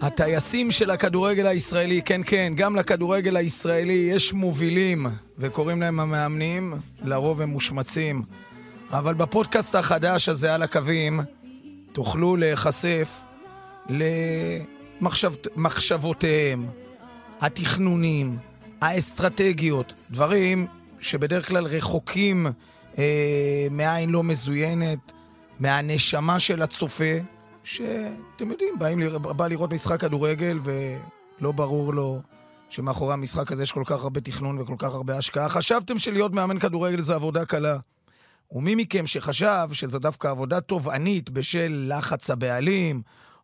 הטייסים 0.00 0.70
של 0.70 0.90
הכדורגל 0.90 1.46
הישראלי, 1.46 2.02
כן, 2.02 2.20
כן, 2.26 2.52
גם 2.56 2.76
לכדורגל 2.76 3.36
הישראלי 3.36 4.10
יש 4.14 4.32
מובילים, 4.32 5.06
וקוראים 5.38 5.80
להם 5.80 6.00
המאמנים, 6.00 6.74
לרוב 7.04 7.40
הם 7.40 7.48
מושמצים. 7.48 8.22
אבל 8.90 9.14
בפודקאסט 9.14 9.74
החדש 9.74 10.28
הזה 10.28 10.54
על 10.54 10.62
הקווים, 10.62 11.20
תוכלו 11.92 12.36
להיחשף 12.36 13.20
למחשבותיהם, 15.56 16.66
התכנונים, 17.40 18.36
האסטרטגיות, 18.80 19.94
דברים 20.10 20.66
שבדרך 21.02 21.48
כלל 21.48 21.64
רחוקים 21.64 22.46
אה, 22.98 23.66
מעין 23.70 24.10
לא 24.10 24.24
מזוינת, 24.24 24.98
מהנשמה 25.58 26.40
של 26.40 26.62
הצופה, 26.62 27.14
שאתם 27.64 28.50
יודעים, 28.50 28.78
באים, 28.78 29.00
בא 29.22 29.46
לראות 29.46 29.72
משחק 29.72 30.00
כדורגל 30.00 30.58
ולא 30.62 31.52
ברור 31.52 31.94
לו 31.94 32.20
שמאחורי 32.68 33.12
המשחק 33.12 33.52
הזה 33.52 33.62
יש 33.62 33.72
כל 33.72 33.82
כך 33.86 34.02
הרבה 34.02 34.20
תכנון 34.20 34.58
וכל 34.58 34.74
כך 34.78 34.94
הרבה 34.94 35.18
השקעה. 35.18 35.48
חשבתם 35.48 35.98
שלהיות 35.98 36.32
מאמן 36.32 36.58
כדורגל 36.58 37.00
זה 37.00 37.14
עבודה 37.14 37.44
קלה. 37.44 37.76
ומי 38.52 38.74
מכם 38.74 39.06
שחשב 39.06 39.68
שזו 39.72 39.98
דווקא 39.98 40.28
עבודה 40.28 40.60
תובענית 40.60 41.30
בשל 41.30 41.92
לחץ 41.96 42.30
הבעלים, 42.30 43.02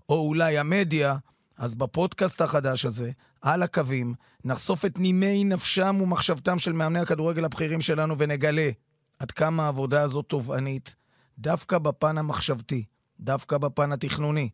או 0.08 0.28
אולי 0.28 0.58
המדיה, 0.58 1.16
אז 1.58 1.74
בפודקאסט 1.74 2.40
החדש 2.40 2.84
הזה, 2.84 3.10
על 3.42 3.62
הקווים, 3.62 4.15
נחשוף 4.45 4.84
את 4.84 4.98
נימי 4.98 5.44
נפשם 5.44 5.98
ומחשבתם 6.03 6.58
של 6.58 6.72
מאמני 6.72 6.98
הכדורגל 6.98 7.45
הבכירים 7.45 7.80
שלנו 7.80 8.19
ונגלה 8.19 8.70
עד 9.19 9.30
כמה 9.30 9.64
העבודה 9.64 10.03
הזאת 10.03 10.27
תובענית, 10.28 10.95
דווקא 11.39 11.78
בפן 11.78 12.19
המחשבתי, 12.19 12.84
דווקא 13.20 13.58
בפן 13.58 13.92
התכנוני, 13.92 14.48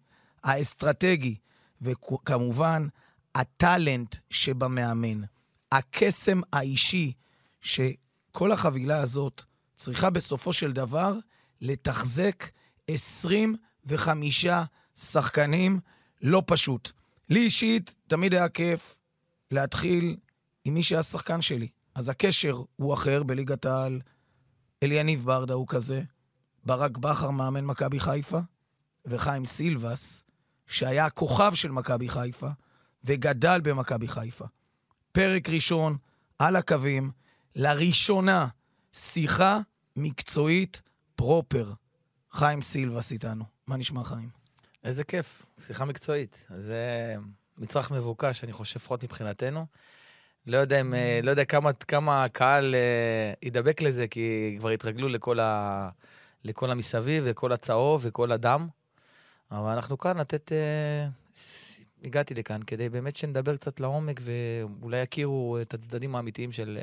האסטרטגי, 0.45 1.37
וכמובן, 1.83 2.87
הטאלנט 3.35 4.17
שבמאמן, 4.31 5.21
הקסם 5.73 6.41
האישי, 6.53 7.13
שכל 7.61 8.53
החבילה 8.53 8.99
הזאת 8.99 9.43
צריכה 9.77 10.11
בסופו 10.11 10.53
של 10.53 10.73
דבר 10.73 11.15
לתחזק 11.61 12.45
25 12.89 14.47
שחקנים, 14.97 15.81
לא 16.23 16.43
פשוט. 16.47 16.93
לי 17.29 17.41
אישית 17.41 17.95
תמיד 18.07 18.35
היה 18.35 18.49
כיף 18.49 18.99
להתחיל 19.51 20.17
עם 20.65 20.75
מי 20.75 20.83
שהיה 20.83 21.03
שחקן 21.03 21.43
שלי. 21.43 21.69
אז 21.95 22.09
הקשר 22.09 22.63
הוא 22.77 22.95
אחר 22.95 23.23
בליגת 23.23 23.65
העל. 23.65 24.01
אליניב 24.83 25.25
ברדה 25.25 25.55
הוא 25.55 25.67
כזה, 25.69 26.03
ברק 26.65 26.99
בכר 26.99 27.31
מאמן 27.31 27.65
מכבי 27.65 28.01
חיפה, 28.01 28.39
וחיים 29.07 29.45
סילבס, 29.45 30.25
שהיה 30.67 31.07
הכוכב 31.07 31.55
של 31.55 31.71
מכבי 31.71 32.09
חיפה, 32.09 32.49
וגדל 33.05 33.61
במכבי 33.61 34.09
חיפה. 34.09 34.45
פרק 35.13 35.49
ראשון, 35.49 35.97
על 36.39 36.57
הקווים, 36.57 37.11
לראשונה, 37.57 38.49
שיחה 38.93 39.61
מקצועית 39.97 40.83
פרופר. 41.17 41.73
חיים 42.33 42.63
סילבס 42.63 43.13
איתנו. 43.13 43.45
מה 43.67 43.77
נשמע, 43.77 44.05
חיים? 44.05 44.44
איזה 44.85 45.05
כיף, 45.05 45.47
שיחה 45.67 45.85
מקצועית. 45.85 46.45
זה 46.59 47.15
מצרך 47.59 47.91
מבוקש, 47.91 48.45
אני 48.45 48.53
חושב, 48.53 48.77
לפחות 48.77 49.05
מבחינתנו. 49.05 49.67
לא 50.47 50.59
יודע, 50.59 50.81
אם, 50.81 50.95
אה, 50.95 51.21
לא 51.23 51.31
יודע 51.31 51.45
כמה, 51.45 51.73
כמה 51.73 52.25
הקהל 52.25 52.75
אה, 52.75 53.33
ידבק 53.43 53.83
לזה, 53.83 54.09
כי 54.09 54.57
כבר 54.59 54.69
התרגלו 54.69 55.09
לכל, 55.09 55.41
ה, 55.41 55.89
לכל 56.45 56.71
המסביב, 56.71 57.25
וכל 57.27 57.53
הצהוב 57.53 58.01
וכל 58.05 58.33
הדם. 58.33 58.69
אבל 59.51 59.71
אנחנו 59.73 59.99
כאן 59.99 60.17
לתת... 60.17 60.53
אה, 60.53 61.09
הגעתי 62.05 62.35
לכאן 62.35 62.63
כדי 62.63 62.89
באמת 62.89 63.17
שנדבר 63.17 63.57
קצת 63.57 63.81
לעומק, 63.81 64.21
ואולי 64.23 64.99
יכירו 65.03 65.59
את 65.63 65.75
הצדדים 65.75 66.17
האמיתיים 66.17 66.53
של, 66.53 66.79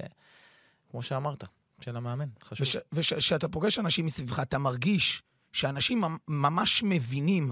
כמו 0.92 1.04
שאמרת, 1.04 1.44
של 1.82 1.98
המאמן. 1.98 2.28
חשוב. 2.44 2.82
וכשאתה 2.92 3.48
פוגש 3.48 3.80
אנשים 3.80 4.06
מסביבך, 4.06 4.40
אתה 4.40 4.58
מרגיש 4.58 5.24
שאנשים 5.52 6.02
ממ- 6.02 6.18
ממש 6.28 6.84
מבינים 6.86 7.52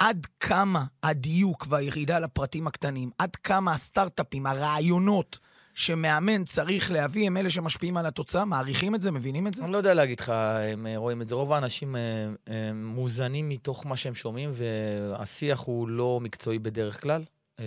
עד 0.00 0.26
כמה 0.40 0.84
הדיוק 1.02 1.66
והירידה 1.68 2.18
לפרטים 2.18 2.66
הקטנים, 2.66 3.10
עד 3.18 3.36
כמה 3.36 3.72
הסטארט-אפים, 3.72 4.46
הרעיונות 4.46 5.38
שמאמן 5.74 6.44
צריך 6.44 6.90
להביא, 6.90 7.26
הם 7.26 7.36
אלה 7.36 7.50
שמשפיעים 7.50 7.96
על 7.96 8.06
התוצאה, 8.06 8.44
מעריכים 8.44 8.94
את 8.94 9.02
זה, 9.02 9.10
מבינים 9.10 9.46
את 9.46 9.54
זה? 9.54 9.64
אני 9.64 9.72
לא 9.72 9.76
יודע 9.76 9.94
להגיד 9.94 10.20
לך, 10.20 10.28
הם 10.72 10.86
אה, 10.86 10.96
רואים 10.96 11.22
את 11.22 11.28
זה. 11.28 11.34
רוב 11.34 11.52
האנשים 11.52 11.96
אה, 11.96 12.72
מוזנים 12.74 13.48
מתוך 13.48 13.86
מה 13.86 13.96
שהם 13.96 14.14
שומעים, 14.14 14.50
והשיח 14.54 15.60
הוא 15.60 15.88
לא 15.88 16.18
מקצועי 16.22 16.58
בדרך 16.58 17.02
כלל. 17.02 17.22
אה, 17.60 17.64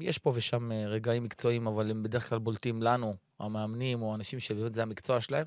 יש 0.00 0.18
פה 0.18 0.32
ושם 0.34 0.72
רגעים 0.72 1.24
מקצועיים, 1.24 1.66
אבל 1.66 1.90
הם 1.90 2.02
בדרך 2.02 2.28
כלל 2.28 2.38
בולטים 2.38 2.82
לנו, 2.82 3.14
המאמנים 3.40 4.02
או 4.02 4.14
אנשים 4.14 4.40
שבאמת 4.40 4.74
זה 4.74 4.82
המקצוע 4.82 5.20
שלהם. 5.20 5.46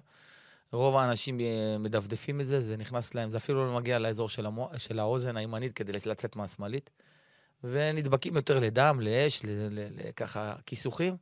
רוב 0.72 0.96
האנשים 0.96 1.40
אה, 1.40 1.78
מדפדפים 1.80 2.42
את 2.42 2.48
זה, 2.48 2.60
זה 2.60 2.78
נכנס 2.78 3.16
להם, 3.16 3.32
זה 3.32 3.38
אפילו 3.38 3.66
לא 3.66 3.76
מגיע 3.76 4.00
לאזור 4.00 4.30
של, 4.30 4.46
המו, 4.46 4.70
של 4.78 5.00
האוזן 5.00 5.38
הימנית 5.38 5.74
כדי 5.74 5.92
לצאת 6.06 6.36
מהשמאלית. 6.36 6.90
ונדבקים 7.64 8.36
יותר 8.36 8.60
לדם, 8.60 9.00
לאש, 9.02 9.44
ל- 9.44 9.48
ל- 9.50 9.88
ל- 9.96 10.12
ככה 10.12 10.56
כיסוכים. 10.66 11.18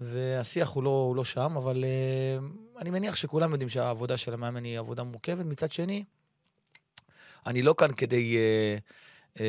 והשיח 0.00 0.68
הוא 0.68 0.82
לא, 0.82 0.90
הוא 0.90 1.16
לא 1.16 1.24
שם, 1.24 1.56
אבל 1.56 1.84
uh, 1.84 2.80
אני 2.80 2.90
מניח 2.90 3.16
שכולם 3.16 3.52
יודעים 3.52 3.68
שהעבודה 3.68 4.16
של 4.16 4.34
המאמן 4.34 4.64
היא 4.64 4.78
עבודה 4.78 5.02
מורכבת. 5.02 5.44
מצד 5.44 5.72
שני, 5.72 6.04
אני 7.46 7.62
לא 7.62 7.74
כאן 7.78 7.92
כדי... 7.92 8.36
Uh, 8.36 9.38
uh, 9.38 9.40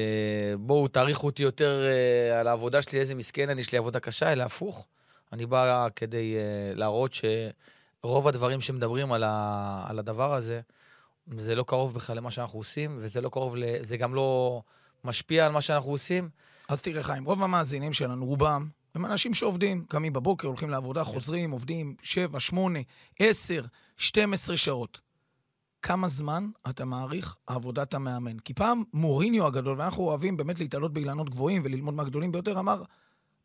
בואו, 0.59 0.87
תעריכו 0.87 1.27
אותי 1.27 1.43
יותר 1.43 1.83
uh, 1.85 2.35
על 2.35 2.47
העבודה 2.47 2.81
שלי, 2.81 2.99
איזה 2.99 3.15
מסכן 3.15 3.49
אני, 3.49 3.61
יש 3.61 3.71
לי 3.71 3.77
עבודה 3.77 3.99
קשה, 3.99 4.33
אלא 4.33 4.43
הפוך. 4.43 4.87
אני 5.33 5.45
בא 5.45 5.87
כדי 5.95 6.35
uh, 6.35 6.77
להראות 6.77 7.13
שרוב 8.01 8.27
הדברים 8.27 8.61
שמדברים 8.61 9.11
על, 9.11 9.23
ה, 9.23 9.85
על 9.87 9.99
הדבר 9.99 10.33
הזה, 10.33 10.61
זה 11.37 11.55
לא 11.55 11.63
קרוב 11.63 11.93
בכלל 11.93 12.17
למה 12.17 12.31
שאנחנו 12.31 12.59
עושים, 12.59 12.97
וזה 12.99 13.21
לא 13.21 13.29
קרוב, 13.29 13.55
ל, 13.55 13.63
זה 13.81 13.97
גם 13.97 14.15
לא 14.15 14.61
משפיע 15.03 15.45
על 15.45 15.51
מה 15.51 15.61
שאנחנו 15.61 15.91
עושים. 15.91 16.29
אז 16.69 16.81
תראה, 16.81 17.03
חיים, 17.03 17.25
רוב 17.25 17.43
המאזינים 17.43 17.93
שלנו, 17.93 18.25
רובם, 18.25 18.69
הם 18.95 19.05
אנשים 19.05 19.33
שעובדים, 19.33 19.85
קמים 19.87 20.13
בבוקר, 20.13 20.47
הולכים 20.47 20.69
לעבודה, 20.69 21.03
חוזרים, 21.03 21.51
עובדים 21.51 21.95
7, 22.01 22.39
8, 22.39 22.79
10, 23.19 23.61
12 23.97 24.57
שעות. 24.57 25.01
כמה 25.81 26.07
זמן 26.07 26.49
אתה 26.69 26.85
מעריך 26.85 27.35
עבודת 27.47 27.93
המאמן? 27.93 28.39
כי 28.39 28.53
פעם 28.53 28.83
מוריניו 28.93 29.47
הגדול, 29.47 29.79
ואנחנו 29.79 30.03
אוהבים 30.03 30.37
באמת 30.37 30.59
להתעלות 30.59 30.93
באילנות 30.93 31.29
גבוהים 31.29 31.61
וללמוד 31.65 31.93
מהגדולים 31.93 32.31
ביותר, 32.31 32.59
אמר, 32.59 32.83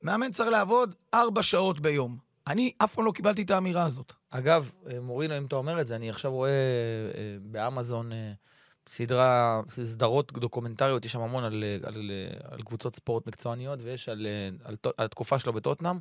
מאמן 0.03 0.33
צריך 0.33 0.51
לעבוד 0.51 0.95
4 1.15 1.43
שעות 1.43 1.81
ביום. 1.81 2.19
אני 2.47 2.73
אף 2.79 2.95
פעם 2.95 3.05
לא 3.05 3.13
קיבלתי 3.13 3.43
את 3.43 3.51
האמירה 3.51 3.85
הזאת. 3.85 4.13
אגב, 4.35 4.71
אה, 4.91 5.01
מורינו, 5.01 5.39
אם 5.39 5.45
אתה 5.45 5.57
אומר 5.57 5.81
את 5.81 5.87
זה, 5.87 5.97
אני 5.97 6.11
עכשיו 6.11 6.33
רואה 6.33 6.51
אה, 6.51 7.37
באמזון 7.43 8.13
אה, 8.13 8.33
סדרה, 8.89 9.61
סדרות 9.69 10.33
דוקומנטריות, 10.33 11.05
יש 11.05 11.13
שם 11.13 11.21
המון 11.21 11.45
על, 11.45 11.65
על, 11.83 12.11
אה, 12.11 12.55
על 12.55 12.63
קבוצות 12.63 12.97
ספורט 12.97 13.27
מקצועניות, 13.27 13.79
ויש 13.83 14.09
על, 14.09 14.27
על, 14.65 14.77
על 14.97 15.05
התקופה 15.05 15.39
שלו 15.39 15.53
בטוטנאם, 15.53 15.99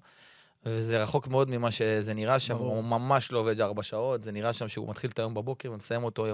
וזה 0.65 1.03
רחוק 1.03 1.27
מאוד 1.27 1.49
ממה 1.49 1.71
שזה 1.71 2.13
נראה 2.13 2.39
שם, 2.39 2.53
ברור. 2.53 2.75
הוא 2.75 2.83
ממש 2.83 3.31
לא 3.31 3.39
עובד 3.39 3.61
ארבע 3.61 3.83
שעות, 3.83 4.23
זה 4.23 4.31
נראה 4.31 4.53
שם 4.53 4.67
שהוא 4.67 4.89
מתחיל 4.89 5.09
את 5.09 5.19
היום 5.19 5.33
בבוקר 5.33 5.71
ומסיים 5.71 6.03
אותו 6.03 6.25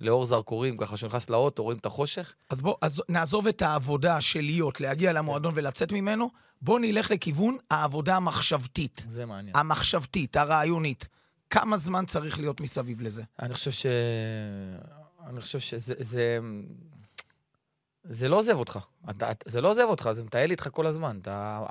לאור 0.00 0.26
זרקורים, 0.26 0.76
ככה 0.76 0.96
שהוא 0.96 1.08
נכנס 1.08 1.30
לאוטו, 1.30 1.62
רואים 1.62 1.78
את 1.78 1.86
החושך. 1.86 2.34
אז 2.50 2.60
בוא, 2.60 2.74
אז 2.82 3.02
נעזוב 3.08 3.46
את 3.46 3.62
העבודה 3.62 4.20
של 4.20 4.40
להיות, 4.40 4.80
להגיע 4.80 5.12
למועדון 5.12 5.52
ולצאת 5.56 5.92
ממנו, 5.92 6.30
בוא 6.62 6.78
נלך 6.80 7.10
לכיוון 7.10 7.56
העבודה 7.70 8.16
המחשבתית. 8.16 9.04
זה 9.08 9.26
מעניין. 9.26 9.56
המחשבתית, 9.56 10.36
הרעיונית. 10.36 11.08
כמה 11.50 11.78
זמן 11.78 12.06
צריך 12.06 12.38
להיות 12.38 12.60
מסביב 12.60 13.00
לזה? 13.00 13.22
אני 13.42 13.54
חושב 13.54 13.70
ש... 13.70 13.86
אני 15.26 15.40
חושב 15.40 15.58
שזה... 15.58 15.94
זה... 15.98 16.38
זה 18.08 18.28
לא 18.28 18.38
עוזב 18.38 18.56
אותך. 18.56 18.78
אתה, 19.10 19.30
זה 19.46 19.60
לא 19.60 19.70
עוזב 19.70 19.82
אותך, 19.88 20.08
זה 20.12 20.24
מטייל 20.24 20.50
איתך 20.50 20.68
כל 20.72 20.86
הזמן. 20.86 21.18
אתה, 21.22 21.64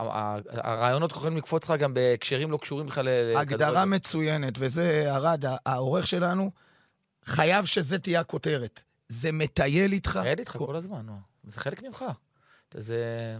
הרעיונות 0.49 1.11
יכולים 1.11 1.37
לקפוץ 1.37 1.69
לך 1.69 1.79
גם 1.79 1.93
בהקשרים 1.93 2.51
לא 2.51 2.57
קשורים 2.57 2.87
בכלל 2.87 3.05
ל- 3.09 3.37
הגדרה 3.37 3.69
לכדורגל. 3.69 3.83
מצוינת, 3.85 4.53
וזה 4.59 5.03
ארד, 5.15 5.45
ה- 5.45 5.55
העורך 5.65 6.07
שלנו, 6.07 6.51
חייב 7.25 7.65
שזה 7.65 7.99
תהיה 7.99 8.19
הכותרת. 8.19 8.83
זה 9.09 9.31
מטייל 9.31 9.91
איתך. 9.93 10.17
מטייל 10.17 10.39
איתך 10.39 10.57
כל 10.57 10.75
הזמן. 10.75 11.05
זה 11.43 11.59
חלק 11.59 11.83
ממך. 11.83 12.05
זה... 12.73 13.37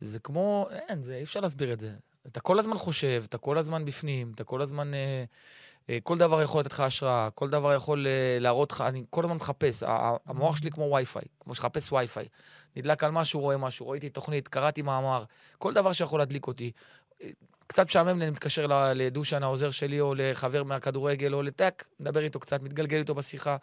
זה 0.00 0.18
כמו... 0.18 0.68
אין, 0.70 1.02
זה, 1.02 1.14
אי 1.16 1.22
אפשר 1.22 1.40
להסביר 1.40 1.72
את 1.72 1.80
זה. 1.80 1.94
אתה 2.26 2.40
כל 2.40 2.58
הזמן 2.58 2.78
חושב, 2.78 3.24
אתה 3.28 3.38
כל 3.38 3.58
הזמן 3.58 3.84
בפנים, 3.84 4.32
אתה 4.34 4.44
כל 4.44 4.62
הזמן... 4.62 4.94
אה, 4.94 5.24
אה, 5.90 5.98
כל 6.02 6.18
דבר 6.18 6.42
יכול 6.42 6.60
לתת 6.60 6.72
לך 6.72 6.80
השראה, 6.80 7.28
כל 7.34 7.50
דבר 7.50 7.74
יכול 7.74 8.06
אה, 8.06 8.38
להראות 8.40 8.72
לך, 8.72 8.80
אני 8.80 9.04
כל 9.10 9.24
הזמן 9.24 9.36
מחפש. 9.36 9.82
המוח 10.26 10.56
שלי 10.56 10.70
כמו 10.70 10.90
וי-פיי, 10.92 11.22
כמו 11.40 11.54
שחפש 11.54 11.92
וי-פיי. 11.92 12.28
נדלק 12.76 13.04
על 13.04 13.10
משהו, 13.10 13.40
רואה 13.40 13.56
משהו, 13.56 13.88
ראיתי 13.88 14.08
תוכנית, 14.08 14.48
קראתי 14.48 14.82
מאמר, 14.82 15.24
כל 15.58 15.74
דבר 15.74 15.92
שיכול 15.92 16.20
להדליק 16.20 16.46
אותי. 16.46 16.72
קצת 17.66 17.86
משעמם 17.86 18.18
לי, 18.18 18.24
אני 18.24 18.30
מתקשר 18.30 18.66
לדושן, 18.94 19.42
העוזר 19.42 19.70
שלי, 19.70 20.00
או 20.00 20.14
לחבר 20.16 20.64
מהכדורגל, 20.64 21.34
או 21.34 21.42
לטק, 21.42 21.84
מדבר 22.00 22.20
איתו 22.20 22.40
קצת, 22.40 22.62
מתגלגל 22.62 22.98
איתו 22.98 23.14
בשיחה. 23.14 23.56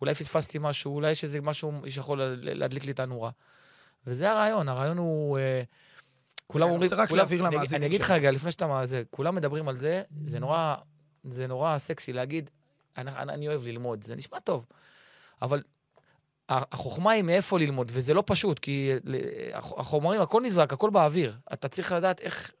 אולי 0.00 0.14
פספסתי 0.14 0.58
משהו, 0.60 0.94
אולי 0.94 1.10
יש 1.10 1.24
איזה 1.24 1.40
משהו 1.40 1.72
שיכול 1.88 2.36
להדליק 2.42 2.84
לי 2.84 2.92
את 2.92 3.00
הנורה. 3.00 3.30
וזה 4.06 4.30
הרעיון, 4.30 4.68
הרעיון 4.68 4.98
הוא... 4.98 5.38
אה, 5.38 5.62
כולם 6.46 6.66
אני 6.66 6.74
אומרים... 6.74 6.90
רוצה 6.90 7.02
רק 7.02 7.10
להבהיר 7.12 7.46
אני- 7.46 7.54
למאזינים 7.56 7.82
אני 7.82 7.86
אגיד 7.86 8.00
לך 8.00 8.06
שלנו. 8.06 8.18
רגע, 8.18 8.30
לפני 8.30 8.50
שאתה... 8.50 8.80
זה, 8.86 9.02
כולם 9.10 9.34
מדברים 9.34 9.68
על 9.68 9.78
זה, 9.78 10.02
זה 10.20 10.40
נורא, 10.40 10.74
זה 11.30 11.46
נורא 11.46 11.78
סקסי 11.78 12.12
להגיד, 12.12 12.50
אני, 12.96 13.10
אני, 13.10 13.32
אני 13.32 13.48
אוהב 13.48 13.62
ללמוד, 13.66 14.04
זה 14.04 14.16
נשמע 14.16 14.38
טוב. 14.38 14.64
אבל 15.42 15.62
החוכמה 16.48 17.10
היא 17.10 17.22
מאיפה 17.22 17.58
ללמוד, 17.58 17.92
וזה 17.94 18.14
לא 18.14 18.22
פשוט, 18.26 18.58
כי 18.58 18.90
החומרים, 19.54 20.20
הכל 20.20 20.42
נזרק, 20.42 20.72
הכל 20.72 20.90
באוויר. 20.90 21.36
אתה 21.52 21.68
צריך 21.68 21.92
לדעת 21.92 22.20
איך... 22.20 22.52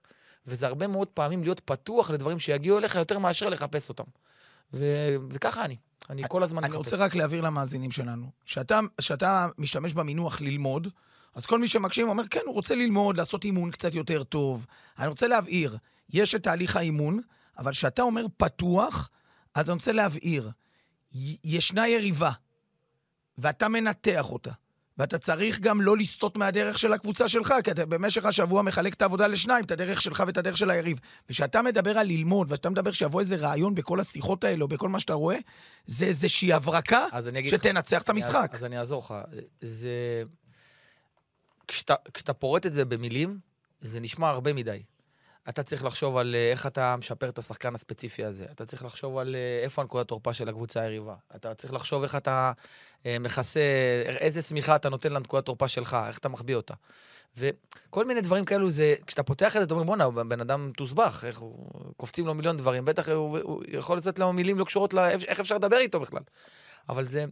וזה 0.46 0.66
הרבה 0.66 0.86
מאוד 0.86 1.08
פעמים 1.08 1.42
להיות 1.42 1.60
פתוח 1.60 2.10
לדברים 2.10 2.38
שיגיעו 2.38 2.78
אליך 2.78 2.94
יותר 2.94 3.18
מאשר 3.18 3.48
לחפש 3.48 3.88
אותם. 3.88 4.04
ו... 4.74 4.84
וככה 5.30 5.64
אני. 5.64 5.76
אני 6.10 6.22
כל 6.28 6.42
הזמן 6.42 6.64
אני 6.64 6.68
מחפש. 6.76 6.78
רוצה 6.92 7.04
רק 7.04 7.14
להבהיר 7.14 7.40
למאזינים 7.40 7.90
שלנו, 7.90 8.26
שאתה, 8.44 8.80
שאתה 9.00 9.48
משתמש 9.58 9.92
במינוח 9.92 10.40
ללמוד, 10.40 10.88
אז 11.34 11.46
כל 11.46 11.58
מי 11.58 11.68
שמקשיב 11.68 12.08
אומר, 12.08 12.22
כן, 12.30 12.40
הוא 12.46 12.54
רוצה 12.54 12.74
ללמוד, 12.74 13.16
לעשות 13.16 13.44
אימון 13.44 13.70
קצת 13.70 13.94
יותר 13.94 14.24
טוב. 14.24 14.66
אני 14.98 15.08
רוצה 15.08 15.28
להבהיר, 15.28 15.76
יש 16.12 16.34
את 16.34 16.42
תהליך 16.42 16.76
האימון, 16.76 17.20
אבל 17.58 17.72
כשאתה 17.72 18.02
אומר 18.02 18.26
פתוח, 18.36 19.10
אז 19.54 19.70
אני 19.70 19.74
רוצה 19.74 19.92
להבהיר, 19.92 20.50
ישנה 21.44 21.88
יריבה, 21.88 22.30
ואתה 23.38 23.68
מנתח 23.68 24.30
אותה. 24.30 24.50
ואתה 24.98 25.18
צריך 25.18 25.60
גם 25.60 25.80
לא 25.80 25.96
לסטות 25.96 26.36
מהדרך 26.36 26.78
של 26.78 26.92
הקבוצה 26.92 27.28
שלך, 27.28 27.54
כי 27.64 27.70
אתה 27.70 27.86
במשך 27.86 28.24
השבוע 28.24 28.62
מחלק 28.62 28.94
את 28.94 29.02
העבודה 29.02 29.26
לשניים, 29.26 29.64
את 29.64 29.70
הדרך 29.70 30.00
שלך 30.00 30.22
ואת 30.26 30.36
הדרך 30.36 30.56
של 30.56 30.70
היריב. 30.70 30.98
וכשאתה 31.28 31.62
מדבר 31.62 31.98
על 31.98 32.06
ללמוד, 32.06 32.52
ואתה 32.52 32.70
מדבר 32.70 32.92
שיבוא 32.92 33.20
איזה 33.20 33.36
רעיון 33.36 33.74
בכל 33.74 34.00
השיחות 34.00 34.44
האלה, 34.44 34.62
או 34.62 34.68
בכל 34.68 34.88
מה 34.88 35.00
שאתה 35.00 35.12
רואה, 35.12 35.36
זה 35.86 36.06
איזושהי 36.06 36.52
הברקה 36.52 37.06
אגיד 37.38 37.52
לך- 37.54 37.60
שתנצח 37.60 38.02
את 38.02 38.08
המשחק. 38.08 38.48
אז, 38.52 38.58
אז 38.58 38.64
אני 38.64 38.78
אעזור 38.78 39.02
לך. 39.04 39.14
זה... 39.60 40.22
כשאתה, 41.68 41.94
כשאתה 42.14 42.32
פורט 42.32 42.66
את 42.66 42.72
זה 42.72 42.84
במילים, 42.84 43.38
זה 43.80 44.00
נשמע 44.00 44.28
הרבה 44.28 44.52
מדי. 44.52 44.82
אתה 45.48 45.62
צריך 45.62 45.84
לחשוב 45.84 46.16
על 46.16 46.34
אה, 46.34 46.50
איך 46.50 46.66
אתה 46.66 46.96
משפר 46.96 47.28
את 47.28 47.38
השחקן 47.38 47.74
הספציפי 47.74 48.24
הזה. 48.24 48.44
אתה 48.50 48.66
צריך 48.66 48.84
לחשוב 48.84 49.18
על 49.18 49.34
אה, 49.34 49.64
איפה 49.64 49.82
הנקודת 49.82 50.08
תורפה 50.08 50.34
של 50.34 50.48
הקבוצה 50.48 50.80
היריבה. 50.80 51.14
אתה 51.36 51.54
צריך 51.54 51.72
לחשוב 51.72 52.02
איך 52.02 52.14
אתה 52.14 52.52
אה, 53.06 53.18
מכסה, 53.18 53.60
איזה 54.06 54.42
שמיכה 54.42 54.76
אתה 54.76 54.88
נותן 54.88 55.12
לנקודת 55.12 55.44
תורפה 55.44 55.68
שלך, 55.68 55.96
איך 56.08 56.18
אתה 56.18 56.28
מחביא 56.28 56.56
אותה. 56.56 56.74
וכל 57.36 58.04
מיני 58.06 58.20
דברים 58.20 58.44
כאלו, 58.44 58.70
זה, 58.70 58.94
כשאתה 59.06 59.22
פותח 59.22 59.56
את 59.56 59.60
זה, 59.60 59.64
אתה 59.64 59.74
אומר, 59.74 59.84
בואנה, 59.84 60.10
בן 60.10 60.40
אדם 60.40 60.72
תוסבך, 60.76 61.24
איך 61.26 61.38
הוא, 61.38 61.70
קופצים 61.96 62.26
לו 62.26 62.34
מיליון 62.34 62.56
דברים, 62.56 62.84
בטח 62.84 63.08
הוא, 63.08 63.38
הוא 63.38 63.62
יכול 63.68 63.98
לצאת 63.98 64.18
לו 64.18 64.32
מילים 64.32 64.58
לא 64.58 64.64
קשורות 64.64 64.94
לאיך 64.94 65.40
אפשר 65.40 65.54
לדבר 65.54 65.76
איתו 65.76 66.00
בכלל. 66.00 66.22
אבל 66.88 67.08
זה, 67.08 67.24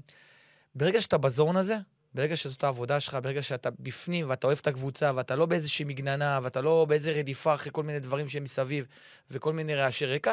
ברגע 0.75 1.01
שאתה 1.01 1.19
בזון 1.19 1.57
הזה, 1.57 1.77
ברגע 2.15 2.37
שזאת 2.37 2.65
העבודה 2.65 3.01
שלך, 3.01 3.19
ברגע 3.23 3.43
שאתה 3.43 3.69
בפנים 3.81 4.31
ואתה 4.31 4.47
אוהב 4.47 4.59
את 4.59 4.67
הקבוצה 4.67 5.13
ואתה 5.15 5.37
לא 5.37 5.47
באיזושהי 5.47 5.85
מגננה 5.85 6.41
ואתה 6.43 6.61
לא 6.61 6.87
באיזה 6.89 7.13
רדיפה 7.13 7.55
אחרי 7.55 7.73
כל 7.73 7.83
מיני 7.83 7.99
דברים 7.99 8.29
שהם 8.29 8.45
מסביב 8.45 8.87
וכל 9.31 9.53
מיני 9.53 9.75
רעשי 9.75 10.07
רקע, 10.07 10.33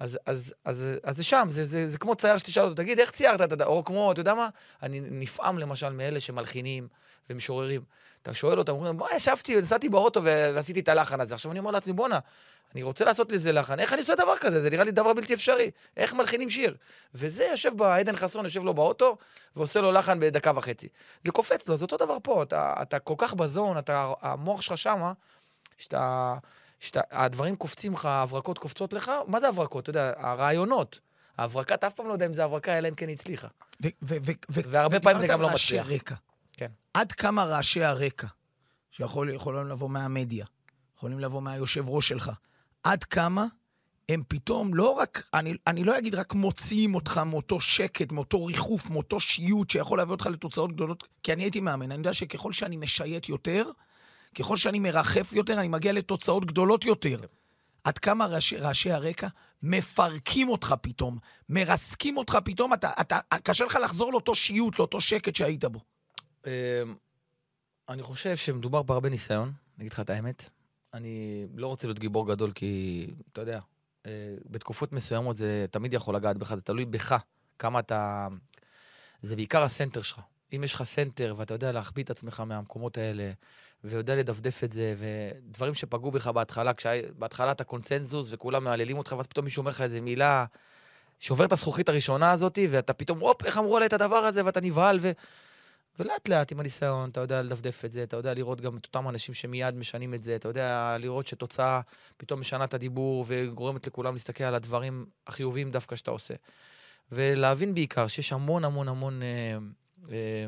אז, 0.00 0.18
אז, 0.26 0.54
אז, 0.64 0.86
אז 1.02 1.16
זה 1.16 1.24
שם, 1.24 1.46
זה, 1.50 1.64
זה, 1.64 1.88
זה 1.88 1.98
כמו 1.98 2.14
צייר 2.14 2.38
שתשאל 2.38 2.62
אותו, 2.62 2.74
תגיד, 2.74 3.00
איך 3.00 3.10
ציירת 3.10 3.52
את 3.52 3.60
ה... 3.60 3.64
או 3.64 3.84
כמו, 3.84 4.12
אתה 4.12 4.20
יודע 4.20 4.34
מה? 4.34 4.48
אני 4.82 5.00
נפעם 5.00 5.58
למשל 5.58 5.88
מאלה 5.88 6.20
שמלחינים 6.20 6.88
ומשוררים. 7.30 7.82
אתה 8.22 8.34
שואל 8.34 8.58
אותם, 8.58 8.72
אומרים, 8.72 8.96
בוא, 8.96 9.08
ישבתי, 9.16 9.60
נסעתי 9.60 9.88
באוטו 9.88 10.24
ועשיתי 10.24 10.80
את 10.80 10.88
הלחן 10.88 11.20
הזה. 11.20 11.34
עכשיו 11.34 11.50
אני 11.50 11.58
אומר 11.58 11.70
לעצמי, 11.70 11.92
בואנה, 11.92 12.18
אני 12.74 12.82
רוצה 12.82 13.04
לעשות 13.04 13.32
לזה 13.32 13.52
לחן, 13.52 13.80
איך 13.80 13.92
אני 13.92 14.00
עושה 14.00 14.14
דבר 14.14 14.36
כזה? 14.40 14.60
זה 14.60 14.70
נראה 14.70 14.84
לי 14.84 14.90
דבר 14.90 15.14
בלתי 15.14 15.34
אפשרי. 15.34 15.70
איך 15.96 16.12
מלחינים 16.12 16.50
שיר? 16.50 16.76
וזה 17.14 17.44
יושב 17.44 17.76
בעדן 17.76 18.16
חסון, 18.16 18.44
יושב 18.44 18.62
לו 18.64 18.74
באוטו, 18.74 19.16
ועושה 19.56 19.80
לו 19.80 19.92
לחן 19.92 20.20
בדקה 20.20 20.52
וחצי. 20.56 20.88
זה 21.24 21.32
קופץ 21.32 21.68
לו, 21.68 21.76
זה 21.76 21.84
אותו 21.84 21.96
דבר 21.96 22.16
פה. 22.22 22.42
אתה, 22.42 22.74
אתה 22.82 22.98
כל 22.98 23.14
כך 23.18 23.34
בזון, 23.34 23.78
אתה, 23.78 24.12
המוח 24.20 24.60
שלך 24.60 24.78
שמה, 24.78 25.12
שאתה, 25.78 26.34
שאתה, 26.80 27.00
הדברים 27.10 27.56
קופצים 27.56 27.92
לך, 27.92 28.04
ההברקות 28.04 28.58
קופצות 28.58 28.92
לך, 28.92 29.12
מה 29.26 29.40
זה 29.40 29.48
הברקות? 29.48 29.82
אתה 29.82 29.90
יודע, 29.90 30.12
הרעיונות. 30.16 31.00
ההברקה, 31.38 31.74
אתה 31.74 31.86
אף 31.86 31.94
פעם 31.94 32.08
לא 32.08 32.12
יודע 32.12 32.26
אם 32.26 32.34
זה 32.34 32.44
הברקה, 32.44 32.78
אלא 32.78 32.88
אם 32.88 32.94
כן 32.94 33.08
היא 33.08 33.14
הצליחה. 33.14 33.48
ו- 33.82 33.88
ו- 34.02 34.16
ו- 34.26 34.32
ו- 34.50 34.60
והרבה 34.70 35.00
פעמים 35.00 35.20
זה 35.20 35.26
גם 35.26 35.42
לא 35.42 35.50
מצליח. 35.50 35.90
רקע. 35.90 36.14
כן. 36.52 36.70
עד 36.94 37.12
כמה 37.12 37.44
רעשי 37.44 37.84
הרקע, 37.84 38.26
שיכולים 38.90 39.66
לבוא 39.68 39.90
מהמדיה, 39.90 40.46
יכולים 40.96 41.20
לבוא 41.20 41.42
מהיושב 41.42 41.88
ראש 41.88 42.08
שלך, 42.08 42.30
עד 42.84 43.04
כמה 43.04 43.46
הם 44.08 44.22
פתאום 44.28 44.74
לא 44.74 44.90
רק, 44.90 45.28
אני, 45.34 45.54
אני 45.66 45.84
לא 45.84 45.98
אגיד 45.98 46.14
רק 46.14 46.34
מוציאים 46.34 46.94
אותך 46.94 47.20
מאותו 47.26 47.60
שקט, 47.60 48.12
מאותו 48.12 48.44
ריחוף, 48.44 48.90
מאותו 48.90 49.20
שיוט 49.20 49.70
שיכול 49.70 49.98
להביא 49.98 50.12
אותך 50.12 50.26
לתוצאות 50.26 50.72
גדולות, 50.72 51.08
כי 51.22 51.32
אני 51.32 51.42
הייתי 51.42 51.60
מאמן, 51.60 51.92
אני 51.92 51.94
יודע 51.94 52.14
שככל 52.14 52.52
שאני 52.52 52.76
משייט 52.76 53.28
יותר, 53.28 53.70
ככל 54.34 54.56
שאני 54.56 54.78
מרחף 54.78 55.32
יותר, 55.32 55.60
אני 55.60 55.68
מגיע 55.68 55.92
לתוצאות 55.92 56.44
גדולות 56.44 56.84
יותר. 56.84 57.20
עד 57.84 57.98
כמה 57.98 58.26
רעשי, 58.26 58.56
רעשי 58.56 58.92
הרקע 58.92 59.28
מפרקים 59.62 60.48
אותך 60.48 60.74
פתאום, 60.80 61.18
מרסקים 61.48 62.16
אותך 62.16 62.38
פתאום, 62.44 62.74
אתה, 62.74 62.90
אתה, 63.00 63.18
קשה 63.42 63.64
לך 63.64 63.78
לחזור 63.84 64.12
לאותו 64.12 64.34
שיוט, 64.34 64.78
לאותו 64.78 65.00
שקט 65.00 65.36
שהיית 65.36 65.64
בו. 65.64 65.80
אמ, 66.46 66.50
אני 67.88 68.02
חושב 68.02 68.36
שמדובר 68.36 68.82
בהרבה 68.82 69.08
ניסיון, 69.08 69.48
אני 69.48 69.82
אגיד 69.82 69.92
לך 69.92 70.00
את 70.00 70.10
האמת. 70.10 70.50
אני 70.94 71.46
לא 71.54 71.66
רוצה 71.66 71.86
להיות 71.86 71.98
גיבור 71.98 72.28
גדול, 72.28 72.52
כי 72.52 73.06
אתה 73.32 73.40
יודע, 73.40 73.60
אה, 74.06 74.34
בתקופות 74.46 74.92
מסוימות 74.92 75.36
זה 75.36 75.66
תמיד 75.70 75.92
יכול 75.92 76.16
לגעת 76.16 76.38
בך, 76.38 76.54
זה 76.54 76.60
תלוי 76.60 76.84
בך, 76.84 77.16
כמה 77.58 77.78
אתה... 77.78 78.28
זה 79.22 79.36
בעיקר 79.36 79.62
הסנטר 79.62 80.02
שלך. 80.02 80.20
אם 80.56 80.64
יש 80.64 80.74
לך 80.74 80.82
סנטר 80.82 81.34
ואתה 81.36 81.54
יודע 81.54 81.72
להחביא 81.72 82.04
את 82.04 82.10
עצמך 82.10 82.40
מהמקומות 82.40 82.98
האלה, 82.98 83.32
ויודע 83.84 84.14
לדפדף 84.14 84.64
את 84.64 84.72
זה, 84.72 84.94
ודברים 84.98 85.74
שפגעו 85.74 86.10
בך 86.10 86.26
בהתחלה, 86.26 86.74
כשבהתחלה 86.74 87.52
אתה 87.52 87.64
קונצנזוס 87.64 88.28
וכולם 88.30 88.64
מהללים 88.64 88.98
אותך, 88.98 89.14
ואז 89.16 89.26
פתאום 89.26 89.44
מישהו 89.44 89.60
אומר 89.60 89.70
לך 89.70 89.80
איזה 89.80 90.00
מילה 90.00 90.44
שובר 91.20 91.44
את 91.44 91.52
הזכוכית 91.52 91.88
הראשונה 91.88 92.32
הזאת, 92.32 92.58
ואתה 92.70 92.92
פתאום, 92.92 93.20
הופ, 93.20 93.44
איך 93.44 93.58
אמרו 93.58 93.76
עליי 93.76 93.86
את 93.86 93.92
הדבר 93.92 94.16
הזה, 94.16 94.44
ואתה 94.44 94.60
נבהל, 94.60 94.98
ו... 95.02 95.10
ולאט 96.00 96.28
לאט 96.28 96.52
עם 96.52 96.60
הניסיון, 96.60 97.10
אתה 97.10 97.20
יודע 97.20 97.42
לדפדף 97.42 97.84
את 97.84 97.92
זה, 97.92 98.02
אתה 98.02 98.16
יודע 98.16 98.34
לראות 98.34 98.60
גם 98.60 98.76
את 98.76 98.84
אותם 98.84 99.08
אנשים 99.08 99.34
שמיד 99.34 99.74
משנים 99.74 100.14
את 100.14 100.24
זה, 100.24 100.36
אתה 100.36 100.48
יודע 100.48 100.96
לראות 100.98 101.26
שתוצאה 101.26 101.80
פתאום 102.16 102.40
משנה 102.40 102.64
את 102.64 102.74
הדיבור 102.74 103.24
וגורמת 103.28 103.86
לכולם 103.86 104.12
להסתכל 104.12 104.44
על 104.44 104.54
הדברים 104.54 105.06
החיוביים 105.26 105.70
דווקא 105.70 105.96
שאתה 105.96 106.10
עושה. 106.10 106.34
ולהבין 107.12 107.74
בעיקר 107.74 108.06
שיש 108.06 108.32
המון 108.32 108.64
המון 108.64 108.88
המון 108.88 109.22
אה, 109.22 109.58
אה, 110.12 110.46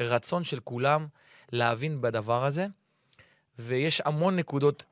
רצון 0.00 0.44
של 0.44 0.60
כולם 0.60 1.06
להבין 1.52 2.00
בדבר 2.00 2.44
הזה, 2.44 2.66
ויש 3.58 4.02
המון 4.04 4.36
נקודות 4.36 4.84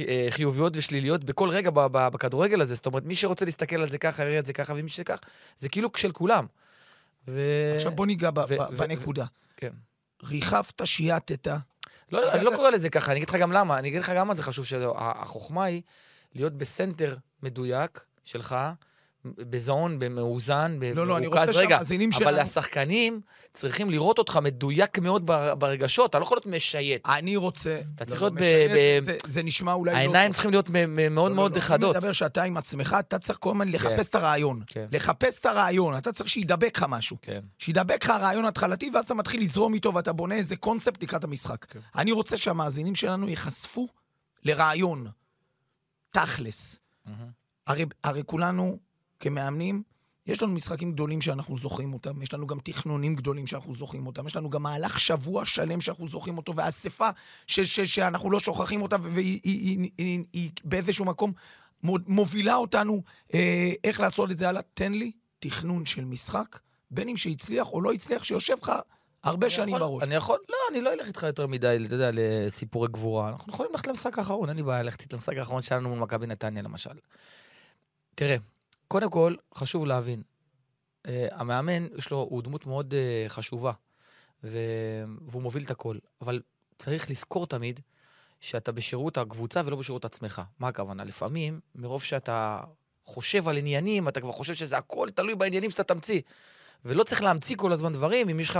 אה, 0.00 0.26
חיוביות 0.30 0.76
ושליליות 0.76 1.24
בכל 1.24 1.48
רגע 1.50 1.70
בכדורגל 1.92 2.60
הזה. 2.60 2.74
זאת 2.74 2.86
אומרת, 2.86 3.04
מי 3.04 3.16
שרוצה 3.16 3.44
להסתכל 3.44 3.76
על 3.76 3.88
זה 3.88 3.98
ככה, 3.98 4.22
יראה 4.22 4.38
את 4.38 4.46
זה 4.46 4.52
ככה, 4.52 4.72
ומי 4.76 4.88
שכך, 4.88 5.18
זה 5.58 5.68
כאילו 5.68 5.88
של 5.96 6.12
כולם. 6.12 6.46
ו... 7.28 7.40
עכשיו 7.76 7.92
בוא 7.92 8.06
ניגע 8.06 8.28
ו- 8.28 8.32
ב- 8.32 8.50
ו- 8.50 8.76
בנקודה. 8.76 9.24
כן. 9.60 9.72
ריחפת, 10.22 10.86
שייטת, 10.86 11.48
לא, 12.12 12.32
אני 12.32 12.44
לא 12.44 12.52
קורא 12.56 12.70
לזה 12.70 12.90
ככה, 12.90 13.12
אני 13.12 13.18
אגיד 13.18 13.28
לך 13.28 13.34
גם 13.34 13.52
למה. 13.52 13.78
אני 13.78 13.88
אגיד 13.88 14.00
לך 14.00 14.12
גם 14.16 14.28
מה 14.28 14.34
זה 14.34 14.42
חשוב, 14.42 14.64
שהחוכמה 14.64 15.64
היא 15.64 15.82
להיות 16.34 16.52
בסנטר 16.52 17.16
מדויק 17.42 18.04
שלך, 18.24 18.56
בזון, 19.24 19.98
במאוזן, 19.98 20.78
לא, 20.94 21.06
לא, 21.06 21.16
אני 21.16 21.26
במרוכז. 21.26 21.48
רוצה 21.48 21.60
שהמאזינים 21.62 22.10
אבל 22.16 22.24
שלנו... 22.24 22.38
השחקנים 22.38 23.20
צריכים 23.54 23.90
לראות 23.90 24.18
אותך 24.18 24.36
מדויק 24.42 24.98
מאוד 24.98 25.26
בר- 25.26 25.54
ברגשות, 25.54 26.10
אתה 26.10 26.18
לא 26.18 26.24
יכול 26.24 26.36
להיות 26.36 26.46
משייט. 26.46 27.06
אני 27.08 27.36
רוצה... 27.36 27.80
אתה 27.94 28.04
צריך 28.04 28.22
לא, 28.22 28.28
להיות 28.36 28.40
לא, 28.70 29.12
ב- 29.12 29.30
זה- 29.30 29.42
נשמע 29.42 29.72
אולי 29.72 29.92
לא... 29.92 29.96
העיניים. 29.98 30.32
צריכים 30.32 30.50
להיות 30.50 30.70
מאוד 31.10 31.30
לא, 31.30 31.34
מאוד 31.36 31.52
לא, 31.52 31.56
לא. 31.56 31.62
חדות. 31.62 31.96
אני 31.96 32.00
מדבר 32.00 32.12
שאתה 32.12 32.42
עם 32.42 32.56
עצמך, 32.56 32.96
אתה 33.00 33.18
צריך 33.18 33.38
כל 33.42 33.50
הזמן 33.50 33.68
לחפש 33.68 34.08
את 34.08 34.14
הרעיון. 34.14 34.62
כן. 34.66 34.86
לחפש 34.92 35.40
את 35.40 35.46
הרעיון, 35.46 35.98
אתה 35.98 36.12
צריך 36.12 36.28
שידבק 36.30 36.76
לך 36.76 36.86
משהו. 36.88 37.16
כן. 37.22 37.40
שידבק 37.58 38.04
לך 38.04 38.10
הרעיון 38.10 38.44
ההתחלתי, 38.44 38.90
ואז 38.94 39.04
אתה 39.04 39.14
מתחיל 39.14 39.40
לזרום 39.40 39.74
איתו 39.74 39.94
ואתה 39.94 40.12
בונה 40.12 40.34
איזה 40.34 40.56
קונספט 40.56 41.02
לקראת 41.02 41.24
המשחק. 41.24 41.64
כן. 41.64 41.80
אני 41.96 42.12
רוצה 42.12 42.36
שהמאזינים 42.36 42.94
שלנו 42.94 43.28
ייחשפו 43.28 43.88
לרעיון, 44.44 45.06
תכלס. 46.10 46.80
הרי 48.04 48.22
כולנו, 48.26 48.78
כמאמנים, 49.20 49.82
יש 50.26 50.42
לנו 50.42 50.52
משחקים 50.52 50.92
גדולים 50.92 51.20
שאנחנו 51.20 51.58
זוכרים 51.58 51.92
אותם, 51.94 52.22
יש 52.22 52.34
לנו 52.34 52.46
גם 52.46 52.58
תכנונים 52.64 53.14
גדולים 53.14 53.46
שאנחנו 53.46 53.74
זוכרים 53.74 54.06
אותם, 54.06 54.26
יש 54.26 54.36
לנו 54.36 54.50
גם 54.50 54.62
מהלך 54.62 55.00
שבוע 55.00 55.46
שלם 55.46 55.80
שאנחנו 55.80 56.08
זוכרים 56.08 56.36
אותו, 56.36 56.56
ואספה 56.56 57.08
ש, 57.46 57.60
ש, 57.60 57.80
שאנחנו 57.80 58.30
לא 58.30 58.38
שוכחים 58.38 58.82
אותה, 58.82 58.96
והיא 59.02 59.40
היא, 59.44 59.78
היא, 59.78 59.90
היא, 59.98 60.24
היא 60.32 60.50
באיזשהו 60.64 61.04
מקום 61.04 61.32
מו- 61.82 61.98
מובילה 62.06 62.54
אותנו 62.54 63.02
אה, 63.34 63.72
איך 63.84 64.00
לעשות 64.00 64.30
את 64.30 64.38
זה 64.38 64.48
הלאה. 64.48 64.62
תן 64.74 64.92
לי 64.92 65.12
תכנון 65.38 65.86
של 65.86 66.04
משחק, 66.04 66.58
בין 66.90 67.08
אם 67.08 67.16
שהצליח 67.16 67.72
או 67.72 67.80
לא 67.80 67.92
הצליח, 67.92 68.24
שיושב 68.24 68.54
לך 68.62 68.72
הרבה 69.24 69.50
שנים 69.50 69.68
יכול- 69.68 69.80
בראש. 69.80 70.02
אני 70.02 70.14
יכול, 70.14 70.38
לא, 70.48 70.56
אני 70.70 70.80
לא 70.80 70.92
אלך 70.92 71.06
איתך 71.06 71.22
יותר 71.22 71.46
מדי, 71.46 71.78
אתה 71.86 71.94
יודע, 71.94 72.10
לסיפורי 72.12 72.88
גבורה. 72.88 73.28
אנחנו 73.28 73.52
יכולים 73.52 73.72
ללכת 73.72 73.86
למשחק 73.86 74.18
האחרון, 74.18 74.48
אין 74.48 74.56
לי 74.56 74.62
בעיה 74.62 74.82
ללכת 74.82 75.12
למשחק 75.12 75.36
האחרון 75.36 75.62
שהיה 75.62 75.80
לנו 75.80 75.88
מול 75.88 75.98
מכבי 75.98 76.26
נתניה, 76.26 76.62
למשל. 76.62 76.90
תראה, 78.14 78.36
קודם 78.88 79.10
כל, 79.10 79.34
חשוב 79.54 79.86
להבין, 79.86 80.22
אה, 81.06 81.28
המאמן, 81.32 81.86
יש 81.96 82.10
לו, 82.10 82.26
הוא 82.30 82.42
דמות 82.42 82.66
מאוד 82.66 82.94
אה, 82.94 83.24
חשובה, 83.28 83.72
ו... 84.44 84.58
והוא 85.26 85.42
מוביל 85.42 85.62
את 85.62 85.70
הכל, 85.70 85.98
אבל 86.20 86.42
צריך 86.78 87.10
לזכור 87.10 87.46
תמיד 87.46 87.80
שאתה 88.40 88.72
בשירות 88.72 89.18
הקבוצה 89.18 89.62
ולא 89.64 89.76
בשירות 89.76 90.04
עצמך. 90.04 90.42
מה 90.58 90.68
הכוונה? 90.68 91.04
לפעמים, 91.04 91.60
מרוב 91.74 92.02
שאתה 92.02 92.60
חושב 93.04 93.48
על 93.48 93.56
עניינים, 93.56 94.08
אתה 94.08 94.20
כבר 94.20 94.32
חושב 94.32 94.54
שזה 94.54 94.78
הכל 94.78 95.08
תלוי 95.14 95.34
בעניינים 95.34 95.70
שאתה 95.70 95.84
תמציא. 95.84 96.20
ולא 96.84 97.04
צריך 97.04 97.22
להמציא 97.22 97.56
כל 97.56 97.72
הזמן 97.72 97.92
דברים, 97.92 98.28
אם 98.28 98.40
יש 98.40 98.50
לך... 98.50 98.58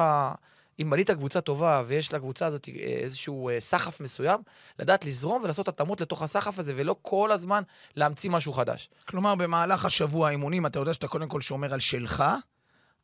אם 0.83 0.91
בנית 0.91 1.11
קבוצה 1.11 1.41
טובה 1.41 1.83
ויש 1.87 2.15
לקבוצה 2.15 2.47
הזאת 2.47 2.69
אה, 2.69 2.75
איזשהו 2.75 3.49
אה, 3.49 3.61
סחף 3.61 4.01
מסוים, 4.01 4.41
לדעת 4.79 5.05
לזרום 5.05 5.43
ולעשות 5.43 5.69
התאמות 5.69 6.01
לתוך 6.01 6.23
הסחף 6.23 6.59
הזה, 6.59 6.73
ולא 6.77 6.97
כל 7.03 7.33
הזמן 7.33 7.63
להמציא 7.97 8.31
משהו 8.31 8.53
חדש. 8.53 8.91
כלומר, 9.09 9.35
במהלך 9.35 9.85
השבוע 9.85 10.29
האימונים, 10.29 10.67
אתה 10.67 10.79
יודע 10.79 10.95
שאתה 10.95 11.09
קודם 11.09 11.29
כל 11.29 11.41
שומר 11.41 11.75
על 11.75 11.81
שלך, 11.81 12.25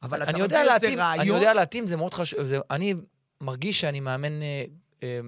אבל 0.02 0.22
אתה 0.22 0.38
יודע 0.38 0.60
איזה 0.60 0.72
להתאים, 0.72 0.98
אני 0.98 1.18
רעיון. 1.18 1.36
יודע 1.36 1.54
להתאים, 1.54 1.86
זה 1.86 1.96
מאוד 1.96 2.14
חשוב. 2.14 2.42
זה, 2.42 2.58
אני 2.70 2.94
מרגיש 3.40 3.80
שאני 3.80 4.00
מאמן, 4.00 4.42
אה, 4.42 4.64
אה, 5.02 5.20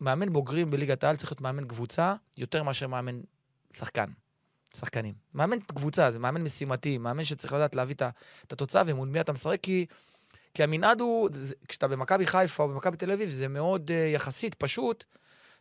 מאמן 0.00 0.32
בוגרים 0.32 0.70
בליגת 0.70 1.04
העל 1.04 1.16
צריך 1.16 1.32
להיות 1.32 1.40
מאמן 1.40 1.64
קבוצה 1.64 2.14
יותר 2.38 2.62
מאשר 2.62 2.86
מאמן 2.86 3.20
שחקן. 3.76 4.06
שחקנים. 4.76 5.14
מאמן 5.34 5.60
קבוצה, 5.60 6.10
זה 6.10 6.18
מאמן 6.18 6.42
משימתי, 6.42 6.98
מאמן 6.98 7.24
שצריך 7.24 7.52
לדעת 7.52 7.74
להביא 7.74 7.94
את 7.94 8.52
התוצאה 8.52 8.82
ומול 8.86 9.08
מי 9.08 9.20
אתה 9.20 9.32
משחק, 9.32 9.60
כי, 9.62 9.86
כי 10.54 10.62
המנעד 10.62 11.00
הוא, 11.00 11.28
זה, 11.32 11.54
כשאתה 11.68 11.88
במכבי 11.88 12.26
חיפה 12.26 12.62
או 12.62 12.68
במכבי 12.68 12.96
תל 12.96 13.10
אביב, 13.10 13.30
זה 13.30 13.48
מאוד 13.48 13.90
uh, 13.90 14.14
יחסית 14.14 14.54
פשוט, 14.54 15.04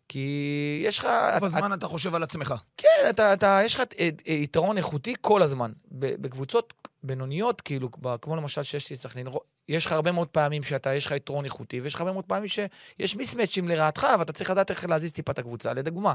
כי 0.10 0.82
יש 0.86 1.00
לך... 1.00 1.08
רוב 1.34 1.44
הזמן 1.44 1.74
אתה 1.74 1.88
חושב 1.88 2.16
על 2.16 2.24
עצמך. 2.24 2.54
כן, 2.78 3.06
אתה, 3.10 3.34
אתה, 3.34 3.60
יש 3.66 3.76
לך 3.76 3.82
אה, 4.00 4.10
אה, 4.28 4.34
יתרון 4.34 4.78
איכותי 4.78 5.14
כל 5.22 5.42
הזמן. 5.42 5.72
בקבוצות 5.92 6.74
בינוניות, 7.04 7.62
כאילו, 7.62 7.90
כמו 8.22 8.36
למשל 8.36 8.64
שיש 8.64 8.90
לי 8.90 8.96
סכנין, 8.96 9.28
יש 9.70 9.86
לך 9.86 9.92
הרבה 9.92 10.12
מאוד 10.12 10.28
פעמים 10.28 10.64
שאתה, 10.64 10.94
יש 10.94 11.06
לך 11.06 11.12
יתרון 11.12 11.46
איכותי, 11.46 11.82
ויש 11.82 11.94
לך 11.94 12.02
הרבה 12.02 12.14
מאוד 12.14 12.26
פעמים 12.26 12.48
שיש 12.48 13.16
מיסמצ'ים 13.16 13.68
לרעתך, 13.68 14.08
ואתה 14.20 14.34
צריך 14.34 14.50
לדעת 14.50 14.70
איך 14.70 14.86
להזיז 14.86 15.12
טיפה 15.12 15.32
את 15.32 15.40
הקבוצה. 15.40 15.74
לדוגמה, 15.74 16.14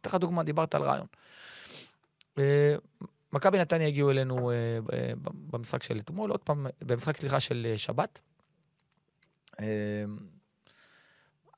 אתן 0.00 0.10
לך 0.10 0.14
דוגמה, 0.14 0.42
דיברת 0.42 0.74
על 0.74 0.82
רעיון. 0.82 1.06
אה, 3.32 3.38
מכבי 3.38 3.58
נתניה 3.58 3.88
הגיעו 3.88 4.10
אלינו 4.10 4.50
אה, 4.50 4.54
ב- 4.84 5.56
במשחק 5.56 5.82
של 5.82 5.98
אתמול, 5.98 6.30
עוד 6.30 6.40
פעם, 6.40 6.66
במשחק, 6.84 7.16
סליחה, 7.16 7.40
של 7.40 7.66
אה, 7.70 7.78
שבת. 7.78 8.20
אה, 9.60 10.04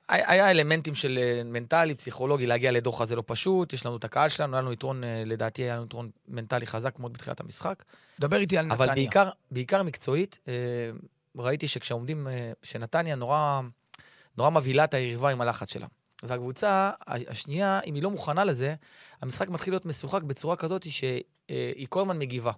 היה 0.08 0.50
אלמנטים 0.50 0.94
של 0.94 1.18
אה, 1.18 1.42
מנטלי, 1.44 1.94
פסיכולוגי, 1.94 2.46
להגיע 2.46 2.72
לדוחה 2.72 3.06
זה 3.06 3.16
לא 3.16 3.22
פשוט, 3.26 3.72
יש 3.72 3.86
לנו 3.86 3.96
את 3.96 4.04
הקהל 4.04 4.28
שלנו, 4.28 4.54
היה 4.56 4.62
לנו 4.62 4.72
יתרון, 4.72 5.04
אה, 5.04 5.22
לדעתי 5.26 5.62
היה 5.62 5.76
לנו 5.76 5.84
יתרון 5.84 6.10
מנטלי 6.28 6.66
חזק 6.66 6.98
מאוד 6.98 7.12
בתחילת 7.12 7.40
המשחק. 7.40 7.84
דבר 8.20 8.36
איתי 8.36 8.58
על 8.58 8.66
נתניה. 8.66 8.76
אבל 8.86 8.94
בעיקר, 8.94 9.30
בעיקר 9.50 9.82
מקצועית, 9.82 10.38
אה, 10.48 10.54
ראיתי 11.36 11.68
שכשעומדים, 11.68 12.28
אה, 12.28 12.52
שנתניה 12.62 13.14
נורא, 13.14 13.60
נורא 14.36 14.50
מבהילה 14.50 14.84
את 14.84 14.94
היריבה 14.94 15.30
עם 15.30 15.40
הלחץ 15.40 15.72
שלה. 15.72 15.86
והקבוצה 16.22 16.90
השנייה, 17.06 17.80
אם 17.86 17.94
היא 17.94 18.02
לא 18.02 18.10
מוכנה 18.10 18.44
לזה, 18.44 18.74
המשחק 19.22 19.48
מתחיל 19.48 19.72
להיות 19.72 19.86
משוחק 19.86 20.22
בצורה 20.22 20.56
כזאת 20.56 20.86
שהיא 20.90 21.86
כל 21.88 22.00
הזמן 22.00 22.18
מגיבה. 22.18 22.52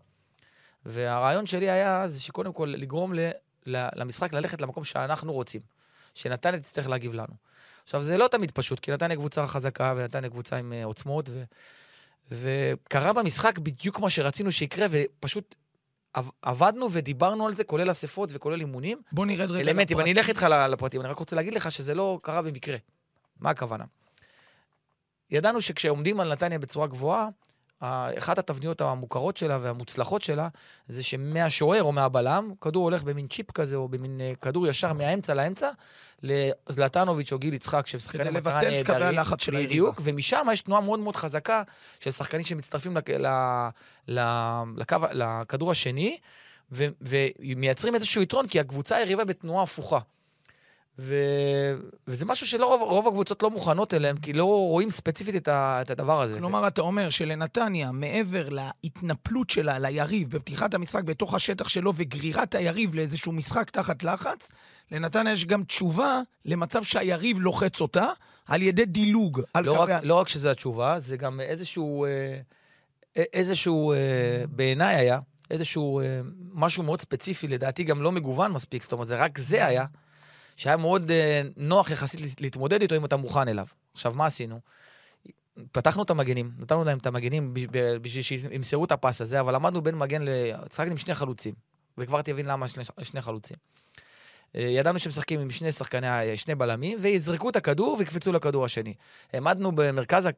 והרעיון 0.87 1.47
שלי 1.47 1.71
היה 1.71 2.09
זה 2.09 2.21
שקודם 2.21 2.52
כל 2.52 2.75
לגרום 2.79 3.14
ל, 3.14 3.31
ל, 3.67 3.87
למשחק 3.95 4.33
ללכת 4.33 4.61
למקום 4.61 4.85
שאנחנו 4.85 5.33
רוצים. 5.33 5.61
שנתניה 6.14 6.61
תצטרך 6.61 6.88
להגיב 6.88 7.12
לנו. 7.12 7.35
עכשיו, 7.85 8.02
זה 8.02 8.19
לא 8.19 8.29
תמיד 8.29 8.50
פשוט, 8.50 8.81
כי 8.81 8.90
נתניה 8.93 9.17
קבוצה 9.17 9.47
חזקה 9.47 9.95
ונתניה 9.97 10.31
קבוצה 10.31 10.57
עם 10.57 10.73
אה, 10.73 10.85
עוצמות, 10.85 11.29
ו, 11.29 11.43
וקרה 12.31 13.12
במשחק 13.12 13.59
בדיוק 13.59 13.99
מה 14.00 14.11
שרצינו 14.11 14.52
שיקרה, 14.52 14.87
ופשוט 14.90 15.55
עב- 16.14 16.31
עבדנו 16.43 16.88
ודיברנו 16.93 17.47
על 17.47 17.55
זה, 17.55 17.64
כולל 17.64 17.90
אספות 17.90 18.31
וכולל 18.33 18.61
אימונים. 18.61 19.02
בוא 19.12 19.26
נרד 19.26 19.50
רגע 19.50 19.61
אלמנטים, 19.61 19.97
לפרט. 19.97 20.07
אני 20.07 20.12
אלך 20.19 20.29
איתך 20.29 20.43
לפרטים, 20.71 21.00
אני 21.00 21.09
רק 21.09 21.19
רוצה 21.19 21.37
להגיד 21.37 21.55
לך 21.55 21.73
שזה 21.73 21.95
לא 21.95 22.19
קרה 22.23 22.43
במקרה. 22.43 22.76
מה 23.40 23.50
הכוונה? 23.50 23.85
ידענו 25.30 25.62
שכשעומדים 25.62 26.20
על 26.20 26.32
נתניה 26.32 26.59
בצורה 26.59 26.87
גבוהה, 26.87 27.28
אחת 28.18 28.38
התבניות 28.38 28.80
המוכרות 28.80 29.37
שלה 29.37 29.59
והמוצלחות 29.62 30.23
שלה, 30.23 30.49
זה 30.88 31.02
שמהשוער 31.02 31.82
או 31.82 31.92
מהבלם, 31.92 32.52
כדור 32.61 32.85
הולך 32.85 33.02
במין 33.02 33.26
צ'יפ 33.28 33.50
כזה, 33.50 33.76
או 33.76 33.88
במין 33.88 34.20
אה, 34.20 34.32
כדור 34.42 34.66
ישר 34.66 34.92
מהאמצע 34.92 35.35
לאמצע, 35.35 35.70
לזלטנוביץ' 36.23 37.32
או 37.32 37.38
גיל 37.38 37.54
יצחק, 37.54 37.87
שהם 37.87 38.00
שחקני 38.00 38.20
כדי 38.20 38.30
מטרה 38.30 38.62
לבטל 38.62 38.80
את 38.80 38.87
קווי 38.87 38.99
נהדרים. 38.99 39.18
הלחץ 39.18 39.42
של 39.42 39.52
היריבה. 39.54 39.70
בדיוק, 39.70 40.00
ומשם 40.04 40.47
יש 40.52 40.61
תנועה 40.61 40.80
מאוד 40.80 41.00
מאוד 41.00 41.16
חזקה 41.16 41.62
של 42.00 42.11
שחקנים 42.11 42.44
שמצטרפים 42.44 42.97
לק- 42.97 43.11
ל- 43.11 43.68
ל- 44.09 44.62
לקו, 44.76 44.97
לכדור 45.12 45.70
השני, 45.70 46.18
ו- 46.73 46.87
ומייצרים 47.00 47.94
איזשהו 47.94 48.23
יתרון, 48.23 48.49
כי 48.49 48.61
הקבוצה 48.61 48.97
היריבה 48.97 49.25
בתנועה 49.25 49.62
הפוכה. 49.62 49.99
ו... 50.99 51.14
וזה 52.09 52.25
משהו 52.25 52.47
שלא 52.47 52.66
רוב, 52.66 52.82
רוב 52.82 53.09
הקבוצות 53.09 53.42
לא 53.42 53.50
מוכנות 53.50 53.94
אליהם, 53.94 54.16
כי 54.16 54.32
לא 54.32 54.44
רואים 54.44 54.90
ספציפית 54.90 55.37
את, 55.37 55.49
ה... 55.49 55.82
את 55.82 55.90
הדבר 55.90 56.23
הזה. 56.23 56.38
כלומר, 56.38 56.66
אתה 56.66 56.80
אומר 56.80 57.11
שלנתניה, 57.11 57.92
מעבר 57.92 58.49
להתנפלות 58.49 59.50
שלה 59.50 59.78
ליריב 59.78 60.30
בפתיחת 60.30 60.75
המשחק 60.75 61.04
בתוך 61.04 61.35
השטח 61.35 61.68
שלו 61.68 61.92
וגרירת 61.97 62.54
היריב 62.54 62.94
לאיזשהו 62.94 63.32
משחק 63.32 63.70
תחת 63.70 64.02
לחץ, 64.02 64.52
לנתניה 64.92 65.32
יש 65.32 65.44
גם 65.44 65.64
תשובה 65.64 66.20
למצב 66.44 66.82
שהיריב 66.82 67.40
לוחץ 67.40 67.80
אותה 67.80 68.06
על 68.47 68.62
ידי 68.62 68.85
דילוג. 68.85 69.40
על 69.54 69.64
לא, 69.64 69.76
קווי 69.76 69.94
רק, 69.94 70.04
לא 70.04 70.14
רק 70.14 70.28
שזה 70.28 70.50
התשובה, 70.50 71.00
זה 71.00 71.16
גם 71.16 71.40
איזשהו, 71.40 72.04
אה, 72.04 72.40
איזשהו, 73.16 73.92
אה, 73.92 74.44
בעיניי 74.49 74.97
היה, 74.97 75.18
איזשהו 75.50 76.00
אה, 76.00 76.20
משהו 76.52 76.82
מאוד 76.82 77.00
ספציפי, 77.00 77.49
לדעתי 77.49 77.85
גם 77.85 78.02
לא 78.02 78.12
מגוון 78.12 78.52
מספיק, 78.52 78.82
זאת 78.82 78.92
אומרת, 78.92 79.09
זה 79.09 79.16
רק 79.16 79.38
זה 79.38 79.66
היה, 79.66 79.85
שהיה 80.61 80.76
מאוד 80.76 81.11
אה, 81.11 81.43
נוח 81.57 81.90
יחסית 81.90 82.21
להת- 82.21 82.40
להתמודד 82.40 82.83
איתו 82.83 82.97
אם 82.97 83.05
אתה 83.05 83.17
מוכן 83.17 83.49
אליו. 83.49 83.67
עכשיו, 83.95 84.12
מה 84.14 84.26
עשינו? 84.26 84.61
פתחנו 85.73 86.02
את 86.02 86.11
המגנים, 86.11 86.50
נתנו 86.59 86.85
להם 86.85 86.99
את 86.99 87.07
המגנים 87.07 87.55
בשביל 88.02 88.23
שימסרו 88.23 88.85
את 88.85 88.93
הפס 88.93 89.21
הזה, 89.21 89.40
אבל 89.40 89.55
עמדנו 89.55 89.83
בין 89.83 89.95
מגן 89.95 90.23
ל... 90.23 90.29
שחקתי 90.73 90.90
עם 90.90 90.97
שני 90.97 91.14
חלוצים, 91.14 91.55
וכבר 91.99 92.23
תבין 92.23 92.47
למה 92.47 92.69
שני, 92.69 92.85
שני 93.02 93.21
חלוצים. 93.21 93.57
אה, 94.57 94.61
ידענו 94.61 94.99
שמשחקים 94.99 95.40
עם 95.40 95.50
שני 95.50 95.73
שחקני, 95.73 96.37
שני 96.37 96.55
בלמים, 96.55 96.99
ויזרקו 97.00 97.50
את 97.50 97.57
הכדור 97.57 97.97
ויקפצו 97.99 98.33
לכדור 98.33 98.64
השני. 98.64 98.95
העמדנו 99.33 99.73
במרכז 99.73 100.29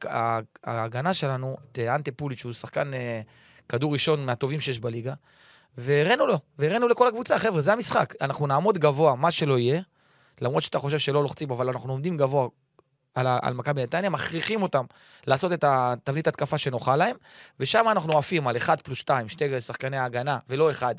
ההגנה 0.63 1.13
שלנו 1.13 1.57
את 1.71 1.79
אה, 1.79 1.95
אנטה 1.95 2.11
פוליץ', 2.11 2.39
שהוא 2.39 2.53
שחקן 2.53 2.91
כדור 3.69 3.93
ראשון 3.93 4.25
מהטובים 4.25 4.61
שיש 4.61 4.79
בליגה, 4.79 5.13
והראינו 5.77 6.27
לו, 6.27 6.39
והראינו 6.59 6.87
לכל 6.87 7.07
הקבוצה, 7.07 7.39
חבר'ה, 7.39 7.61
זה 7.61 7.73
המשחק. 7.73 8.13
אנחנו 8.21 8.47
נעמוד 8.47 8.77
גבוה, 8.77 9.15
מה 9.15 9.31
שלא 9.31 9.57
יהיה, 9.59 9.81
למרות 10.41 10.63
שאתה 10.63 10.79
חושב 10.79 10.99
שלא 10.99 11.23
לוחצים, 11.23 11.51
אבל 11.51 11.69
אנחנו 11.69 11.91
עומדים 11.91 12.17
גבוה 12.17 12.47
על, 13.15 13.27
על 13.41 13.53
מכבי 13.53 13.83
נתניה, 13.83 14.09
מכריחים 14.09 14.61
אותם 14.61 14.85
לעשות 15.27 15.53
את 15.53 15.63
התבנית 15.67 16.27
התקפה 16.27 16.57
שנוחה 16.57 16.95
להם, 16.95 17.15
ושם 17.59 17.85
אנחנו 17.91 18.17
עפים 18.17 18.47
על 18.47 18.57
1 18.57 18.81
פלוס 18.81 18.97
2, 18.97 19.29
שתי 19.29 19.61
שחקני 19.61 19.97
ההגנה, 19.97 20.39
ולא 20.49 20.71
אחד. 20.71 20.95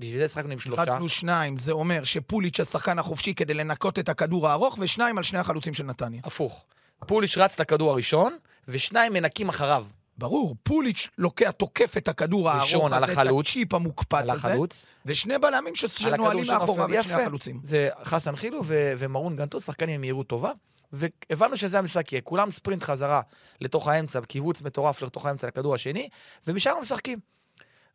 בשביל 0.00 0.18
זה 0.18 0.28
שחקנו 0.28 0.52
עם 0.52 0.60
שלושה. 0.60 0.82
אחד 0.82 0.96
פלוס 0.96 1.12
שניים, 1.12 1.56
זה 1.56 1.72
אומר 1.72 2.04
שפוליץ' 2.04 2.60
השחקן 2.60 2.98
החופשי 2.98 3.34
כדי 3.34 3.54
לנקות 3.54 3.98
את 3.98 4.08
הכדור 4.08 4.48
הארוך, 4.48 4.78
ושניים 4.80 5.18
על 5.18 5.24
שני 5.24 5.38
החלוצים 5.38 5.74
של 5.74 5.84
נתניה. 5.84 6.20
הפוך. 6.24 6.64
פוליץ' 7.06 7.38
רץ 7.38 7.60
לכדור 7.60 7.90
הראשון, 7.90 8.36
ושניים 8.68 9.12
מנקים 9.12 9.48
אחריו. 9.48 9.86
ברור, 10.18 10.56
פוליץ' 10.62 11.08
לוקח, 11.18 11.50
תוקף 11.50 11.96
את 11.96 12.08
הכדור 12.08 12.50
הארוך 12.50 12.92
הזה, 12.92 13.12
את. 13.22 13.40
הצ'יפ 13.40 13.74
המוקפץ 13.74 14.14
על 14.20 14.30
הזה, 14.30 14.48
החלוץ. 14.48 14.86
ושני 15.06 15.38
בלמים 15.38 15.74
ש- 15.74 15.84
שנועלים 15.84 16.44
שנופל. 16.44 16.60
מאחוריו 16.60 16.84
את 16.98 17.02
שני 17.02 17.12
יפה. 17.14 17.22
החלוצים. 17.22 17.60
זה 17.64 17.88
חסן 18.04 18.36
חילו 18.36 18.60
ו- 18.64 18.92
ומרון 18.98 19.36
גנטו, 19.36 19.60
שחקנים 19.60 19.94
עם 19.94 20.00
מהירות 20.00 20.26
טובה, 20.26 20.50
והבנו 20.92 21.56
שזה 21.56 21.78
המשחק 21.78 22.12
יהיה. 22.12 22.22
כולם 22.22 22.50
ספרינט 22.50 22.82
חזרה 22.82 23.20
לתוך 23.60 23.88
האמצע, 23.88 24.20
קיבוץ 24.20 24.62
מטורף 24.62 25.02
לתוך 25.02 25.26
האמצע 25.26 25.46
לכדור 25.46 25.74
השני, 25.74 26.08
ומשם 26.46 26.72
משחקים. 26.80 27.18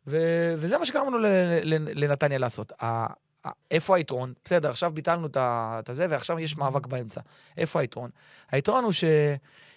ו- 0.06 0.54
וזה 0.58 0.78
מה 0.78 0.86
שגרמנו 0.86 1.18
לנתניה 1.94 2.38
לעשות. 2.38 2.72
איפה 3.70 3.96
היתרון? 3.96 4.32
בסדר, 4.44 4.70
עכשיו 4.70 4.90
ביטלנו 4.90 5.26
את 5.36 5.88
הזה, 5.88 6.06
ועכשיו 6.10 6.38
יש 6.38 6.56
מאבק 6.56 6.86
באמצע. 6.86 7.20
איפה 7.56 7.80
היתרון? 7.80 8.10
היתרון 8.52 8.84
הוא 8.84 8.92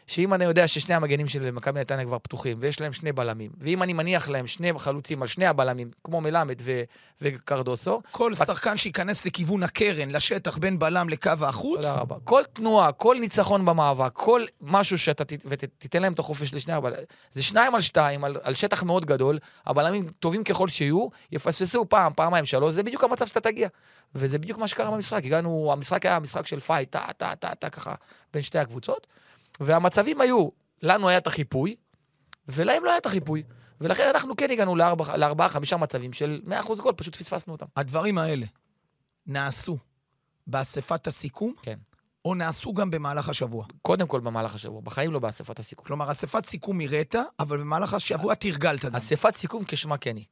שאם 0.08 0.34
אני 0.34 0.46
יודע 0.46 0.68
ששני 0.68 0.94
המגנים 0.96 1.28
של 1.28 1.52
מכבי 1.52 1.80
נתניה 1.80 2.06
כבר 2.06 2.20
פתוחים, 2.20 2.58
ויש 2.62 2.82
להם 2.82 2.94
שני 2.94 3.12
בלמים, 3.12 3.52
ואם 3.58 3.84
אני 3.84 3.94
מניח 3.94 4.30
להם 4.30 4.48
שני 4.48 4.72
חלוצים 4.78 5.22
על 5.22 5.28
שני 5.28 5.46
הבלמים, 5.46 5.92
כמו 6.04 6.22
מלמד 6.22 6.56
ו- 6.62 6.82
וקרדוסו, 7.22 8.02
כל 8.12 8.34
שחקן 8.34 8.78
שייכנס 8.78 9.26
לכיוון 9.26 9.64
הקרן, 9.64 10.10
לשטח 10.12 10.58
בין 10.58 10.80
בלם 10.80 11.10
לקו 11.10 11.32
החוץ, 11.42 11.78
תודה 11.78 11.94
רבה. 11.94 12.16
כל 12.24 12.42
תנועה, 12.54 12.92
כל 12.92 13.18
ניצחון 13.20 13.66
במאבק, 13.66 14.12
כל 14.14 14.42
משהו 14.62 14.98
שאתה 14.98 15.26
ת- 15.26 15.34
ותיתן 15.46 16.02
להם 16.02 16.14
את 16.14 16.20
החופש 16.20 16.54
לשני 16.54 16.74
הבלמים, 16.74 17.04
זה 17.32 17.44
שניים 17.44 17.76
על 17.76 17.82
שתיים, 17.82 18.24
על, 18.24 18.38
על 18.44 18.54
שטח 18.54 18.84
מאוד 18.84 19.06
גדול, 19.06 19.40
הבלמים 19.66 20.06
טובים 20.20 20.44
ככל 20.44 20.68
שיהיו, 20.70 21.08
יפספסו 21.32 21.90
פעם, 21.90 22.12
פעמיים, 22.16 22.46
שלוש, 22.46 22.74
זה 22.74 22.84
בדיוק 22.84 23.04
המצב 23.04 23.28
שאתה 23.28 23.40
תגיע. 23.40 23.68
וזה 24.16 24.40
בדיוק 24.40 24.58
מה 24.60 24.68
שקרה 24.68 24.92
במשחק. 24.92 25.26
הגענו, 25.26 25.70
המשחק 25.72 26.06
היה 26.06 26.20
משחק 26.20 26.48
של 26.48 26.60
fight, 26.60 26.92
טה, 26.92 27.06
טה, 27.18 27.36
טה, 27.36 27.56
טה, 27.56 27.70
ככה, 27.70 27.94
בין 28.34 28.42
שתי 28.42 28.60
הקבוצות, 28.60 29.08
והמצבים 29.60 30.22
היו, 30.22 30.50
לנו 30.82 31.10
היה 31.10 31.18
את 31.18 31.28
החיפוי, 31.28 31.76
ולהם 32.48 32.84
לא 32.84 32.90
היה 32.90 32.98
את 32.98 33.06
החיפוי. 33.06 33.44
ולכן 33.82 34.08
אנחנו 34.10 34.36
כן 34.36 34.52
הגענו 34.52 34.76
לארבע- 34.76 35.18
לארבעה, 35.18 35.50
חמישה 35.50 35.78
מצבים 35.78 36.14
של 36.14 36.42
100% 36.46 36.82
גול, 36.82 36.94
פשוט 36.94 37.16
פספסנו 37.16 37.54
אותם. 37.54 37.66
הדברים 37.78 38.18
האלה 38.18 38.46
נעשו 39.28 39.78
באספת 40.48 41.08
הסיכום, 41.08 41.54
כן. 41.62 41.80
או 42.26 42.36
נעשו 42.36 42.74
גם 42.74 42.92
במהלך 42.92 43.30
השבוע. 43.30 43.66
קודם 43.82 44.08
כל 44.08 44.20
במהלך 44.20 44.56
השבוע, 44.56 44.82
בחיים 44.82 45.12
לא 45.12 45.20
באספת 45.20 45.60
הסיכום. 45.60 45.86
כלומר, 45.86 46.12
אספת 46.12 46.46
סיכום 46.46 46.82
הראת, 46.82 47.16
אבל 47.40 47.58
במהלך 47.58 47.94
השבוע 47.94 48.36
תרגלת 48.36 48.86
גם. 48.86 48.96
אספת 48.96 49.36
סיכום 49.36 49.64
כשמה 49.68 49.98
כן 49.98 50.16
היא. 50.16 50.26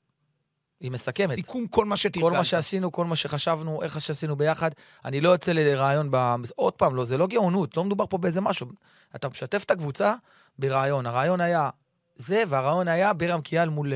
היא 0.80 0.92
מסכמת. 0.92 1.36
סיכום 1.36 1.68
כל 1.68 1.86
מה 1.86 1.98
שתרגלת. 1.98 2.32
כל 2.32 2.38
מה 2.38 2.44
שעשינו, 2.44 2.92
כל 2.92 3.06
מה 3.06 3.16
שחשבנו, 3.16 3.82
איך 3.84 4.02
שעשינו 4.02 4.36
ביחד. 4.36 4.72
אני 5.06 5.22
לא 5.22 5.30
יוצא 5.30 5.52
לרעיון 5.52 6.08
ב... 6.12 6.36
עוד 6.56 6.74
פעם, 6.74 6.96
לא, 6.96 7.04
זה 7.04 7.18
לא 7.18 7.28
גאונות, 7.28 7.78
לא 7.78 7.86
מדובר 7.86 8.06
פה 8.10 8.18
באיזה 8.18 8.42
משהו. 8.42 8.68
אתה 9.16 9.30
משתף 9.30 9.64
את 9.64 9.72
הקבוצה 9.72 10.16
ברעיון. 10.60 11.06
הרעיון 11.06 11.42
היה 11.42 11.70
זה, 12.16 12.44
והרעיון 12.48 12.88
היה 12.88 13.14
בירם 13.14 13.42
קיאל 13.42 13.70
מול, 13.70 13.94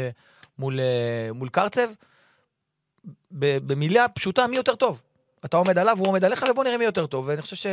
מול, 0.59 0.79
מול 1.33 1.49
קרצב. 1.49 1.89
במילה 3.31 4.07
פשוטה, 4.07 4.47
מי 4.47 4.55
יותר 4.55 4.75
טוב. 4.75 5.01
אתה 5.45 5.57
עומד 5.57 5.77
עליו, 5.77 5.99
הוא 5.99 6.07
עומד 6.07 6.25
עליך, 6.25 6.45
ובוא 6.51 6.63
נראה 6.63 6.77
מי 6.77 6.85
יותר 6.85 7.07
טוב. 7.07 7.27
ואני 7.27 7.41
חושב 7.41 7.69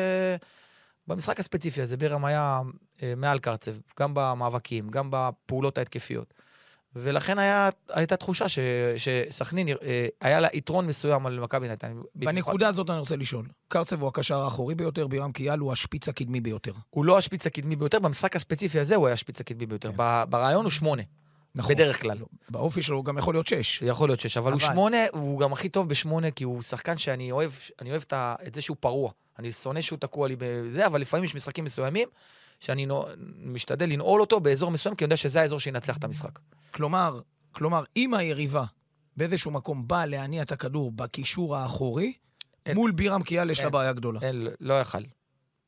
שבמשחק 1.07 1.41
הספציפי 1.41 1.83
הזה, 1.83 1.97
בירם 1.97 2.25
היה 2.25 2.61
אה, 3.03 3.15
מעל 3.17 3.39
קרצב, 3.39 3.73
גם 4.01 4.11
במאבקים, 4.15 4.89
גם 4.89 5.09
בפעולות 5.11 5.79
ההתקפיות. 5.79 6.35
ולכן 6.97 7.39
היה, 7.39 7.69
הייתה 7.89 8.17
תחושה 8.17 8.49
ש- 8.49 8.59
שסכנין, 8.97 9.69
אה, 9.69 10.07
היה 10.21 10.41
לה 10.41 10.49
יתרון 10.53 10.87
מסוים 10.87 11.27
על 11.27 11.41
מכבי 11.41 11.69
נתניה. 11.69 11.95
בנקודה 12.15 12.69
הזאת 12.69 12.91
אני 12.91 12.99
רוצה 12.99 13.17
לשאול. 13.17 13.47
קרצב 13.69 14.01
הוא 14.01 14.09
הקשר 14.09 14.41
האחורי 14.41 14.75
ביותר, 14.75 15.07
בירם 15.07 15.33
קיאל 15.33 15.59
הוא 15.59 15.73
השפיץ 15.73 16.09
הקדמי 16.09 16.41
ביותר. 16.41 16.73
הוא 16.91 17.05
לא 17.05 17.19
השפיץ 17.19 17.47
הקדמי 17.47 17.77
ביותר, 17.77 17.99
במשחק 17.99 18.37
הספציפי 18.37 18.79
הזה 18.81 18.97
הוא 18.97 19.07
היה 19.07 19.15
השפיץ 19.15 19.41
הקדמי 19.41 19.67
ביותר. 19.67 19.91
כן. 19.93 19.97
ברעיון 20.31 20.65
הוא 20.65 20.71
שמונה, 20.71 21.03
נכון. 21.55 21.75
בדרך 21.75 22.03
כלל. 22.03 22.19
באופי 22.51 22.83
שלו 22.83 22.97
הוא 22.97 23.05
גם 23.05 23.19
יכול 23.19 23.35
להיות 23.35 23.47
שש. 23.47 23.83
יכול 23.83 24.09
להיות 24.09 24.21
שש, 24.21 24.37
אבל 24.37 24.53
הוא 24.53 24.61
אבל- 24.61 24.73
שמונה, 24.73 24.97
הוא 25.13 25.41
גם 25.41 25.53
הכי 25.53 25.69
טוב 25.69 25.89
בשמונה, 25.89 26.31
כי 26.31 26.45
הוא 26.45 26.63
שחקן 26.63 26.99
שאני 26.99 27.31
אוהב, 27.33 27.51
אני 27.81 27.91
אוהב 27.91 28.03
את 28.47 28.55
זה 28.55 28.63
שהוא 28.63 28.77
פרוע. 28.81 29.11
אני 29.39 29.53
שונא 29.53 29.81
שהוא 29.81 29.99
תקוע 29.99 30.29
לי 30.29 30.37
בזה, 30.39 30.87
אבל 30.87 31.01
לפעמים 31.01 31.25
יש 31.25 31.35
משחקים 31.35 31.65
מסוימים 31.65 32.09
שאני 32.63 32.87
משתדל 33.39 33.89
לנעול 33.89 34.21
אותו 34.21 34.41
באזור 34.41 34.71
מסוים, 34.71 34.95
כי 34.95 35.05
אני 35.05 35.07
יודע 35.07 35.17
שזה 35.17 35.41
האזור 35.41 35.61
שינצח 35.61 35.97
את 35.97 36.05
המשחק. 36.05 36.39
כלומר, 36.71 37.21
כלומר, 37.53 37.85
אם 37.97 38.15
היריבה 38.15 38.65
באיזשהו 39.17 39.51
מקום 39.51 39.89
באה 39.89 40.07
להניע 40.07 40.43
את 40.43 40.53
הכדור 40.53 40.93
בקישור 40.93 41.57
האחורי, 41.57 42.13
אין. 42.67 42.75
מול 42.75 42.91
בירם 42.93 43.23
קיאל 43.23 43.51
יש 43.51 43.61
לה. 43.61 43.71
בעיה 43.71 43.93
גדולה. 43.93 44.21
אין, 44.23 44.49
לא 44.61 44.81
יכל. 44.81 44.99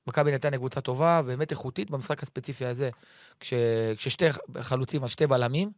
מכבי 0.07 0.33
נתניה 0.33 0.59
קבוצה 0.59 0.81
טובה, 0.81 1.23
באמת 1.23 1.51
איכותית 1.51 1.91
במשחק 1.91 2.23
הספציפי 2.23 2.67
הזה, 2.67 2.91
כש, 3.41 3.55
כששתי 3.97 4.25
חלוצים 4.61 5.03
על 5.03 5.09
שתי 5.09 5.27
בלמים, 5.27 5.73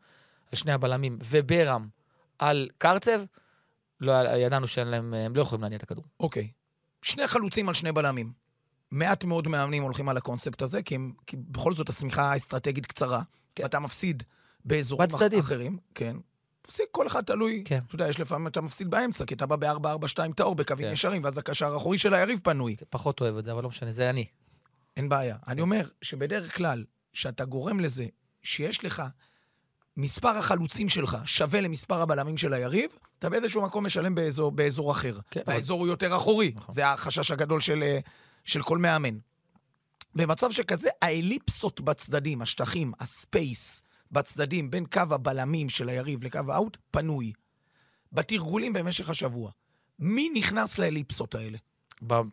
על 0.53 0.59
שני 0.59 0.73
הבלמים, 0.73 1.19
וברם 1.25 1.89
על 2.39 2.69
קרצב, 2.79 3.21
לא, 4.01 4.13
ידענו 4.13 4.67
שאין 4.67 4.89
להם, 4.89 5.15
הם 5.15 5.37
לא 5.37 5.43
יכולים 5.43 5.63
להניע 5.63 5.79
את 5.79 5.83
הכדור. 5.83 6.05
אוקיי. 6.21 6.51
שני 7.03 7.27
חלוצים 7.27 7.69
על 7.69 7.75
שני 7.75 7.93
בלמים. 7.93 8.46
מעט 8.91 9.25
מאוד 9.25 9.49
מאמנים 9.49 9.83
הולכים 9.83 10.09
על 10.09 10.17
הקונספט 10.17 10.63
הזה, 10.63 10.83
כי, 10.83 10.95
הם, 10.95 11.13
כי 11.27 11.37
בכל 11.37 11.75
זאת 11.75 11.89
השמיכה 11.89 12.33
האסטרטגית 12.33 12.87
קצרה. 12.87 13.23
כן. 13.55 13.63
ואתה 13.63 13.81
מפסיד 13.81 14.23
באזורים 14.65 15.09
בצדדים. 15.09 15.41
אחרים. 15.41 15.79
כן. 15.95 16.17
תפסיק, 16.63 16.87
כל 16.91 17.07
אחד 17.07 17.25
תלוי. 17.25 17.63
כן. 17.65 17.81
אתה 17.87 17.95
יודע, 17.95 18.09
יש 18.09 18.21
לפעמים 18.21 18.47
אתה 18.47 18.61
מפסיד 18.61 18.91
באמצע, 18.91 19.25
כי 19.25 19.35
אתה 19.35 19.47
בא 19.47 19.57
ב-4-4-2 19.57 20.33
טהור 20.37 20.55
בקווים 20.55 20.87
כן. 20.87 20.93
ישרים, 20.93 21.25
ואז 21.25 21.39
הקשר 21.39 21.73
האחורי 21.75 21.99
של 21.99 22.15
היריב 22.15 22.41
פנוי. 22.43 22.77
פחות 22.91 23.21
אוהב 23.21 23.37
את 23.37 23.45
זה, 23.45 23.53
אבל 23.53 23.63
לא 23.63 23.69
משנה, 23.69 23.93
זה 23.93 24.11
אני. 24.11 24.25
אין 24.97 25.09
בעיה. 25.09 25.37
אני 25.49 25.61
אומר 25.61 25.89
שבדרך 26.03 26.57
כלל, 26.57 26.85
שאתה 27.13 27.45
גורם 27.45 27.81
לזה 27.81 28.07
שיש 28.43 28.85
לך 28.85 29.03
מספר 29.97 30.29
החלוצים 30.29 30.89
שלך 30.89 31.17
שווה 31.25 31.61
למספר 31.61 32.03
הבלמים 32.03 32.37
של 32.37 32.53
היריב, 32.53 32.91
אתה 33.19 33.29
באיזשהו 33.31 33.63
מקום 33.63 33.87
משלם 33.87 34.15
באזור, 34.15 34.53
באזור 34.53 34.93
אחר. 34.93 35.19
כן, 35.31 35.41
והאזור 35.47 35.81
הוא 35.81 35.89
יותר 35.89 36.17
אחורי. 36.17 36.53
נכון. 36.57 36.75
זה 36.75 36.89
החשש 36.89 37.31
הגדול 37.31 37.61
של, 37.61 37.83
אה, 37.83 37.99
של 38.47 38.63
כל 38.63 38.79
מאמן. 38.79 39.19
במצב 40.15 40.51
שכזה, 40.51 40.89
האליפסות 41.03 41.81
בצדדים, 41.81 42.43
השטחים, 42.43 42.93
הספייס 43.01 43.83
בצדדים, 44.13 44.71
בין 44.71 44.87
קו 44.87 45.01
הבלמים 45.11 45.69
של 45.69 45.89
היריב 45.89 46.25
לקו 46.25 46.41
האאוט, 46.49 46.77
פנוי. 46.91 47.33
בתרגולים 48.13 48.73
במשך 48.73 49.11
השבוע. 49.11 49.51
מי 49.99 50.29
נכנס 50.35 50.79
לאליפסות 50.79 51.35
האלה? 51.35 51.59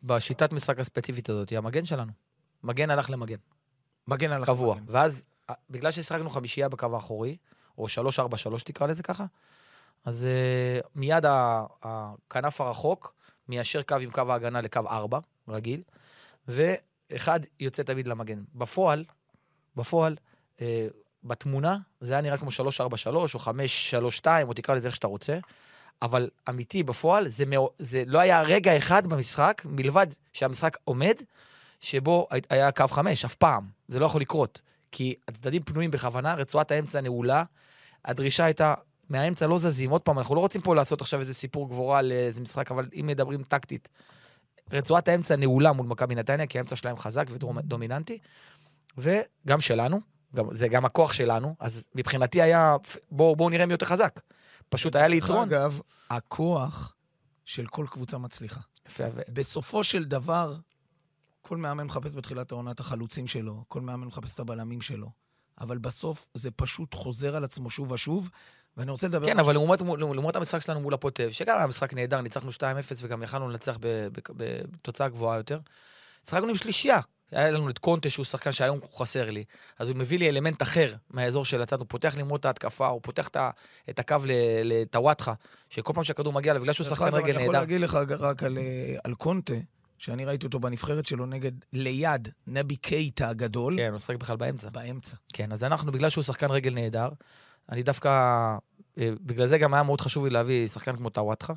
בשיטת 0.04 0.54
משחק 0.54 0.80
הספציפית 0.80 1.30
הזאת, 1.30 1.50
היא 1.50 1.58
המגן 1.58 1.86
שלנו. 1.86 2.12
מגן 2.64 2.90
הלך 2.90 3.10
למגן, 3.10 3.38
מגן 4.08 4.32
על 4.32 4.46
קבוע. 4.46 4.76
המגן. 4.76 4.94
ואז, 4.94 5.26
בגלל 5.70 5.92
ששיחקנו 5.92 6.30
חמישייה 6.30 6.70
בקו 6.70 6.96
האחורי, 6.96 7.38
או 7.78 7.86
3-4-3 7.86 8.64
תקרא 8.66 8.88
לזה 8.88 9.04
ככה, 9.04 9.26
אז 10.06 10.26
uh, 10.84 10.88
מיד 10.96 11.24
הכנף 11.84 12.62
הרחוק 12.62 13.16
מיישר 13.48 13.82
קו 13.82 13.96
עם 13.96 14.12
קו 14.12 14.22
ההגנה 14.32 14.62
לקו 14.62 14.80
4, 14.88 15.20
רגיל, 15.48 15.82
ואחד 16.48 17.40
יוצא 17.60 17.84
תמיד 17.84 18.08
למגן. 18.08 18.44
בפועל, 18.56 19.06
בפועל, 19.76 20.16
uh, 20.58 20.62
בתמונה 21.24 21.78
זה 22.02 22.14
היה 22.14 22.22
נראה 22.22 22.38
כמו 22.38 22.50
3-4-3 22.50 22.54
או 23.14 23.26
5-3-2, 24.22 24.26
או 24.44 24.54
תקרא 24.54 24.76
לזה 24.76 24.88
איך 24.88 24.96
שאתה 24.96 25.08
רוצה, 25.08 25.38
אבל 26.02 26.30
אמיתי, 26.50 26.84
בפועל, 26.84 27.28
זה, 27.28 27.46
מאו- 27.46 27.70
זה 27.78 28.04
לא 28.08 28.20
היה 28.20 28.42
רגע 28.42 28.78
אחד 28.78 29.08
במשחק, 29.08 29.62
מלבד 29.66 30.08
שהמשחק 30.34 30.78
עומד, 30.84 31.14
שבו 31.82 32.28
הי- 32.32 32.42
היה 32.50 32.72
קו 32.72 32.88
5, 32.88 33.26
אף 33.26 33.36
פעם. 33.36 33.68
זה 33.88 34.00
לא 34.00 34.06
יכול 34.06 34.22
לקרות. 34.22 34.62
כי 34.92 35.16
הצדדים 35.28 35.64
פנויים 35.64 35.92
בכוונה, 35.92 36.34
רצועת 36.34 36.72
האמצע 36.72 37.02
נעולה, 37.02 37.44
הדרישה 38.06 38.46
הייתה, 38.46 38.74
מהאמצע 39.10 39.48
לא 39.48 39.58
זזים. 39.58 39.90
עוד 39.90 40.02
פעם, 40.02 40.18
אנחנו 40.20 40.36
לא 40.36 40.40
רוצים 40.40 40.62
פה 40.62 40.76
לעשות 40.76 41.02
עכשיו 41.02 41.20
איזה 41.20 41.34
סיפור 41.34 41.70
גבורה 41.70 42.00
על 42.00 42.12
איזה 42.12 42.42
משחק, 42.42 42.72
אבל 42.72 42.88
אם 43.00 43.06
מדברים 43.08 43.44
טקטית, 43.44 43.90
רצועת 44.72 45.08
האמצע 45.08 45.36
נעולה 45.36 45.72
מול 45.72 45.88
מכבי 45.88 46.16
נתניה, 46.16 46.48
כי 46.48 46.58
האמצע 46.58 46.76
שלהם 46.76 46.98
חזק 46.98 47.26
ודומיננטי, 47.32 48.20
וגם 48.98 49.62
שלנו, 49.62 50.02
גם, 50.36 50.56
זה 50.56 50.68
גם 50.68 50.86
הכוח 50.86 51.14
שלנו, 51.14 51.56
אז 51.60 51.88
מבחינתי 51.96 52.42
היה, 52.42 52.76
בואו 53.12 53.36
בוא 53.36 53.50
נראה 53.50 53.66
מי 53.66 53.74
יותר 53.74 53.86
חזק. 53.86 54.20
פשוט 54.70 54.96
היה 54.96 55.08
לי 55.08 55.18
יתרון. 55.18 55.48
אגב, 55.48 55.80
הכוח 56.10 56.96
של 57.46 57.68
כל 57.68 57.86
קבוצה 57.90 58.18
מצליחה. 58.18 58.62
יפה, 58.88 59.04
ו- 59.16 59.22
בסופו 59.34 59.84
של 59.84 60.06
דבר, 60.06 60.56
כל 61.42 61.58
מאמן 61.58 61.84
מחפש 61.84 62.16
בתחילת 62.16 62.52
העונה 62.52 62.72
את 62.72 62.80
החלוצים 62.80 63.28
שלו, 63.28 63.64
כל 63.68 63.82
מאמן 63.82 64.08
מחפש 64.08 64.34
את 64.34 64.40
הבלמים 64.40 64.82
שלו, 64.82 65.12
אבל 65.62 65.78
בסוף 65.78 66.28
זה 66.34 66.52
פשוט 66.52 66.94
חוזר 66.94 67.36
על 67.36 67.44
עצמו 67.44 67.70
שוב 67.70 67.92
ושוב, 67.92 68.30
ואני 68.78 68.92
רוצה 68.92 69.08
לדבר... 69.08 69.26
כן, 69.26 69.40
אבל 69.40 69.54
לעומת, 69.54 69.82
לעומת 69.82 70.36
המשחק 70.36 70.62
שלנו 70.62 70.80
מול 70.80 70.94
הפוטב, 70.94 71.30
שגם 71.32 71.58
היה 71.58 71.68
משחק 71.68 71.94
נהדר, 71.94 72.22
ניצחנו 72.22 72.52
2-0 72.52 72.62
וגם 73.02 73.24
יכלנו 73.24 73.50
לנצח 73.50 73.78
בתוצאה 74.38 75.08
גבוהה 75.08 75.38
יותר, 75.38 75.60
שחקנו 76.28 76.48
עם 76.48 76.56
שלישייה. 76.56 77.00
היה 77.32 77.52
לנו 77.52 77.70
את 77.70 77.78
קונטה, 77.78 78.10
שהוא 78.10 78.26
שחקן 78.26 78.52
שהיום 78.52 78.80
הוא 78.82 79.00
חסר 79.00 79.32
לי. 79.32 79.44
אז 79.80 79.90
הוא 79.90 79.98
מביא 79.98 80.20
לי 80.20 80.30
אלמנט 80.30 80.62
אחר 80.62 80.94
מהאזור 81.10 81.46
של 81.46 81.62
הצד, 81.62 81.80
הוא 81.80 81.86
פותח 81.90 82.16
לי 82.16 82.24
מאוד 82.24 82.40
את 82.40 82.46
ההתקפה, 82.46 82.88
הוא 82.88 83.02
פותח 83.04 83.30
את 83.90 84.00
הקו 84.00 84.16
לטוואטחה, 84.64 85.34
שכל 85.70 85.94
פעם 85.94 86.04
שהכדור 86.04 86.34
מגיע 86.34 86.54
בגלל 86.60 86.74
שהוא 86.74 86.88
שחקן 86.88 87.14
רגל 87.14 87.20
אני 87.20 87.30
יכול 87.30 87.42
נהדר. 87.42 87.60
להגיד 87.60 87.82
לך 87.82 87.98
רק 88.20 88.44
על, 88.44 88.58
אה, 88.58 88.96
על 89.04 89.14
קונטה, 89.14 89.54
שאני 89.98 90.26
ראיתי 90.26 90.46
אותו 90.46 90.60
בנבחרת 90.60 91.06
שלו 91.06 91.26
נגד, 91.26 91.52
ליד 91.74 92.30
נבי 92.48 92.76
קייטה 92.76 93.30
הגדול, 93.30 93.76
כן, 93.78 93.88
הוא 93.88 93.96
משחק 93.96 94.16
בכלל 94.16 94.38
באמצע. 94.38 94.70
באמצע. 94.70 95.16
כן, 95.34 95.52
אז 95.52 95.64
אנחנו, 95.64 95.92
בגלל 95.92 96.10
שהוא 96.10 96.24
שחקן 96.24 96.52
רגל 96.52 96.74
נהדר, 96.74 97.10
אני 97.70 97.84
דווקא, 97.84 98.10
אה, 98.98 99.10
בגלל 99.22 99.48
זה 99.48 99.58
גם 99.58 99.74
היה 99.74 99.84
מאוד 99.84 100.02
חשוב 100.02 100.24
לי 100.24 100.30
להביא 100.30 100.68
שחקן 100.68 100.96
כמו 100.96 101.10
טוואטחה. 101.10 101.54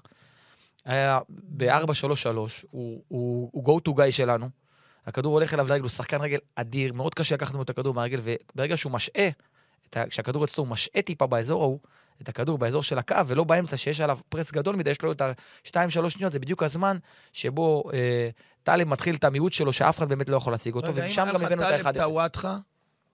היה 0.84 1.20
ב-4-3-3, 1.28 2.26
הוא, 2.70 3.02
הוא, 3.08 3.50
הוא 3.52 3.78
go 3.78 3.88
to 3.88 3.92
guy 3.92 4.12
שלנו. 4.12 4.48
הכדור 5.06 5.32
הולך 5.32 5.54
אליו 5.54 5.66
לרגל, 5.66 5.82
הוא 5.82 5.90
שחקן 5.90 6.20
רגל 6.20 6.38
אדיר, 6.54 6.92
מאוד 6.92 7.14
קשה 7.14 7.34
לקחת 7.34 7.50
ממנו 7.50 7.62
את 7.62 7.70
הכדור 7.70 7.94
מהרגל, 7.94 8.20
וברגע 8.22 8.76
שהוא 8.76 8.92
משעה, 8.92 9.28
כשהכדור 10.08 10.44
אצלו 10.44 10.64
הוא 10.64 10.70
משעה 10.70 11.02
טיפה 11.02 11.26
באזור 11.26 11.62
ההוא, 11.62 11.78
את 12.22 12.28
הכדור 12.28 12.58
באזור 12.58 12.82
של 12.82 12.98
הקו, 12.98 13.26
ולא 13.26 13.44
באמצע, 13.44 13.76
שיש 13.76 14.00
עליו 14.00 14.18
פרס 14.28 14.52
גדול 14.52 14.76
מדי, 14.76 14.90
יש 14.90 15.02
לו 15.02 15.12
את 15.12 15.20
ה-2-3 15.20 16.10
שניות, 16.10 16.32
זה 16.32 16.38
בדיוק 16.38 16.62
הזמן 16.62 16.98
שבו 17.32 17.82
אה, 17.92 18.28
טלב 18.62 18.88
מתחיל 18.88 19.14
את 19.14 19.24
המיעוט 19.24 19.52
שלו, 19.52 19.72
שאף 19.72 19.98
אחד 19.98 20.08
באמת 20.08 20.28
לא 20.28 20.36
יכול 20.36 20.52
להשיג 20.52 20.74
אותו, 20.74 20.88
רגע, 20.88 21.02
אם 21.02 21.06
ומשם 21.06 21.22
היה 21.22 21.32
גם 21.32 21.34
לך 21.34 21.42
הבאנו 21.42 21.62
את 21.62 21.66
טלב 21.66 21.86
ה-1-0. 21.86 21.92
טוואטחה 21.92 22.58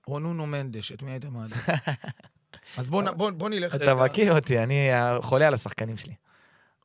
או 0.09 0.18
נונו 0.18 0.46
מנדש, 0.46 0.92
את 0.92 1.02
מי 1.02 1.11
היית 1.11 1.24
מעדיף? 1.24 1.66
אז 2.76 2.90
בוא 2.90 3.02
נ- 3.02 3.16
בוא- 3.16 3.30
בוא 3.30 3.48
נלך 3.48 3.74
רגע. 3.74 3.85
אתה 3.85 3.94
מכיר 3.94 4.35
אותי, 4.37 4.58
אני 4.62 4.88
חולה 5.22 5.46
על 5.46 5.54
השחקנים 5.54 5.96
שלי. 5.96 6.14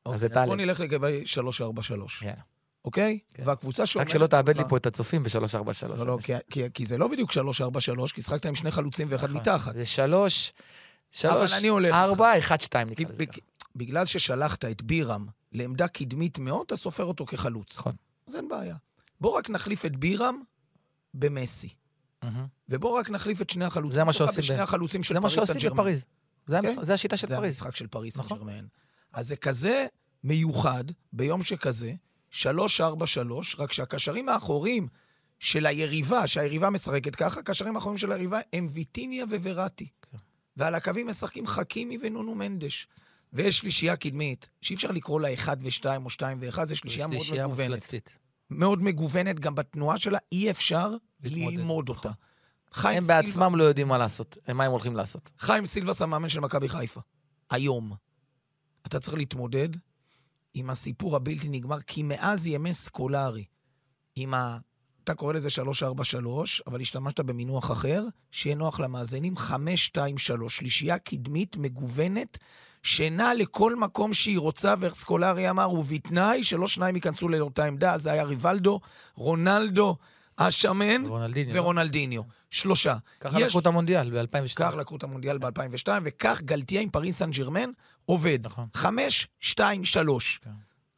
אוקיי, 0.06 0.20
זה 0.20 0.26
אז 0.26 0.32
טלב. 0.34 0.46
בוא 0.48 0.56
נלך 0.56 0.80
לגבי 0.80 1.26
343, 1.26 2.22
יאללה. 2.22 2.36
אוקיי? 2.86 3.20
כן. 3.34 3.44
והקבוצה 3.46 3.86
שעומדת... 3.86 4.08
רק 4.10 4.14
שלא 4.14 4.28
תאבד 4.28 4.58
לי 4.58 4.64
פה 4.70 4.78
את 4.78 4.86
הצופים 4.86 5.24
ב-343. 5.24 5.88
לא, 5.88 6.08
לא, 6.08 6.18
כי- 6.24 6.34
כי- 6.50 6.62
כי 6.74 6.86
זה 6.86 6.98
לא 6.98 7.08
בדיוק 7.08 7.32
343, 7.32 8.12
כי 8.12 8.22
שחקת 8.22 8.46
עם 8.46 8.56
שני 8.56 8.72
חלוצים 8.72 9.08
ואחד 9.12 9.32
מתחת. 9.32 9.74
זה 9.76 9.86
שלוש, 9.86 10.54
שלוש, 11.12 11.54
אני 11.54 11.68
הולך 11.68 11.96
ארבע, 11.96 12.38
אחד, 12.38 12.62
שתיים 12.62 12.90
נקרא 12.90 13.06
לזה. 13.10 13.24
בגלל 13.76 14.06
ששלחת 14.06 14.66
את 14.66 14.82
בירם 14.82 15.26
לעמדה 15.52 15.88
קדמית 15.88 16.40
מאוד, 16.40 16.64
אתה 16.66 16.76
סופר 16.76 17.04
אותו 17.06 17.26
כחלוץ. 17.26 17.78
נכון. 17.78 17.96
אז 18.28 18.36
אין 18.36 18.50
בעיה. 18.50 18.76
בוא 19.22 19.38
רק 19.38 19.50
נחליף 19.50 19.86
את 19.86 19.96
בירם 19.96 20.42
במסי. 21.14 21.70
מהמם. 22.24 22.46
ובוא 22.70 23.00
רק 23.00 23.10
נחליף 23.10 23.42
את 23.42 23.50
שני 23.50 23.66
החלוצים 23.66 23.96
זה 23.96 24.04
מה 24.04 24.14
שלך 24.14 24.26
שעושים 24.28 24.42
בשני 24.42 24.58
החלוצים 24.60 25.04
של 25.04 25.14
זה 25.14 25.20
מה 25.20 25.28
פריס 25.30 25.36
שעושים 25.36 25.54
סן 25.62 25.68
ג'רמן. 25.68 25.78
בפריז. 25.78 26.06
זה 26.46 26.58
כן? 26.62 26.68
המשחק- 26.68 26.84
זה 26.84 26.94
השיטה 26.94 27.18
של 27.18 27.28
זה 27.28 27.36
פריז. 27.36 27.54
המשחק 27.56 27.76
של 27.76 27.88
פריס 27.88 28.14
סן 28.14 28.20
נכון. 28.20 28.38
ג'רמן. 28.38 28.66
אז 29.14 29.28
זה 29.28 29.36
כזה 29.36 29.86
מיוחד 30.24 30.84
ביום 31.14 31.44
שכזה, 31.44 31.94
3-4-3, 32.32 33.56
רק 33.60 33.74
שהקשרים 33.74 34.30
האחוריים 34.30 34.88
של 35.40 35.66
היריבה, 35.66 36.28
שהיריבה 36.28 36.70
משחקת 36.70 37.16
ככה, 37.16 37.40
הקשרים 37.40 37.76
האחוריים 37.76 37.98
של 37.98 38.12
היריבה 38.12 38.40
הם 38.54 38.68
ויטיניה 38.72 39.26
ווראטי. 39.26 39.88
כן. 40.12 40.18
ועל 40.58 40.76
הקווים 40.76 41.08
משחקים 41.08 41.48
חכימי 41.48 41.98
ונונו 42.02 42.36
מנדש. 42.36 42.88
ויש 43.34 43.58
שלישייה 43.58 43.96
קדמית, 43.96 44.50
שאי 44.62 44.76
אפשר 44.76 44.92
לקרוא 44.92 45.22
לה 45.22 45.34
1 45.34 45.58
ו-2 45.62 45.86
או 46.06 46.10
2 46.10 46.38
ו-1, 46.42 46.66
זו 46.66 46.76
שלישייה 46.76 47.08
מאוד 47.08 47.22
מגוונת. 47.32 47.94
מאוד 48.50 48.82
מגוונת, 48.84 49.40
גם 49.40 49.56
בתנועה 49.56 49.98
שלה 49.98 50.18
אי 50.32 50.52
אפשר. 50.52 50.92
ללמוד 51.24 51.90
אותה. 51.90 52.12
חיים 52.74 52.98
הם 52.98 53.04
סילבה- 53.04 53.22
בעצמם 53.22 53.56
לא 53.56 53.64
יודעים 53.64 53.88
מה 53.88 53.98
לעשות, 53.98 54.38
מה 54.54 54.64
הם 54.64 54.72
הולכים 54.72 54.96
לעשות. 54.96 55.32
חיים 55.40 55.66
סילבס 55.66 56.02
המאמן 56.02 56.30
של 56.30 56.40
מכבי 56.40 56.70
חיפה. 56.70 57.02
היום. 57.50 57.92
אתה 58.88 59.00
צריך 59.00 59.14
להתמודד 59.14 59.70
עם 60.54 60.70
הסיפור 60.70 61.16
הבלתי 61.16 61.50
נגמר, 61.50 61.82
כי 61.82 62.04
מאז 62.04 62.48
ימי 62.48 62.74
סקולרי, 62.74 63.44
עם 64.16 64.34
ה... 64.34 64.58
אתה 65.04 65.16
קורא 65.16 65.34
לזה 65.34 65.50
343, 65.50 66.62
אבל 66.68 66.82
השתמשת 66.82 67.20
במינוח 67.20 67.72
אחר, 67.72 68.04
שיהיה 68.32 68.56
נוח 68.56 68.80
למאזינים, 68.80 69.38
523, 69.38 70.58
שלישייה 70.58 70.98
קדמית 70.98 71.58
מגוונת, 71.58 72.38
שנעה 72.84 73.34
לכל 73.34 73.76
מקום 73.76 74.14
שהיא 74.14 74.40
רוצה, 74.40 74.74
וסקולרי 74.80 75.50
אמר, 75.50 75.72
ובתנאי 75.72 76.44
שלא 76.44 76.68
שניים 76.68 76.96
ייכנסו 76.96 77.30
לאותה 77.30 77.66
עמדה, 77.66 77.98
זה 77.98 78.12
היה 78.12 78.24
ריבלדו, 78.24 78.80
רונלדו, 79.16 79.98
השמן 80.38 81.06
רונלדיניו. 81.06 81.56
לא? 81.56 81.62
ורונלדיניו. 81.62 82.22
שלושה. 82.52 82.98
ככה 83.20 83.38
יש- 83.40 83.46
לקחו 83.46 83.60
את 83.60 83.66
המונדיאל 83.66 84.10
ב-2002. 84.24 84.56
כך 84.56 84.74
לקחו 84.78 84.96
את 84.96 85.04
המונדיאל 85.04 85.38
ב-2002, 85.38 85.88
וכך 86.04 86.42
גלתיה 86.42 86.82
עם 86.82 86.90
פריס 86.90 87.18
סן 87.18 87.32
ג'רמן 87.32 87.70
עובד. 88.06 88.40
נכון. 88.46 88.68
חמש, 88.74 89.28
שתיים, 89.40 89.86
שלוש. 89.86 90.40
כן. 90.44 90.50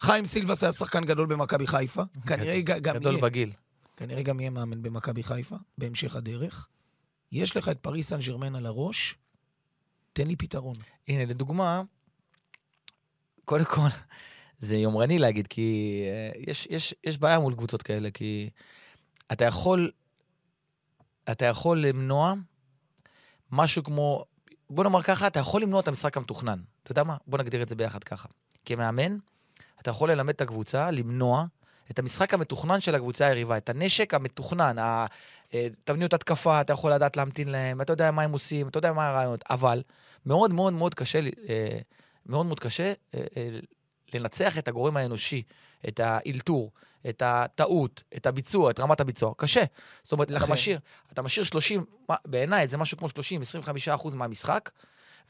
חיים 0.02 0.26
סילבס 0.26 0.64
היה 0.64 0.72
שחקן 0.72 1.06
גדול 1.06 1.28
במכבי 1.28 1.68
חיפה. 1.68 2.04
כנראה 2.28 2.62
גם 2.62 2.80
גדול 2.80 3.14
יהיה, 3.14 3.24
בגיל. 3.24 3.52
כנראה 3.98 4.22
גם 4.22 4.40
יהיה 4.40 4.50
מאמן 4.50 4.82
במכבי 4.82 5.24
חיפה, 5.24 5.56
בהמשך 5.78 6.16
הדרך. 6.16 6.68
יש 7.32 7.58
לך 7.58 7.70
את 7.70 7.78
פריס 7.80 8.10
סן 8.10 8.20
ג'רמן 8.20 8.56
על 8.56 8.66
הראש, 8.66 9.16
תן 10.14 10.28
לי 10.28 10.36
פתרון. 10.36 10.76
הנה, 11.08 11.26
לדוגמה, 11.26 11.82
קודם 13.46 13.66
כל, 13.66 13.88
זה 14.60 14.78
יומרני 14.78 15.20
להגיד, 15.20 15.48
כי 15.48 16.02
אה, 16.08 16.42
יש, 16.48 16.68
יש, 16.72 16.96
יש 17.04 17.18
בעיה 17.18 17.40
מול 17.40 17.56
קבוצות 17.56 17.82
כאלה, 17.84 18.12
כי 18.12 18.50
אתה 19.32 19.46
יכול, 19.46 19.92
אתה 21.32 21.46
יכול 21.46 21.80
למנוע 21.80 22.34
משהו 23.52 23.84
כמו, 23.84 24.26
בוא 24.70 24.84
נאמר 24.84 25.02
ככה, 25.02 25.28
אתה 25.28 25.40
יכול 25.40 25.62
למנוע 25.62 25.80
את 25.80 25.88
המשחק 25.88 26.18
המתוכנן. 26.18 26.60
אתה 26.84 26.92
יודע 26.92 27.04
מה? 27.04 27.18
בוא 27.28 27.38
נגדיר 27.38 27.62
את 27.62 27.70
זה 27.70 27.76
ביחד 27.76 28.04
ככה. 28.04 28.30
כמאמן, 28.66 29.18
אתה 29.82 29.90
יכול 29.90 30.12
ללמד 30.12 30.34
את 30.34 30.42
הקבוצה, 30.42 30.92
למנוע 30.92 31.46
את 31.92 32.00
המשחק 32.00 32.34
המתוכנן 32.34 32.82
של 32.82 32.96
הקבוצה 32.96 33.26
היריבה, 33.26 33.58
את 33.58 33.70
הנשק 33.70 34.14
המתוכנן, 34.14 34.80
אה, 34.80 35.68
תבניות 35.84 36.14
התקפה, 36.14 36.62
אתה 36.62 36.74
יכול 36.74 36.94
לדעת 36.94 37.18
להמתין 37.18 37.48
להם, 37.48 37.82
אתה 37.82 37.94
יודע 37.94 38.12
מה 38.12 38.22
הם 38.22 38.32
עושים, 38.32 38.68
אתה 38.68 38.78
יודע 38.78 38.94
מה 38.94 39.10
הרעיונות, 39.10 39.44
אבל 39.50 39.84
מאוד 40.26 40.54
מאוד 40.54 40.74
מאוד 40.74 40.94
קשה, 40.94 41.20
אה, 41.50 41.80
מאוד 42.26 42.46
מאוד 42.46 42.60
קשה 42.60 42.94
אה, 43.14 43.20
לנצח 44.14 44.58
את 44.58 44.68
הגורם 44.68 44.98
האנושי, 44.98 45.44
את 45.88 46.00
האלתור, 46.00 46.72
את 47.10 47.22
הטעות, 47.26 48.04
את 48.16 48.26
הביצוע, 48.26 48.72
את 48.72 48.80
רמת 48.80 49.00
הביצוע. 49.00 49.34
קשה. 49.38 49.64
זאת 50.04 50.12
אומרת, 50.12 50.28
אתה 50.28 50.36
לכן. 50.36 50.52
משאיר, 50.54 50.80
אתה 51.14 51.22
משאיר 51.22 51.46
30, 51.46 51.86
מה- 52.10 52.16
בעיניי 52.26 52.68
זה 52.68 52.78
משהו 52.78 52.98
כמו 52.98 53.08
30-25 53.10 53.12
אחוז 53.96 54.16
מהמשחק, 54.16 54.70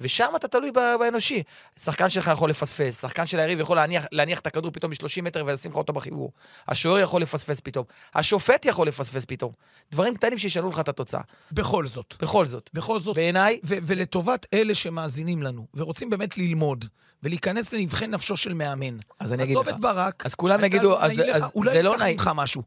ושם 0.01 0.31
אתה 0.35 0.47
תלוי 0.47 0.71
באנושי. 0.99 1.43
שחקן 1.79 2.09
שלך 2.09 2.29
יכול 2.33 2.49
לפספס, 2.49 3.01
שחקן 3.01 3.25
של 3.25 3.39
היריב 3.39 3.59
יכול 3.59 3.77
להניח, 3.77 4.05
להניח 4.11 4.39
את 4.39 4.47
הכדור 4.47 4.71
פתאום 4.71 4.91
מ-30 4.91 5.21
מטר 5.21 5.43
ולשים 5.47 5.71
לך 5.71 5.77
אותו 5.77 5.93
בחיבור. 5.93 6.31
השוער 6.67 6.99
יכול 6.99 7.21
לפספס 7.21 7.59
פתאום. 7.59 7.85
השופט 8.15 8.65
יכול 8.65 8.87
לפספס 8.87 9.25
פתאום. 9.25 9.51
דברים 9.91 10.15
קטנים 10.15 10.37
שישנו 10.37 10.69
לך 10.69 10.79
את 10.79 10.89
התוצאה. 10.89 11.21
בכל 11.51 11.85
זאת. 11.85 12.15
בכל 12.21 12.45
זאת. 12.45 12.69
בכל 12.73 12.99
זאת, 12.99 13.15
בעיניי, 13.15 13.59
ו- 13.63 13.77
ולטובת 13.83 14.45
אלה 14.53 14.75
שמאזינים 14.75 15.43
לנו, 15.43 15.65
ורוצים 15.73 16.09
באמת 16.09 16.37
ללמוד, 16.37 16.85
ולהיכנס 17.23 17.73
לנבחי 17.73 18.07
נפשו 18.07 18.37
של 18.37 18.53
מאמן. 18.53 18.97
אז 19.19 19.33
אני 19.33 19.43
אגיד 19.43 19.57
עזוב 19.57 19.69
לך. 19.69 19.75
את 19.75 19.81
ברק. 19.81 20.25
אז 20.25 20.35
כולם 20.35 20.63
יגידו, 20.63 20.99
אז 20.99 21.11
אז 21.33 21.51
אולי 21.55 21.73
זה 21.73 21.81
לא 21.81 21.97
נעים. 21.97 22.13
ממך 22.17 22.31
משהו. 22.35 22.63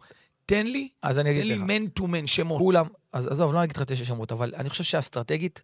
תן 0.46 0.66
לי, 0.66 0.88
אז 1.02 1.18
אני 1.18 1.30
תן 1.30 1.36
אגיד 1.36 1.46
לי 1.46 1.54
לך. 1.54 1.62
מן 1.66 1.86
טו 1.86 2.06
מן, 2.06 2.26
שמות. 2.26 2.58
כולם, 2.58 2.86
אז 3.12 3.26
עזוב, 3.26 3.52
לא 3.54 3.64
אגיד 3.64 3.76
לך 3.76 3.82
תשע 3.82 4.04
שמות, 4.04 4.32
אבל 4.32 4.52
אני 4.56 4.70
חושב 4.70 4.84
שאסטרטגית, 4.84 5.62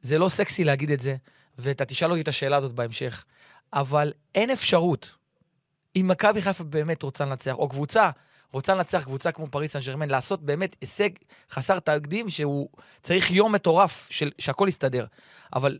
זה 0.00 0.18
לא 0.18 0.28
סקסי 0.28 0.64
להגיד 0.64 0.90
את 0.90 1.00
זה, 1.00 1.16
ואתה 1.58 1.84
תשאל 1.84 2.10
אותי 2.10 2.20
את 2.20 2.28
השאלה 2.28 2.56
הזאת 2.56 2.72
בהמשך, 2.72 3.24
אבל 3.72 4.12
אין 4.34 4.50
אפשרות, 4.50 5.16
אם 5.96 6.08
מכבי 6.08 6.42
חיפה 6.42 6.64
באמת 6.64 7.02
רוצה 7.02 7.24
לנצח, 7.24 7.54
או 7.54 7.68
קבוצה 7.68 8.10
רוצה 8.52 8.74
לנצח 8.74 9.04
קבוצה 9.04 9.32
כמו 9.32 9.46
פריס 9.50 9.72
סן 9.72 9.80
ג'רמן, 9.80 10.08
לעשות 10.08 10.42
באמת 10.42 10.76
הישג 10.80 11.10
חסר 11.50 11.78
תקדים, 11.78 12.30
שהוא 12.30 12.68
צריך 13.02 13.30
יום 13.30 13.52
מטורף 13.52 14.06
של, 14.10 14.30
שהכל 14.38 14.66
יסתדר. 14.68 15.06
אבל 15.54 15.78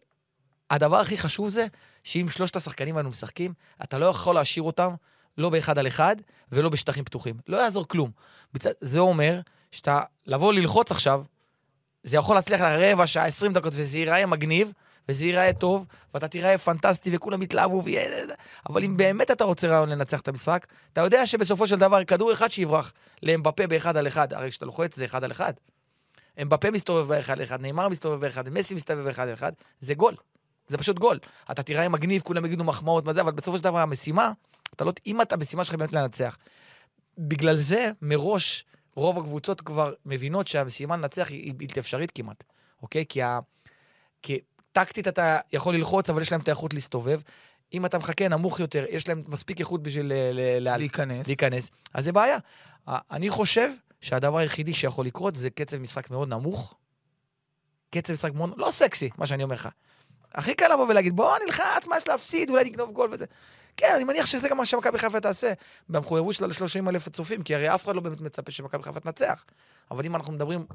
הדבר 0.70 0.96
הכי 0.96 1.18
חשוב 1.18 1.48
זה, 1.48 1.66
שאם 2.04 2.26
שלושת 2.30 2.56
השחקנים 2.56 2.96
האלו 2.96 3.10
משחקים, 3.10 3.52
אתה 3.82 3.98
לא 3.98 4.06
יכול 4.06 4.34
להשאיר 4.34 4.62
אותם 4.62 4.94
לא 5.38 5.50
באחד 5.50 5.78
על 5.78 5.86
אחד 5.86 6.16
ולא 6.52 6.68
בשטחים 6.68 7.04
פתוחים. 7.04 7.34
לא 7.48 7.56
יעזור 7.56 7.88
כלום. 7.88 8.10
זה 8.80 8.98
אומר 8.98 9.40
שאתה, 9.72 10.00
לבוא 10.26 10.52
ללחוץ 10.52 10.90
עכשיו, 10.90 11.22
זה 12.04 12.16
יכול 12.16 12.36
להצליח 12.36 12.60
לרבע 12.60 13.06
שעה, 13.06 13.26
20 13.26 13.52
דקות, 13.52 13.72
וזה 13.76 13.98
ייראה 13.98 14.26
מגניב, 14.26 14.72
וזה 15.08 15.24
ייראה 15.24 15.52
טוב, 15.52 15.86
ואתה 16.14 16.28
תיראה 16.28 16.58
פנטסטי 16.58 17.16
וכולם 17.16 17.42
יתלהבו, 17.42 17.84
ויהיה... 17.84 18.26
אבל 18.68 18.84
אם 18.84 18.96
באמת 18.96 19.30
אתה 19.30 19.44
רוצה 19.44 19.68
רעיון 19.68 19.88
לנצח 19.88 20.20
את 20.20 20.28
המשחק, 20.28 20.66
אתה 20.92 21.00
יודע 21.00 21.26
שבסופו 21.26 21.66
של 21.66 21.78
דבר 21.78 22.04
כדור 22.04 22.32
אחד 22.32 22.50
שיברח 22.50 22.92
לאמבפה 23.22 23.66
באחד 23.66 23.96
על 23.96 24.06
אחד, 24.06 24.32
הרי 24.32 24.50
כשאתה 24.50 24.66
לוחץ 24.66 24.96
זה 24.96 25.04
אחד 25.04 25.24
על 25.24 25.30
אחד. 25.30 25.52
אמבפה 26.42 26.70
מסתובב 26.70 27.08
באחד 27.08 27.32
על 27.32 27.42
אחד, 27.42 27.60
נאמר 27.60 27.88
מסתובב 27.88 28.20
באחד, 28.20 28.48
מסי 28.48 28.74
מסתובב 28.74 29.04
באחד 29.04 29.28
על 29.28 29.34
אחד, 29.34 29.52
זה 29.80 29.94
גול. 29.94 30.14
זה 30.68 30.78
פשוט 30.78 30.98
גול. 30.98 31.18
אתה 31.50 31.62
תיראה 31.62 31.88
מגניב, 31.88 32.22
כולם 32.22 32.44
יגידו 32.44 32.64
מחמאות, 32.64 33.04
מה 33.04 33.14
זה, 33.14 33.20
אבל 33.20 33.32
בסופו 33.32 33.58
של 33.58 33.64
דבר 33.64 33.78
המשימה, 33.78 34.32
אתה 34.76 34.84
לא, 34.84 34.92
אם 35.06 35.22
אתה, 35.22 35.34
המשימה 35.34 35.64
שלך 35.64 35.74
באמת 35.74 35.92
לנצח. 35.92 36.38
בגלל 37.18 37.56
זה, 37.56 37.90
מראש, 38.02 38.64
רוב 38.96 39.18
הקבוצות 39.18 39.60
כבר 39.60 39.92
מבינות 40.06 40.48
שהמשימה 40.48 40.96
לנצח 40.96 41.28
היא 41.28 41.54
בלתי 41.56 41.80
אפשרית 41.80 42.10
כמעט, 42.10 42.44
אוקיי? 42.82 43.04
כי, 43.08 43.22
ה... 43.22 43.38
כי 44.22 44.40
טקטית 44.72 45.08
אתה 45.08 45.38
יכול 45.52 45.74
ללחוץ, 45.74 46.10
אבל 46.10 46.22
יש 46.22 46.32
להם 46.32 46.40
את 46.40 46.48
האיכות 46.48 46.74
להסתובב. 46.74 47.20
אם 47.74 47.86
אתה 47.86 47.98
מחכה 47.98 48.28
נמוך 48.28 48.60
יותר, 48.60 48.84
יש 48.90 49.08
להם 49.08 49.22
מספיק 49.28 49.60
איכות 49.60 49.82
בשביל 49.82 50.06
ל- 50.06 50.12
ל- 50.12 50.68
ל- 50.68 50.76
להיכנס. 50.76 51.26
להיכנס, 51.26 51.70
אז 51.94 52.04
זה 52.04 52.12
בעיה. 52.12 52.38
אני 52.88 53.30
חושב 53.30 53.70
שהדבר 54.00 54.38
היחידי 54.38 54.74
שיכול 54.74 55.06
לקרות 55.06 55.36
זה 55.36 55.50
קצב 55.50 55.76
משחק 55.76 56.10
מאוד 56.10 56.28
נמוך. 56.28 56.74
קצב 57.90 58.12
משחק 58.12 58.32
מאוד, 58.34 58.54
לא 58.56 58.70
סקסי, 58.70 59.10
מה 59.18 59.26
שאני 59.26 59.42
אומר 59.42 59.54
לך. 59.54 59.68
הכי 60.32 60.54
קל 60.54 60.72
לבוא 60.72 60.86
ולהגיד, 60.88 61.16
בוא 61.16 61.36
נלחץ, 61.46 61.86
מה 61.86 61.96
יש 61.96 62.08
להפסיד, 62.08 62.50
אולי 62.50 62.64
נגנוב 62.64 62.90
גול 62.90 63.10
וזה. 63.12 63.24
כן, 63.76 63.92
אני 63.96 64.04
מניח 64.04 64.26
שזה 64.26 64.48
גם 64.48 64.56
מה 64.56 64.64
שמכבי 64.64 64.98
חיפה 64.98 65.20
תעשה, 65.20 65.52
במחויבות 65.88 66.34
שלה 66.34 66.46
ל-30 66.46 66.88
אלף 66.88 67.06
הצופים, 67.06 67.42
כי 67.42 67.54
הרי 67.54 67.74
אף 67.74 67.84
אחד 67.84 67.94
לא 67.94 68.00
באמת 68.00 68.20
מצפה 68.20 68.52
שמכבי 68.52 68.82
חיפה 68.82 69.00
תנצח. 69.00 69.44
אבל 69.90 70.04
אם 70.04 70.16
אנחנו 70.16 70.32
מדברים 70.32 70.66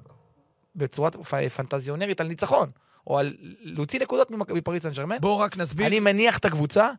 בצורה 0.76 1.10
פנטזיונרית 1.56 2.22
על 2.22 2.28
ניצחון, 2.28 2.70
או 3.08 3.20
על 3.20 3.34
להוציא 3.62 4.00
נקודות 4.00 4.32
מפריס 4.32 4.84
סן 4.84 4.92
ג'רמן, 4.92 5.18
בואו 5.22 5.40
רק 5.40 5.58
נסביר. 5.58 5.88
אני 5.88 6.00
מניח 6.00 6.38
את 6.38 6.46
הקבוצה, 6.46 6.90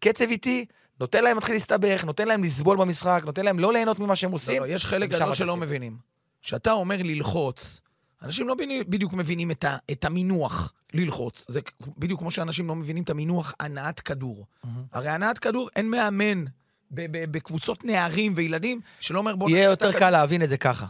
קצב 0.00 0.24
איטי, 0.24 0.64
נותן 1.00 1.24
להם 1.24 1.36
להתחיל 1.36 1.54
להסתבך, 1.54 2.04
נותן 2.04 2.28
להם 2.28 2.44
לסבול 2.44 2.76
במשחק, 2.76 3.22
נותן 3.24 3.44
להם 3.44 3.58
לא 3.58 3.72
ליהנות 3.72 3.98
ממה 3.98 4.16
שהם 4.16 4.30
לא, 4.30 4.34
עושים. 4.34 4.62
לא, 4.62 4.66
יש 4.66 4.86
חלק 4.86 5.10
גדול 5.10 5.34
שלא. 5.34 5.56
מבינים. 5.56 5.96
כשאתה 6.42 6.72
אומר 6.72 6.96
ללחוץ, 6.98 7.80
אנשים 8.22 8.48
לא 8.48 8.56
בדיוק 8.88 9.12
מבינים 9.12 9.50
את, 9.50 9.64
ה, 9.64 9.76
את 9.90 10.04
המינוח 10.04 10.72
ללחוץ. 10.94 11.44
זה 11.48 11.60
בדיוק 11.98 12.20
כמו 12.20 12.30
שאנשים 12.30 12.68
לא 12.68 12.74
מבינים 12.74 13.02
את 13.02 13.10
המינוח 13.10 13.54
הנעת 13.60 14.00
כדור. 14.00 14.46
מהמם. 14.64 14.84
הרי 14.92 15.08
הנעת 15.08 15.38
כדור, 15.38 15.68
אין 15.76 15.90
מאמן 15.90 16.44
בקבוצות 16.90 17.84
נערים 17.84 18.32
וילדים, 18.36 18.80
שלא 19.00 19.18
אומר 19.18 19.36
בוא... 19.36 19.50
יהיה 19.50 19.64
יותר 19.64 19.92
קל 19.92 20.10
להבין 20.10 20.42
את 20.42 20.48
זה 20.48 20.56
ככה. 20.56 20.86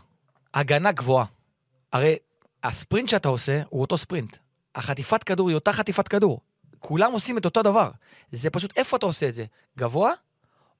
הגנה 0.54 0.92
גבוהה. 0.92 1.24
הרי 1.92 2.16
הספרינט 2.62 3.08
שאתה 3.08 3.28
עושה 3.28 3.62
הוא 3.68 3.80
אותו 3.80 3.98
ספרינט. 3.98 4.36
החטיפת 4.74 5.22
כדור 5.24 5.48
היא 5.48 5.54
אותה 5.54 5.72
חטיפת 5.72 6.08
כדור. 6.08 6.40
כולם 6.78 7.12
עושים 7.12 7.38
את 7.38 7.44
אותו 7.44 7.62
דבר. 7.62 7.90
זה 8.32 8.50
פשוט 8.50 8.72
איפה 8.76 8.96
אתה 8.96 9.06
עושה 9.06 9.28
את 9.28 9.34
זה, 9.34 9.44
גבוה 9.78 10.12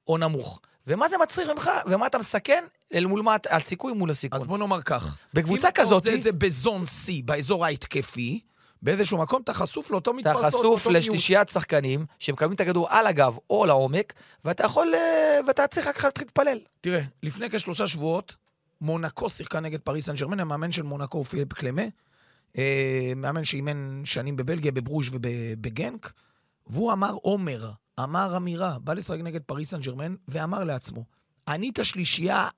או 0.07 0.17
נמוך. 0.17 0.59
ומה 0.87 1.09
זה 1.09 1.17
מצריך 1.17 1.49
ממך, 1.49 1.69
ומה 1.85 2.07
אתה 2.07 2.17
מסכן 2.17 2.63
אל 2.93 3.05
מול 3.05 3.21
מה, 3.21 3.35
הסיכוי 3.49 3.93
מול 3.93 4.11
הסיכון. 4.11 4.39
אז 4.39 4.47
בוא 4.47 4.57
נאמר 4.57 4.81
כך. 4.81 5.17
בקבוצה 5.33 5.67
אם 5.67 5.71
אתה 5.71 5.81
כזאת, 5.81 6.05
עושה 6.05 6.15
את 6.15 6.21
זה 6.21 6.31
בזון 6.31 6.83
C, 6.83 7.11
באזור 7.25 7.65
ההתקפי, 7.65 8.41
באיזשהו 8.81 9.17
מקום 9.17 9.41
אתה 9.41 9.53
חשוף 9.53 9.91
לאותו 9.91 10.11
אתה 10.11 10.17
מתפרצות, 10.17 10.45
חשוף 10.45 10.63
לאותו 10.63 10.89
מיעוט. 10.89 11.03
לשלישיית 11.03 11.49
שחקנים 11.49 12.05
שמקבלים 12.19 12.53
את 12.53 12.59
הכדור 12.59 12.87
על 12.89 13.07
הגב 13.07 13.37
או 13.49 13.65
לעומק, 13.65 14.13
ואתה 14.45 14.63
יכול, 14.63 14.93
אה, 14.95 15.39
ואתה 15.47 15.67
צריך 15.67 15.87
רק 15.87 16.03
להתחיל 16.03 16.27
להתפלל. 16.27 16.59
תראה, 16.81 17.01
לפני 17.23 17.49
כשלושה 17.49 17.87
שבועות, 17.87 18.35
מונקו 18.81 19.29
שיחקה 19.29 19.59
נגד 19.59 19.79
פריס 19.79 20.05
סן 20.05 20.15
ג'רמן, 20.15 20.39
המאמן 20.39 20.71
של 20.71 20.83
מונקו 20.83 21.17
הוא 21.17 21.25
פיליפ 21.25 21.53
קלמה, 21.53 21.81
אה, 22.57 23.13
מאמן 23.15 23.43
שאימן 23.43 24.01
שנים 24.05 24.35
בבלגיה, 24.35 24.71
בברוז' 24.71 25.09
ובגנק, 25.11 26.13
והוא 26.67 26.91
אמר 26.93 27.13
עומר, 27.21 27.71
אמר 27.99 28.37
אמירה, 28.37 28.79
בא 28.79 28.93
לשחק 28.93 29.19
נגד 29.19 29.41
פריס 29.41 29.69
סן 29.69 29.81
ג'רמן, 29.81 30.15
ואמר 30.27 30.63
לעצמו, 30.63 31.05
אני 31.47 31.69
את 31.69 31.79
השלישייה 31.79 32.49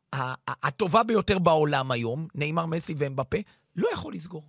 הטובה 0.47 1.03
ביותר 1.03 1.39
בעולם 1.39 1.91
היום, 1.91 2.27
נאמר 2.35 2.65
מסי 2.65 2.93
ואמבפה, 2.97 3.37
לא 3.75 3.87
יכול 3.93 4.13
לסגור. 4.13 4.43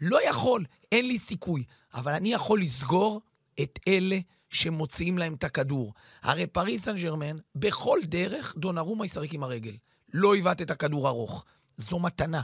לא 0.00 0.28
יכול, 0.28 0.64
אין 0.92 1.08
לי 1.08 1.18
סיכוי. 1.18 1.64
אבל 1.94 2.12
אני 2.12 2.32
יכול 2.32 2.60
לסגור 2.60 3.20
את 3.62 3.78
אלה 3.88 4.18
שמוציאים 4.50 5.18
להם 5.18 5.34
את 5.34 5.44
הכדור. 5.44 5.92
הרי 6.22 6.46
פריס 6.46 6.84
סן 6.84 6.96
ג'רמן, 6.96 7.36
בכל 7.54 8.00
דרך, 8.04 8.54
דונרומה 8.56 9.04
ישחק 9.04 9.34
עם 9.34 9.42
הרגל. 9.42 9.76
לא 10.12 10.36
יבעט 10.36 10.62
את 10.62 10.70
הכדור 10.70 11.08
ארוך. 11.08 11.44
זו 11.76 11.98
מתנה. 11.98 12.42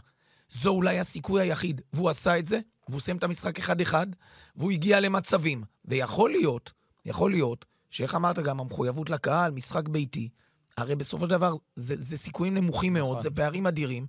זו 0.50 0.70
אולי 0.70 0.98
הסיכוי 0.98 1.42
היחיד. 1.42 1.80
והוא 1.92 2.10
עשה 2.10 2.38
את 2.38 2.46
זה, 2.46 2.60
והוא 2.88 3.00
סיים 3.00 3.16
את 3.16 3.24
המשחק 3.24 3.58
אחד-אחד, 3.58 4.06
והוא 4.56 4.70
הגיע 4.70 5.00
למצבים. 5.00 5.64
ויכול 5.84 6.30
להיות, 6.30 6.72
יכול 7.04 7.30
להיות, 7.30 7.64
שאיך 7.92 8.14
אמרת 8.14 8.38
גם, 8.38 8.60
המחויבות 8.60 9.10
לקהל, 9.10 9.50
משחק 9.52 9.88
ביתי, 9.88 10.28
הרי 10.76 10.96
בסופו 10.96 11.24
של 11.24 11.30
דבר 11.30 11.54
זה, 11.76 11.94
זה 11.98 12.16
סיכויים 12.16 12.54
נמוכים 12.54 12.92
מאוד, 12.92 13.10
נכון. 13.18 13.22
זה 13.22 13.30
פערים 13.30 13.66
אדירים. 13.66 14.06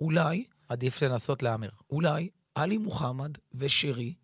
אולי, 0.00 0.44
עדיף 0.68 1.02
לנסות 1.02 1.42
להמר. 1.42 1.68
אולי, 1.90 2.28
עלי 2.54 2.78
מוחמד 2.78 3.30
ושרי, 3.54 4.14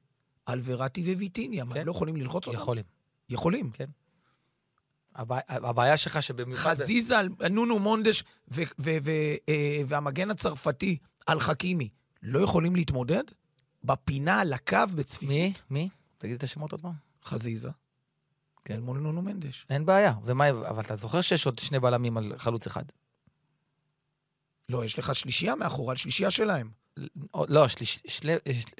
אלוורטי 0.48 1.14
וויטיניה, 1.14 1.64
כן. 1.74 1.86
לא 1.86 1.90
יכולים 1.90 2.16
ללחוץ 2.16 2.46
אותם? 2.46 2.58
יכולים. 2.58 2.84
יכולים. 3.28 3.70
הבעיה- 5.14 5.42
הבעיה 5.48 5.96
שלך 5.96 6.22
שבמיוחד... 6.22 6.70
חזיזה, 6.74 7.18
על 7.18 7.28
נונו 7.50 7.78
מונדש 7.78 8.24
ו- 8.54 8.62
ו- 8.78 8.96
ו- 9.04 9.10
אה, 9.48 9.82
והמגן 9.86 10.30
הצרפתי 10.30 10.98
על 11.26 11.40
חכימי 11.40 11.88
לא 12.22 12.38
יכולים 12.40 12.76
להתמודד? 12.76 13.22
בפינה, 13.84 14.40
על 14.40 14.52
הקו, 14.52 14.76
בצפיפות? 14.94 15.28
מי? 15.34 15.52
מי? 15.70 15.88
תגיד 16.18 16.34
את 16.34 16.42
השמות 16.42 16.72
עוד 16.72 16.80
פעם. 16.80 16.92
חזיזה. 17.24 17.70
כן. 18.64 18.74
אל 18.74 18.80
מול 18.80 18.98
נונו 18.98 19.22
מנדש. 19.22 19.66
אין 19.70 19.86
בעיה. 19.86 20.12
ומה, 20.24 20.50
אבל 20.50 20.80
אתה 20.80 20.96
זוכר 20.96 21.20
שיש 21.20 21.46
עוד 21.46 21.58
שני 21.58 21.80
בלמים 21.80 22.16
על 22.16 22.32
חלוץ 22.36 22.66
אחד? 22.66 22.84
לא, 24.68 24.84
יש 24.84 24.98
לך 24.98 25.14
שלישייה 25.14 25.54
מאחורה, 25.54 25.96
שלישייה 25.96 26.30
שלהם. 26.30 26.70
לא, 27.48 27.68
שליש, 27.68 27.98
של, 28.08 28.30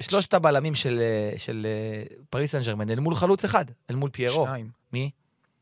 שלושת 0.01 0.33
הבלמים 0.33 0.75
של, 0.75 1.01
של 1.37 1.67
אה, 1.69 2.15
פריס 2.29 2.51
סן 2.51 2.61
ג'רמן 2.61 2.89
אל 2.89 2.99
מול 2.99 3.15
חלוץ 3.15 3.45
אחד, 3.45 3.65
אל 3.89 3.95
מול 3.95 4.09
פיירו. 4.09 4.45
שניים. 4.45 4.69
מי? 4.93 5.11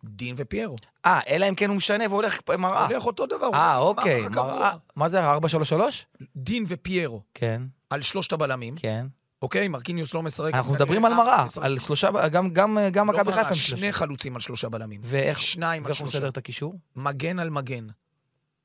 דין 0.03 0.35
ופיירו. 0.37 0.75
אה, 1.05 1.19
אלא 1.27 1.49
אם 1.49 1.55
כן 1.55 1.69
הוא 1.69 1.77
משנה 1.77 2.03
והולך 2.09 2.39
מראה. 2.59 2.87
הולך 2.87 3.05
אותו 3.05 3.25
דבר. 3.25 3.49
אה, 3.53 3.77
אוקיי. 3.77 4.29
מראה. 4.29 4.71
מה 4.95 5.09
זה, 5.09 5.19
433? 5.19 6.05
דין 6.35 6.65
ופיירו 6.67 7.21
כן, 7.33 7.61
על 7.89 8.01
שלושת 8.01 8.31
הבלמים, 8.31 8.75
כן. 8.75 9.07
אוקיי? 9.41 9.67
מרקיניוס 9.67 10.13
לא 10.13 10.23
משחק. 10.23 10.53
אנחנו 10.53 10.73
מדברים 10.73 11.05
על 11.05 11.13
מראה. 11.13 11.45
על 11.61 11.79
שלושה, 11.79 12.09
גם, 12.27 12.77
לא 12.95 13.05
מכבי 13.05 13.33
חיפה. 13.33 13.55
שני 13.55 13.93
חלוצים 13.93 14.35
על 14.35 14.41
שלושה 14.41 14.69
בלמים. 14.69 15.01
ואיך 15.03 15.39
שניים 15.39 15.83
על 15.83 15.87
ואיך 15.87 15.99
הוא. 15.99 16.07
מסדר 16.07 16.27
את 16.27 16.37
הקישור? 16.37 16.79
מגן 16.95 17.39
על 17.39 17.49
מגן. 17.49 17.87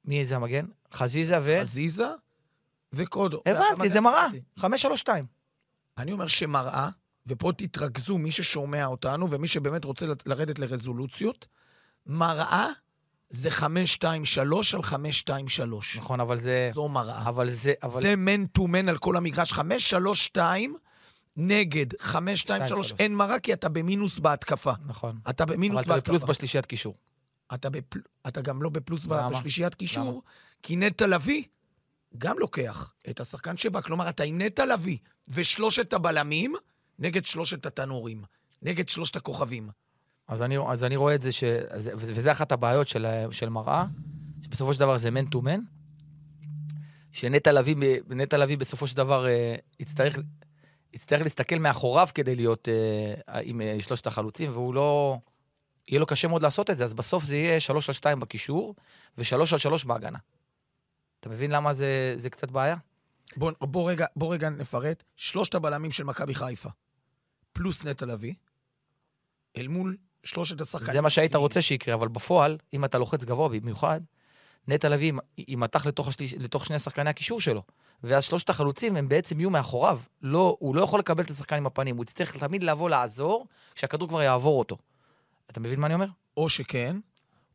מי 0.04 0.26
זה 0.26 0.36
המגן? 0.36 0.66
חזיזה 0.94 1.38
ו... 1.42 1.58
חזיזה 1.60 2.08
וקודו. 2.92 3.42
הבנתי, 3.46 3.90
זה 3.90 4.00
מראה. 4.00 4.26
532. 4.58 5.26
אני 5.98 6.12
אומר 6.12 6.28
שמראה, 6.28 6.88
ופה 7.26 7.52
תתרכזו, 7.56 8.18
מי 8.18 8.30
ששומע 8.30 8.86
אותנו 8.86 9.30
ומי 9.30 9.48
שבאמת 9.48 9.84
רוצה 9.84 10.06
לרדת 10.26 10.58
לרזולוציות, 10.58 11.46
מראה 12.06 12.68
זה 13.30 13.50
523 13.50 14.74
על 14.74 14.82
523. 14.82 15.96
נכון, 15.96 16.20
אבל 16.20 16.38
זה... 16.38 16.70
זו 16.74 16.88
מראה. 16.88 17.28
אבל 17.28 17.50
זה... 17.50 17.72
אבל... 17.82 18.00
זה 18.00 18.16
מן 18.16 18.46
טו 18.46 18.66
מן 18.66 18.88
על 18.88 18.98
כל 18.98 19.16
המגרש. 19.16 19.52
532 19.52 20.76
נגד 21.36 21.86
523, 22.00 22.86
שתיים, 22.86 22.98
אין 22.98 23.14
מראה 23.14 23.38
כי 23.38 23.52
אתה 23.52 23.68
במינוס 23.68 24.18
בהתקפה. 24.18 24.72
נכון. 24.86 25.18
אתה 25.30 25.46
במינוס 25.46 25.84
אבל 25.84 25.98
אתה 25.98 26.00
בפלוס 26.00 26.20
בהתקפה. 26.20 26.32
בשלישיית 26.32 26.66
קישור. 26.66 26.94
אתה, 27.54 27.70
בפל... 27.70 28.00
אתה 28.28 28.40
גם 28.40 28.62
לא 28.62 28.70
בפלוס 28.70 29.06
למה? 29.06 29.30
בשלישיית 29.30 29.74
קישור, 29.74 30.04
למה? 30.04 30.20
כי 30.62 30.76
נטע 30.76 31.06
לביא 31.06 31.42
גם 32.18 32.38
לוקח 32.38 32.94
את 33.10 33.20
השחקן 33.20 33.56
שבא. 33.56 33.80
כלומר, 33.80 34.08
אתה 34.08 34.22
עם 34.22 34.40
נטע 34.40 34.66
לביא 34.66 34.98
ושלושת 35.28 35.92
הבלמים 35.92 36.54
נגד 36.98 37.24
שלושת 37.24 37.66
התנורים, 37.66 38.24
נגד 38.62 38.88
שלושת 38.88 39.16
הכוכבים. 39.16 39.68
אז 40.28 40.42
אני, 40.42 40.58
אז 40.68 40.84
אני 40.84 40.96
רואה 40.96 41.14
את 41.14 41.22
זה, 41.22 41.32
ש... 41.32 41.44
וזה 41.76 42.32
אחת 42.32 42.52
הבעיות 42.52 42.88
של, 42.88 43.06
של 43.30 43.48
מראה, 43.48 43.84
שבסופו 44.42 44.74
של 44.74 44.80
דבר 44.80 44.98
זה 44.98 45.10
מן 45.10 45.26
טו 45.26 45.42
מן, 45.42 45.60
שנטע 47.16 47.52
לביא, 47.52 47.76
נטע 48.08 48.38
לביא 48.38 48.58
בסופו 48.58 48.86
של 48.86 48.96
דבר 48.96 49.26
אה, 49.26 49.54
יצטרך, 49.80 50.18
יצטרך 50.92 51.22
להסתכל 51.22 51.58
מאחוריו 51.58 52.08
כדי 52.14 52.36
להיות 52.36 52.68
אה, 52.68 53.40
עם 53.40 53.60
אה, 53.60 53.76
שלושת 53.80 54.06
החלוצים, 54.06 54.50
והוא 54.52 54.74
לא... 54.74 55.18
יהיה 55.88 56.00
לו 56.00 56.06
קשה 56.06 56.28
מאוד 56.28 56.42
לעשות 56.42 56.70
את 56.70 56.78
זה, 56.78 56.84
אז 56.84 56.94
בסוף 56.94 57.24
זה 57.24 57.36
יהיה 57.36 57.60
3 57.60 57.88
על 57.88 57.94
2 57.94 58.20
בקישור 58.20 58.74
ו-3 59.18 59.36
על 59.52 59.58
3 59.58 59.84
בהגנה. 59.84 60.18
אתה 61.20 61.28
מבין 61.28 61.50
למה 61.50 61.74
זה, 61.74 62.14
זה 62.18 62.30
קצת 62.30 62.50
בעיה? 62.50 62.76
בוא, 63.36 63.52
בוא, 63.60 63.90
רגע, 63.90 64.06
בוא 64.16 64.34
רגע 64.34 64.50
נפרט. 64.50 65.02
שלושת 65.16 65.54
הבלמים 65.54 65.90
של 65.90 66.04
מכבי 66.04 66.34
חיפה, 66.34 66.68
פלוס 67.52 67.84
נטע 67.84 68.06
לביא, 68.06 68.34
אל 69.56 69.68
מול 69.68 69.96
שלושת 70.26 70.60
השחקנים. 70.60 70.92
זה 70.92 71.00
מה 71.00 71.10
שהיית. 71.10 71.34
רוצה 71.34 71.62
שיקרה, 71.62 71.94
אבל 71.94 72.08
בפועל, 72.08 72.58
אם 72.74 72.84
אתה 72.84 72.98
לוחץ 72.98 73.24
גבוה 73.24 73.48
במיוחד, 73.48 74.00
נטע 74.68 74.88
לביא 74.88 75.12
יימתח 75.38 75.86
לתוך, 75.86 76.08
השליש, 76.08 76.34
לתוך 76.34 76.66
שני 76.66 76.78
שחקני 76.78 77.10
הקישור 77.10 77.40
שלו. 77.40 77.62
ואז 78.02 78.24
שלושת 78.24 78.50
החלוצים 78.50 78.96
הם 78.96 79.08
בעצם 79.08 79.40
יהיו 79.40 79.50
מאחוריו. 79.50 80.00
לא, 80.22 80.56
הוא 80.60 80.76
לא 80.76 80.82
יכול 80.82 81.00
לקבל 81.00 81.24
את 81.24 81.30
השחקן 81.30 81.56
עם 81.56 81.66
הפנים, 81.66 81.96
הוא 81.96 82.02
יצטרך 82.02 82.36
תמיד 82.36 82.62
לבוא 82.62 82.90
לעזור 82.90 83.46
כשהכדור 83.74 84.08
כבר 84.08 84.22
יעבור 84.22 84.58
אותו. 84.58 84.76
אתה 85.50 85.60
מבין 85.60 85.80
מה 85.80 85.86
אני 85.86 85.94
אומר? 85.94 86.06
או 86.36 86.48
שכן, 86.48 86.96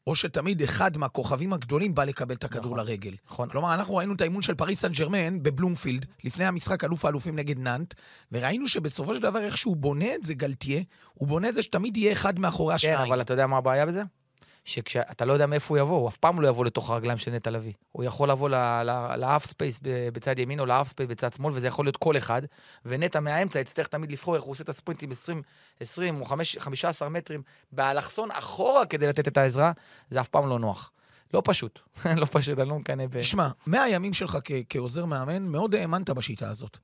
או 0.07 0.15
שתמיד 0.15 0.61
אחד 0.61 0.97
מהכוכבים 0.97 1.53
הגדולים 1.53 1.95
בא 1.95 2.03
לקבל 2.03 2.35
את 2.35 2.43
הכדור 2.43 2.65
נכון. 2.65 2.77
לרגל. 2.77 3.15
נכון. 3.27 3.49
כלומר, 3.49 3.73
אנחנו 3.73 3.95
ראינו 3.95 4.13
את 4.13 4.21
האימון 4.21 4.41
של 4.41 4.55
פריס 4.55 4.81
סן 4.81 4.91
ג'רמן 4.91 5.43
בבלומפילד, 5.43 6.05
לפני 6.23 6.45
המשחק 6.45 6.83
אלוף 6.83 7.05
האלופים 7.05 7.35
נגד 7.35 7.59
נאנט, 7.59 7.93
וראינו 8.31 8.67
שבסופו 8.67 9.15
של 9.15 9.21
דבר, 9.21 9.39
איך 9.39 9.57
שהוא 9.57 9.77
בונה 9.77 10.15
את 10.15 10.23
זה, 10.23 10.33
גלתיה, 10.33 10.81
הוא 11.13 11.27
בונה 11.27 11.49
את 11.49 11.53
זה 11.53 11.61
שתמיד 11.61 11.97
יהיה 11.97 12.11
אחד 12.11 12.39
מאחורי 12.39 12.71
כן, 12.71 12.75
השניים. 12.75 13.11
אבל 13.11 13.21
אתה 13.21 13.33
יודע 13.33 13.47
מה 13.47 13.57
הבעיה 13.57 13.85
בזה? 13.85 14.03
שכשאתה 14.65 15.25
לא 15.25 15.33
יודע 15.33 15.45
מאיפה 15.45 15.73
הוא 15.73 15.81
יבוא, 15.81 15.97
הוא 15.97 16.09
אף 16.09 16.17
פעם 16.17 16.41
לא 16.41 16.47
יבוא 16.47 16.65
לתוך 16.65 16.89
הרגליים 16.89 17.17
של 17.17 17.31
נטע 17.31 17.51
לביא. 17.51 17.73
הוא 17.91 18.03
יכול 18.03 18.31
לבוא 18.31 18.49
ל 19.17 19.23
half 19.23 19.45
space 19.45 19.79
בצד 19.83 20.39
ימין 20.39 20.59
או 20.59 20.65
ל 20.65 20.70
half 20.70 20.87
space 20.87 21.09
בצד 21.09 21.33
שמאל, 21.33 21.53
וזה 21.55 21.67
יכול 21.67 21.85
להיות 21.85 21.97
כל 21.97 22.17
אחד, 22.17 22.41
ונטע 22.85 23.19
מהאמצע 23.19 23.59
יצטרך 23.59 23.87
תמיד 23.87 24.11
לבחור 24.11 24.35
איך 24.35 24.43
הוא 24.43 24.51
עושה 24.51 24.63
את 24.63 24.69
הספרינטים 24.69 25.11
20, 25.11 25.41
20 25.79 26.21
או 26.21 26.25
5, 26.25 26.57
15 26.57 27.09
מטרים 27.09 27.41
באלכסון 27.71 28.31
אחורה 28.31 28.85
כדי 28.85 29.07
לתת 29.07 29.27
את 29.27 29.37
העזרה, 29.37 29.71
זה 30.09 30.21
אף 30.21 30.27
פעם 30.27 30.49
לא 30.49 30.59
נוח. 30.59 30.91
לא 31.33 31.41
פשוט, 31.45 31.79
לא 32.21 32.25
פשוט, 32.31 32.59
אני 32.59 32.69
לא 32.69 32.79
מקנא 32.79 33.05
ב... 33.07 33.19
תשמע, 33.19 33.49
מהימים 33.65 34.13
שלך 34.13 34.37
כעוזר 34.69 35.05
מאמן, 35.05 35.43
מאוד 35.43 35.75
האמנת 35.75 36.09
בשיטה 36.09 36.49
הזאת. 36.49 36.77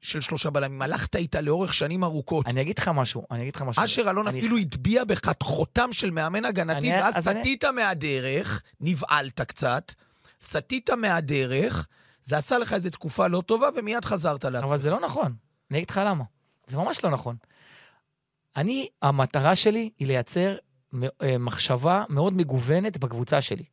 של 0.00 0.20
שלושה 0.20 0.50
בלמים. 0.50 0.82
הלכת 0.82 1.16
איתה 1.16 1.40
לאורך 1.40 1.74
שנים 1.74 2.04
ארוכות. 2.04 2.46
אני 2.46 2.60
אגיד 2.60 2.78
לך 2.78 2.88
משהו, 2.88 3.26
אני 3.30 3.42
אגיד 3.42 3.56
לך 3.56 3.62
משהו. 3.62 3.84
אשר 3.84 4.10
אלון 4.10 4.26
אני- 4.28 4.38
אפילו 4.38 4.56
הטביע 4.56 5.04
בך 5.04 5.32
חותם 5.42 5.92
של 5.92 6.10
מאמן 6.10 6.44
הגנתי, 6.44 6.92
אני- 6.92 7.00
ואז 7.02 7.18
אז 7.18 7.28
אני- 7.28 7.40
סטית 7.40 7.64
מהדרך, 7.64 8.62
נבהלת 8.80 9.40
קצת, 9.40 9.92
סטית 10.40 10.90
מהדרך, 10.90 11.86
זה 12.24 12.36
עשה 12.36 12.58
לך 12.58 12.72
איזו 12.72 12.90
תקופה 12.90 13.26
לא 13.26 13.40
טובה, 13.46 13.68
ומיד 13.76 14.04
חזרת 14.04 14.44
לעצמך. 14.44 14.68
אבל 14.68 14.78
זה 14.78 14.90
לא 14.90 15.00
נכון. 15.00 15.34
אני 15.70 15.78
אגיד 15.78 15.90
לך 15.90 16.00
למה. 16.06 16.24
זה 16.66 16.76
ממש 16.76 17.04
לא 17.04 17.10
נכון. 17.10 17.36
אני, 18.56 18.88
המטרה 19.02 19.54
שלי 19.54 19.90
היא 19.98 20.06
לייצר 20.08 20.56
אה, 21.22 21.38
מחשבה 21.38 22.04
מאוד 22.08 22.32
מגוונת 22.32 22.98
בקבוצה 22.98 23.40
שלי. 23.42 23.64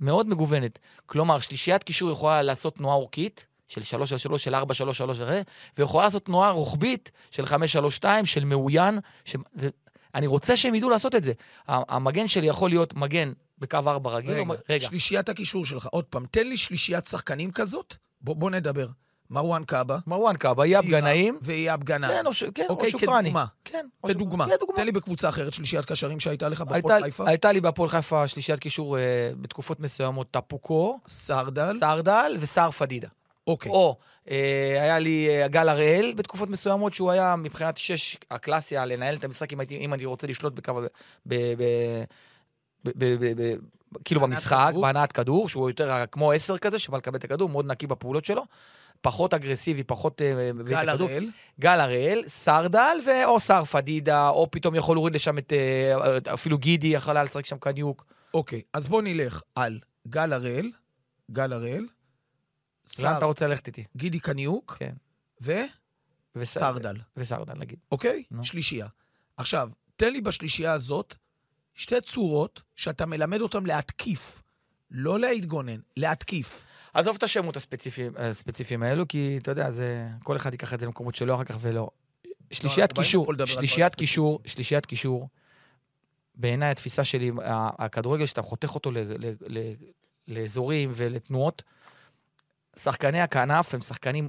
מאוד 0.00 0.28
מגוונת. 0.28 0.78
כלומר, 1.06 1.38
שלישיית 1.38 1.82
קישור 1.82 2.10
יכולה 2.10 2.42
לעשות 2.42 2.76
תנועה 2.76 2.94
אורכית, 2.96 3.46
של 3.70 3.82
3 3.82 4.12
על 4.12 4.18
3, 4.18 4.44
של 4.44 4.54
4, 4.54 4.74
3, 4.74 4.98
3, 4.98 5.18
ויכולה 5.78 6.04
לעשות 6.04 6.24
תנועה 6.24 6.50
רוחבית 6.50 7.10
של 7.30 7.46
5, 7.46 7.72
3, 7.72 7.96
2, 7.96 8.26
של 8.26 8.44
מאוין. 8.44 8.98
ש... 9.24 9.36
אני 10.14 10.26
רוצה 10.26 10.56
שהם 10.56 10.74
ידעו 10.74 10.90
לעשות 10.90 11.14
את 11.14 11.24
זה. 11.24 11.32
המגן 11.68 12.28
שלי 12.28 12.46
יכול 12.46 12.70
להיות 12.70 12.94
מגן 12.94 13.32
בקו 13.58 13.76
ארבע 13.86 14.10
רגיל. 14.10 14.30
רגע, 14.30 14.40
אומר- 14.40 14.56
רגע, 14.70 14.86
שלישיית 14.86 15.28
הקישור 15.28 15.64
שלך, 15.66 15.86
עוד 15.86 16.04
פעם, 16.04 16.26
תן 16.30 16.46
לי 16.46 16.56
שלישיית 16.56 17.04
שחקנים 17.04 17.50
כזאת, 17.52 17.94
בוא, 18.20 18.36
בוא 18.36 18.50
נדבר. 18.50 18.86
מרואן 19.30 19.64
קאבה, 19.64 19.98
מרואן 20.06 20.36
קאבה, 20.36 20.66
יאב 20.66 20.84
גנאים. 20.84 21.38
ואייב 21.42 21.82
גנאים. 21.84 22.12
כן, 22.12 22.26
או 22.26 22.32
ש- 22.32 22.44
כן, 22.54 22.64
או 22.68 22.74
אוקיי, 22.74 22.90
שוקרני. 22.90 23.22
כדוגמה. 23.28 23.44
כן, 23.64 23.86
או 24.04 24.08
כדוגמה. 24.08 24.46
כדוגמה. 24.56 24.76
תן 24.76 24.84
לי 24.86 24.92
בקבוצה 24.92 25.28
אחרת 25.28 25.52
שלישיית 25.54 25.84
קשרים 25.84 26.20
שהייתה 26.20 26.48
לך 26.48 26.60
בהפועל 26.60 26.94
הייתה- 26.94 27.04
חיפה. 27.04 27.28
הייתה 27.28 27.52
לי 27.52 27.60
בהפועל 27.60 27.88
חיפה 27.88 28.28
שלישיית 28.28 28.60
קישור 28.60 28.98
אה, 28.98 29.02
בתקופות 29.40 29.80
מסוימות, 29.80 30.30
טפוקו, 30.30 30.98
סרדל. 31.06 31.76
סרדל 31.80 32.36
וסער 32.40 32.70
פדידה. 32.70 33.08
אוקיי. 33.46 33.72
או 33.72 33.98
אה, 34.30 34.82
היה 34.82 34.98
לי 34.98 35.28
אה, 35.28 35.48
גל 35.48 35.68
הראל 35.68 36.12
בתקופות 36.16 36.50
מסוימות, 36.50 36.94
שהוא 36.94 37.10
היה 37.10 37.36
מבחינת 37.36 37.78
שש 37.78 38.16
הקלאסי, 38.30 38.76
היה 38.76 38.86
לנהל 38.86 39.16
את 39.16 39.24
המשחק 39.24 39.52
אם, 39.52 39.60
הייתי, 39.60 39.76
אם 39.76 39.94
אני 39.94 40.04
רוצה 40.04 40.26
לשלוט 40.26 40.52
בקו... 40.52 40.80
ב, 40.80 40.86
ב, 41.26 41.34
ב, 42.84 42.90
ב, 42.96 43.24
ב, 43.24 43.42
ב, 43.42 43.54
כאילו 44.04 44.20
במשחק. 44.20 44.72
בהנעת 44.80 45.12
כדור, 45.12 45.48
שהוא 45.48 45.70
יותר 45.70 46.04
כמו 46.12 46.32
עשר 46.32 46.58
כזה, 46.58 46.78
שבא 46.78 46.96
לקבל 46.96 47.16
את 47.16 47.24
הכדור, 47.24 47.48
מאוד 47.48 47.66
נקי 47.66 47.86
בפעולות 47.86 48.24
שלו. 48.24 48.44
פחות 49.00 49.34
אגרסיבי, 49.34 49.84
פחות... 49.84 50.22
אה, 50.22 50.50
גל. 50.64 50.88
הראל. 50.88 51.30
גל 51.60 51.80
הראל, 51.80 52.22
סרדל, 52.28 52.98
או 53.24 53.40
סער 53.40 53.64
פדידה, 53.64 54.28
או 54.28 54.50
פתאום 54.50 54.74
יכול 54.74 54.96
להוריד 54.96 55.14
לשם 55.14 55.38
את... 55.38 55.52
אה, 55.52 56.34
אפילו 56.34 56.58
גידי 56.58 56.86
יכול 56.86 57.16
היה 57.16 57.24
לשחק 57.24 57.46
שם 57.46 57.58
קניוק. 57.58 58.06
אוקיי, 58.34 58.62
אז 58.74 58.88
בוא 58.88 59.02
נלך 59.02 59.42
על 59.54 59.78
גל 60.08 60.32
הראל, 60.32 60.70
גל 61.30 61.52
הראל, 61.52 61.86
לאן 62.98 63.08
סער, 63.08 63.18
אתה 63.18 63.24
רוצה 63.24 63.46
ללכת 63.46 63.66
איתי? 63.66 63.84
גידי 63.96 64.20
קניוק, 64.20 64.76
כן. 64.78 64.92
וס- 65.40 65.70
וסרדל. 66.36 66.96
וסרדל, 67.16 67.54
נגיד. 67.54 67.78
אוקיי? 67.92 68.24
נו. 68.30 68.44
שלישייה. 68.44 68.86
עכשיו, 69.36 69.68
תן 69.96 70.12
לי 70.12 70.20
בשלישייה 70.20 70.72
הזאת 70.72 71.14
שתי 71.74 72.00
צורות 72.00 72.62
שאתה 72.76 73.06
מלמד 73.06 73.40
אותם 73.40 73.66
להתקיף. 73.66 74.42
לא 74.90 75.20
להתגונן, 75.20 75.80
להתקיף. 75.96 76.64
עזוב 76.94 77.16
את 77.16 77.22
השמות 77.22 77.56
הספציפיים, 77.56 78.12
הספציפיים 78.16 78.82
האלו, 78.82 79.08
כי 79.08 79.38
אתה 79.42 79.50
יודע, 79.50 79.70
זה... 79.70 80.08
כל 80.22 80.36
אחד 80.36 80.52
ייקח 80.52 80.74
את 80.74 80.80
זה 80.80 80.86
למקומות 80.86 81.14
שלו 81.14 81.34
אחר 81.34 81.44
כך 81.44 81.56
ולא. 81.60 81.90
שלישיית 82.52 82.98
אנחנו 82.98 83.22
באים 83.24 83.36
קישור, 83.36 83.56
שלישיית 83.56 83.94
קישור, 83.94 84.40
שלישיית 84.46 84.86
קישור, 84.86 85.28
בעיניי 86.34 86.70
התפיסה 86.70 87.04
שלי, 87.04 87.30
הכדורגל 87.78 88.26
שאתה 88.26 88.42
חותך 88.42 88.74
אותו 88.74 88.90
לאזורים 90.28 90.92
ולתנועות, 90.94 91.62
שחקני 92.76 93.20
הכנף 93.20 93.74
הם 93.74 93.80
שחקנים, 93.80 94.28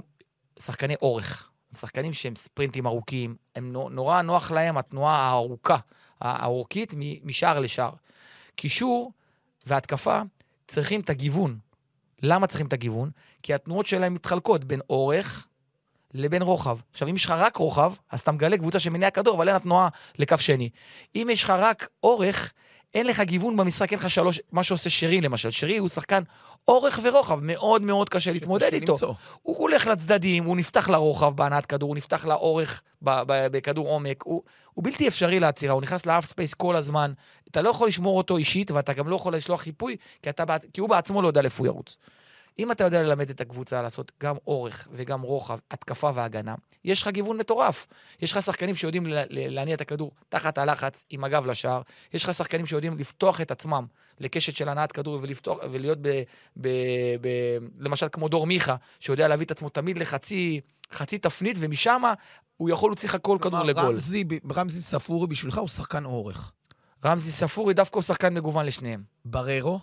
שחקני 0.58 0.94
אורך. 1.02 1.48
הם 1.70 1.76
שחקנים 1.76 2.12
שהם 2.12 2.36
ספרינטים 2.36 2.86
ארוכים, 2.86 3.36
הם 3.56 3.72
נו- 3.72 3.88
נורא 3.88 4.22
נוח 4.22 4.50
להם 4.50 4.78
התנועה 4.78 5.16
הארוכה, 5.16 5.76
האורכית, 6.20 6.94
משער 7.24 7.58
לשער. 7.58 7.92
קישור 8.56 9.12
והתקפה 9.66 10.20
צריכים 10.66 11.00
את 11.00 11.10
הגיוון. 11.10 11.58
למה 12.22 12.46
צריכים 12.46 12.66
את 12.66 12.72
הגיוון? 12.72 13.10
כי 13.42 13.54
התנועות 13.54 13.86
שלהם 13.86 14.14
מתחלקות 14.14 14.64
בין 14.64 14.80
אורך 14.90 15.46
לבין 16.14 16.42
רוחב. 16.42 16.78
עכשיו, 16.92 17.08
אם 17.08 17.14
יש 17.14 17.24
לך 17.24 17.30
רק 17.30 17.56
רוחב, 17.56 17.92
אז 18.10 18.20
אתה 18.20 18.32
מגלה 18.32 18.58
קבוצה 18.58 18.80
שמניעה 18.80 19.10
כדור, 19.10 19.34
אבל 19.36 19.48
אין 19.48 19.54
לה 19.54 19.60
תנועה 19.60 19.88
לקו 20.18 20.38
שני. 20.38 20.70
אם 21.16 21.28
יש 21.30 21.44
לך 21.44 21.50
רק 21.50 21.88
אורך, 22.02 22.52
אין 22.94 23.06
לך 23.06 23.20
גיוון 23.20 23.56
במשחק, 23.56 23.92
אין 23.92 23.98
לך 23.98 24.10
שלוש, 24.10 24.40
מה 24.52 24.62
שעושה 24.62 24.90
שרי 24.90 25.20
למשל. 25.20 25.50
שרי 25.50 25.78
הוא 25.78 25.88
שחקן 25.88 26.22
אורך 26.68 27.00
ורוחב, 27.02 27.38
מאוד 27.42 27.82
מאוד 27.82 28.08
קשה 28.08 28.32
להתמודד 28.32 28.74
איתו. 28.74 28.92
למצוא. 28.92 29.14
הוא 29.42 29.56
הולך 29.58 29.86
לצדדים, 29.86 30.44
הוא 30.44 30.56
נפתח 30.56 30.88
לרוחב 30.88 31.36
בהנעת 31.36 31.66
כדור, 31.66 31.88
הוא 31.88 31.96
נפתח 31.96 32.26
לאורך 32.26 32.82
ב- 33.02 33.22
ב- 33.26 33.46
בכדור 33.46 33.88
עומק, 33.88 34.22
הוא, 34.22 34.42
הוא 34.74 34.84
בלתי 34.84 35.08
אפשרי 35.08 35.40
לעצירה, 35.40 35.72
הוא 35.72 35.82
נכנס 35.82 36.06
ל 36.06 36.10
half 36.10 36.26
space 36.26 36.54
כל 36.54 36.76
הזמן. 36.76 37.12
אתה 37.50 37.62
לא 37.62 37.70
יכול 37.70 37.88
לשמור 37.88 38.18
אותו 38.18 38.36
אישית, 38.36 38.70
ואתה 38.70 38.92
גם 38.92 39.08
לא 39.08 39.16
יכול 39.16 39.34
לשלוח 39.34 39.60
חיפוי, 39.60 39.96
כי, 40.22 40.30
אתה, 40.30 40.44
כי 40.72 40.80
הוא 40.80 40.88
בעצמו 40.88 41.22
לא 41.22 41.28
יודע 41.28 41.42
לאיפה 41.42 41.58
הוא 41.58 41.66
ירוץ. 41.66 41.96
אם 42.58 42.72
אתה 42.72 42.84
יודע 42.84 43.02
ללמד 43.02 43.30
את 43.30 43.40
הקבוצה 43.40 43.82
לעשות 43.82 44.12
גם 44.22 44.36
אורך 44.46 44.88
וגם 44.92 45.22
רוחב, 45.22 45.58
התקפה 45.70 46.10
והגנה, 46.14 46.54
יש 46.84 47.02
לך 47.02 47.08
גיוון 47.08 47.36
מטורף. 47.36 47.86
יש 48.20 48.32
לך 48.32 48.42
שחקנים 48.42 48.74
שיודעים 48.74 49.06
להניע 49.30 49.74
את 49.74 49.80
הכדור 49.80 50.10
תחת 50.28 50.58
הלחץ, 50.58 51.04
עם 51.10 51.24
הגב 51.24 51.46
לשער. 51.46 51.82
יש 52.14 52.24
לך 52.24 52.34
שחקנים 52.34 52.66
שיודעים 52.66 52.98
לפתוח 52.98 53.40
את 53.40 53.50
עצמם 53.50 53.86
לקשת 54.20 54.56
של 54.56 54.68
הנעת 54.68 54.92
כדור 54.92 55.18
ולפתוח, 55.22 55.58
ולהיות 55.70 55.98
ב, 56.02 56.22
ב, 56.56 56.68
ב... 57.20 57.28
למשל 57.78 58.06
כמו 58.12 58.28
דור 58.28 58.46
מיכה, 58.46 58.76
שיודע 59.00 59.28
להביא 59.28 59.46
את 59.46 59.50
עצמו 59.50 59.68
תמיד 59.68 59.98
לחצי 59.98 60.60
חצי 60.92 61.18
תפנית, 61.18 61.56
ומשם 61.60 62.02
הוא 62.56 62.70
יכול 62.70 62.90
להוציא 62.90 63.08
לך 63.08 63.16
כל 63.22 63.38
כדור 63.40 63.62
לגול. 63.62 63.84
רמזי, 63.84 64.24
רמזי 64.54 64.82
ספורי 64.82 65.26
בשבילך 65.26 65.58
הוא 65.58 65.68
שחקן 65.68 66.04
אורך. 66.04 66.52
רמזי 67.04 67.32
ספורי 67.32 67.74
דווקא 67.74 67.94
הוא 67.96 68.02
שחקן 68.02 68.34
מגוון 68.34 68.66
לשניהם. 68.66 69.02
בררו, 69.24 69.80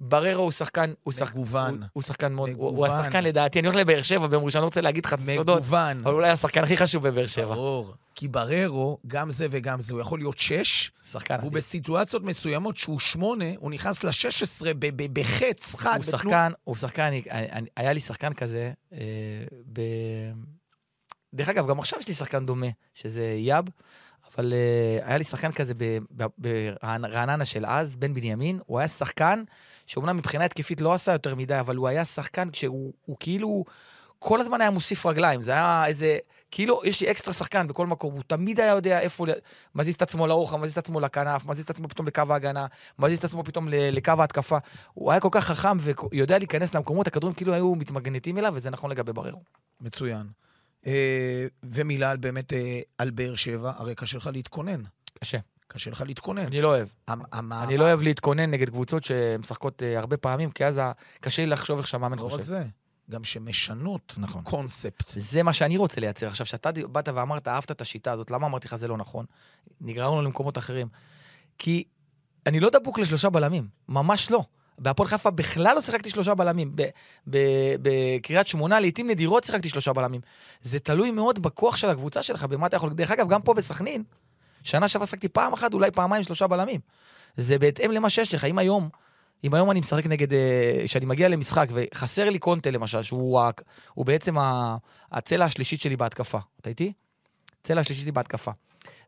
בררו 0.00 0.42
הוא 0.42 0.50
שחקן, 0.52 0.92
הוא 1.02 1.12
שחק- 1.12 1.34
מגוון. 1.34 1.74
הוא, 1.74 1.88
הוא 1.92 2.02
שחקן 2.02 2.32
מאוד, 2.32 2.48
הוא, 2.50 2.64
הוא 2.68 2.72
מגוון. 2.72 2.90
השחקן 3.00 3.24
לדעתי, 3.24 3.58
אני 3.60 3.66
הולך 3.68 3.80
לבאר 3.80 4.02
שבע 4.02 4.26
ביום 4.26 4.44
ראשון, 4.44 4.58
אני 4.58 4.62
לא 4.62 4.66
רוצה 4.66 4.80
להגיד 4.80 5.04
לך 5.06 5.12
את 5.14 5.18
הסודות, 5.18 5.58
מגוון. 5.58 6.00
אבל 6.04 6.14
אולי 6.14 6.28
השחקן 6.30 6.64
הכי 6.64 6.76
חשוב 6.76 7.08
בבאר 7.08 7.26
שבע. 7.26 7.54
ברור. 7.54 7.94
כי 8.14 8.28
בררו, 8.28 8.98
גם 9.06 9.30
זה 9.30 9.46
וגם 9.50 9.80
זה, 9.80 9.92
הוא 9.94 10.00
יכול 10.00 10.18
להיות 10.18 10.38
שש, 10.38 10.90
שחקן 11.10 11.34
אדיר. 11.34 11.50
בסיטואציות 11.50 12.22
מסוימות 12.22 12.76
שהוא 12.76 12.98
שמונה, 13.00 13.44
הוא 13.58 13.70
נכנס 13.70 14.04
ל-16 14.04 14.12
ב- 14.78 15.02
ב- 15.02 15.20
בחץ 15.20 15.74
חד. 15.74 15.88
הוא 15.96 16.04
בתנועה- 16.04 16.10
שחקן, 16.22 16.52
הוא 16.64 16.76
שחקן, 16.76 17.02
אני, 17.02 17.22
אני, 17.30 17.66
היה 17.76 17.92
לי 17.92 18.00
שחקן 18.00 18.32
כזה, 18.32 18.72
אה, 18.92 18.98
ב... 19.72 19.80
דרך 21.34 21.48
אגב, 21.48 21.68
גם 21.68 21.78
עכשיו 21.78 21.98
יש 22.00 22.08
לי 22.08 22.14
שחקן 22.14 22.46
דומה, 22.46 22.66
שזה 22.94 23.34
יאב, 23.38 23.64
אבל 24.34 24.52
אה, 24.52 25.08
היה 25.08 25.18
לי 25.18 25.24
שחקן 25.24 25.52
כזה 25.52 25.74
ב- 25.76 25.98
ב- 26.16 26.26
ברעננה 26.38 27.44
של 27.44 27.66
אז, 27.66 27.96
בן 27.96 28.14
בנימין, 28.14 28.58
הוא 28.66 28.78
היה 28.78 28.88
שחקן 28.88 29.42
שאומנם 29.86 30.16
מבחינה 30.16 30.44
התקפית 30.44 30.80
לא 30.80 30.94
עשה 30.94 31.12
יותר 31.12 31.34
מדי, 31.34 31.60
אבל 31.60 31.76
הוא 31.76 31.88
היה 31.88 32.04
שחקן 32.04 32.50
כשהוא 32.50 32.92
הוא 33.04 33.16
כאילו, 33.20 33.64
כל 34.18 34.40
הזמן 34.40 34.60
היה 34.60 34.70
מוסיף 34.70 35.06
רגליים, 35.06 35.42
זה 35.42 35.52
היה 35.52 35.86
איזה... 35.86 36.18
כאילו, 36.50 36.80
יש 36.84 37.00
לי 37.00 37.10
אקסטרה 37.10 37.34
שחקן 37.34 37.66
בכל 37.66 37.86
מקום, 37.86 38.14
הוא 38.14 38.22
תמיד 38.26 38.60
היה 38.60 38.70
יודע 38.70 39.00
איפה, 39.00 39.26
מזיז 39.74 39.94
את 39.94 40.02
עצמו 40.02 40.26
לרוחב, 40.26 40.56
מזיז 40.56 40.72
את 40.72 40.78
עצמו 40.78 41.00
לכנף, 41.00 41.44
מזיז 41.44 41.64
את 41.64 41.70
עצמו 41.70 41.88
פתאום 41.88 42.06
לקו 42.06 42.22
ההגנה, 42.30 42.66
מזיז 42.98 43.18
את 43.18 43.24
עצמו 43.24 43.44
פתאום 43.44 43.68
לקו 43.70 44.12
ההתקפה. 44.18 44.58
הוא 44.94 45.10
היה 45.10 45.20
כל 45.20 45.28
כך 45.32 45.44
חכם 45.44 45.76
ויודע 46.12 46.38
להיכנס 46.38 46.74
למקומות, 46.74 47.06
הכדורים 47.06 47.34
כאילו 47.34 47.54
היו 47.54 47.74
מתמגנטים 47.74 48.38
אליו, 48.38 48.52
וזה 48.56 48.70
נכון 48.70 48.90
לגבי 48.90 49.12
בררו. 49.12 49.42
מצוין. 49.80 50.26
אה, 50.86 51.46
ומילה 51.62 52.10
על 52.10 52.16
באמת 52.16 52.52
אה, 52.52 52.80
על 52.98 53.10
באר 53.10 53.36
שבע, 53.36 53.72
הרי 53.76 53.94
קשה 53.94 54.18
לך 54.18 54.30
להתכונן. 54.32 54.82
קשה. 55.20 55.38
קשה 55.68 55.90
לך 55.90 56.00
להתכונן. 56.06 56.44
אני 56.46 56.60
לא 56.60 56.68
אוהב. 56.68 56.88
המ- 57.08 57.52
אני 57.52 57.76
לא 57.78 57.84
אוהב 57.84 58.00
להתכונן 58.02 58.50
נגד 58.50 58.68
קבוצות 58.70 59.04
שמשחקות 59.04 59.82
אה, 59.82 59.98
הרבה 59.98 60.16
פעמים, 60.16 60.50
כי 60.50 60.64
אז 60.64 60.78
ה- 60.78 60.92
קשה 61.20 61.42
לי 61.44 61.50
לחשוב 61.50 61.78
איך 61.78 61.86
שהמאמן 61.88 62.18
לא 62.18 62.24
רק 62.24 62.30
חושב. 62.30 62.42
זה, 62.42 62.62
גם 63.10 63.24
שמשנות 63.24 64.14
נכון. 64.18 64.42
קונספט. 64.44 65.12
זה 65.16 65.42
מה 65.42 65.52
שאני 65.52 65.76
רוצה 65.76 66.00
לייצר. 66.00 66.26
עכשיו, 66.26 66.46
כשאתה 66.46 66.70
באת 66.92 67.08
ואמרת, 67.14 67.48
אהבת 67.48 67.70
את 67.70 67.80
השיטה 67.80 68.12
הזאת, 68.12 68.30
למה 68.30 68.46
אמרתי 68.46 68.68
לך 68.68 68.76
זה 68.76 68.88
לא 68.88 68.96
נכון? 68.96 69.24
נגררנו 69.80 70.22
למקומות 70.22 70.58
אחרים. 70.58 70.88
כי 71.58 71.84
אני 72.46 72.60
לא 72.60 72.70
דבוק 72.70 72.98
לשלושה 72.98 73.30
בלמים, 73.30 73.68
ממש 73.88 74.30
לא. 74.30 74.42
בהפועל 74.78 75.08
חיפה 75.08 75.30
בכלל 75.30 75.74
לא 75.74 75.80
שיחקתי 75.80 76.10
שלושה 76.10 76.34
בלמים. 76.34 76.72
ב- 76.74 76.82
ב- 77.30 77.76
בקריית 77.82 78.48
שמונה, 78.48 78.80
לעיתים 78.80 79.10
נדירות 79.10 79.44
שיחקתי 79.44 79.68
שלושה 79.68 79.92
בלמים. 79.92 80.20
זה 80.62 80.78
תלוי 80.78 81.10
מאוד 81.10 81.42
בכוח 81.42 81.76
של 81.76 81.90
הקבוצה 81.90 82.22
שלך, 82.22 82.44
במה 82.44 82.66
אתה 82.66 82.76
יכול... 82.76 82.90
דרך 82.90 83.10
אגב, 83.10 83.28
גם 83.28 83.42
פה 83.42 83.54
בסכנין, 83.54 84.04
שנה 84.62 84.88
שעברה 84.88 85.06
שיחקתי 85.06 85.28
פעם 85.28 85.52
אחת, 85.52 85.72
אולי 85.74 85.90
פעמיים 85.90 86.22
שלושה 86.22 86.46
בלמים. 86.46 86.80
זה 87.36 87.58
בהתאם 87.58 87.90
למה 87.90 88.10
שיש 88.10 88.34
לך. 88.34 88.44
אם 88.44 88.58
היום, 88.58 88.88
אם 89.44 89.54
היום 89.54 89.70
אני 89.70 89.80
משחק 89.80 90.06
נגד... 90.06 90.32
אה, 90.32 90.82
כשאני 90.84 91.06
מגיע 91.06 91.28
למשחק 91.28 91.68
וחסר 91.72 92.30
לי 92.30 92.38
קונטה 92.38 92.70
למשל, 92.70 93.02
שהוא 93.02 93.40
ה- 93.40 93.50
הוא 93.94 94.06
בעצם 94.06 94.38
ה- 94.38 94.76
הצלע 95.12 95.44
השלישית 95.44 95.80
שלי 95.80 95.96
בהתקפה. 95.96 96.38
אתה 96.60 96.68
איתי? 96.70 96.92
צלע 97.62 97.80
השלישית 97.80 98.02
שלי 98.02 98.12
בהתקפה. 98.12 98.50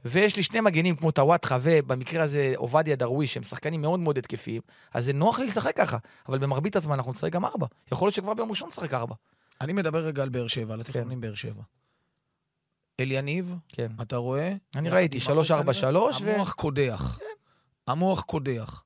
ויש 0.05 0.37
לי 0.37 0.43
שני 0.43 0.61
מגנים 0.61 0.97
כמו 0.97 1.11
טוואטחה 1.11 1.59
ובמקרה 1.63 2.25
הזה 2.25 2.53
עובדיה 2.57 2.97
דרוויש, 2.97 3.35
שהם 3.35 3.43
שחקנים 3.43 3.81
מאוד 3.81 4.01
מאוד 4.01 4.19
התקפיים, 4.19 4.63
אז 4.95 5.05
זה 5.05 5.13
נוח 5.13 5.39
לי 5.39 5.47
לשחק 5.47 5.77
ככה, 5.77 5.97
אבל 6.29 6.39
במרבית 6.39 6.77
הזמן 6.77 6.95
אנחנו 6.95 7.13
נשחק 7.13 7.33
גם 7.33 7.45
ארבע. 7.45 7.67
יכול 7.93 8.07
להיות 8.07 8.15
שכבר 8.15 8.35
ביום 8.35 8.51
ראשון 8.51 8.69
נשחק 8.69 8.95
ארבע. 8.95 9.15
אני 9.61 9.73
מדבר 9.73 9.99
רגע 9.99 10.23
על 10.23 10.29
באר 10.29 10.47
שבע, 10.47 10.75
על 10.75 10.81
התכנונים 10.81 11.21
באר 11.21 11.35
שבע. 11.35 11.63
אליניב, 13.01 13.55
כן. 13.69 13.89
אתה 14.03 14.17
רואה? 14.17 14.55
אני 14.77 14.91
ראיתי, 14.91 15.17
עם 15.17 15.21
שלוש, 15.21 15.51
ארבע 15.51 15.61
ארבע, 15.61 15.73
כנראה, 15.73 15.91
שלוש, 15.91 16.23
ו- 16.23 16.35
המוח 16.35 16.53
קודח. 16.53 17.19
המוח 17.87 18.23
קודח. 18.23 18.85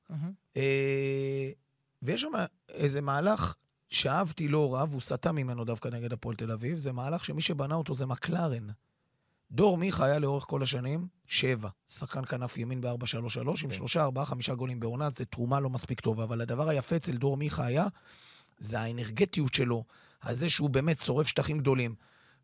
אה, 0.57 1.49
ויש 2.01 2.21
שם 2.21 2.31
איזה 2.69 3.01
מהלך 3.01 3.55
שאהבתי 3.89 4.47
לא 4.47 4.73
רע, 4.73 4.85
והוא 4.89 5.01
סטה 5.01 5.31
ממנו 5.31 5.65
דווקא 5.65 5.87
נגד 5.87 6.13
הפועל 6.13 6.35
תל 6.35 6.51
אביב, 6.51 6.77
זה 6.77 6.91
מהלך 6.91 7.25
שמי 7.25 7.41
שבנה 7.41 7.75
אותו 7.75 7.95
זה 7.95 8.05
מקלרן. 8.05 8.67
דור 9.51 9.77
מיכה 9.77 10.05
היה 10.05 10.19
לאורך 10.19 10.43
כל 10.47 10.63
השנים 10.63 11.07
שבע. 11.27 11.69
שחקן 11.89 12.25
כנף 12.25 12.57
ימין 12.57 12.81
ב-4-3-3, 12.81 12.87
עם 13.47 13.55
כן. 13.55 13.71
שלושה, 13.71 14.03
ארבעה, 14.03 14.25
חמישה 14.25 14.55
גולים 14.55 14.79
בעונה, 14.79 15.09
זו 15.17 15.25
תרומה 15.25 15.59
לא 15.59 15.69
מספיק 15.69 15.99
טובה. 15.99 16.23
אבל 16.23 16.41
הדבר 16.41 16.69
היפה 16.69 16.95
אצל 16.95 17.11
דור 17.17 17.37
מיכה 17.37 17.65
היה, 17.65 17.87
זה 18.57 18.79
האנרגטיות 18.79 19.53
שלו, 19.53 19.83
על 20.21 20.35
זה 20.35 20.49
שהוא 20.49 20.69
באמת 20.69 20.99
שורף 20.99 21.27
שטחים 21.27 21.57
גדולים. 21.57 21.95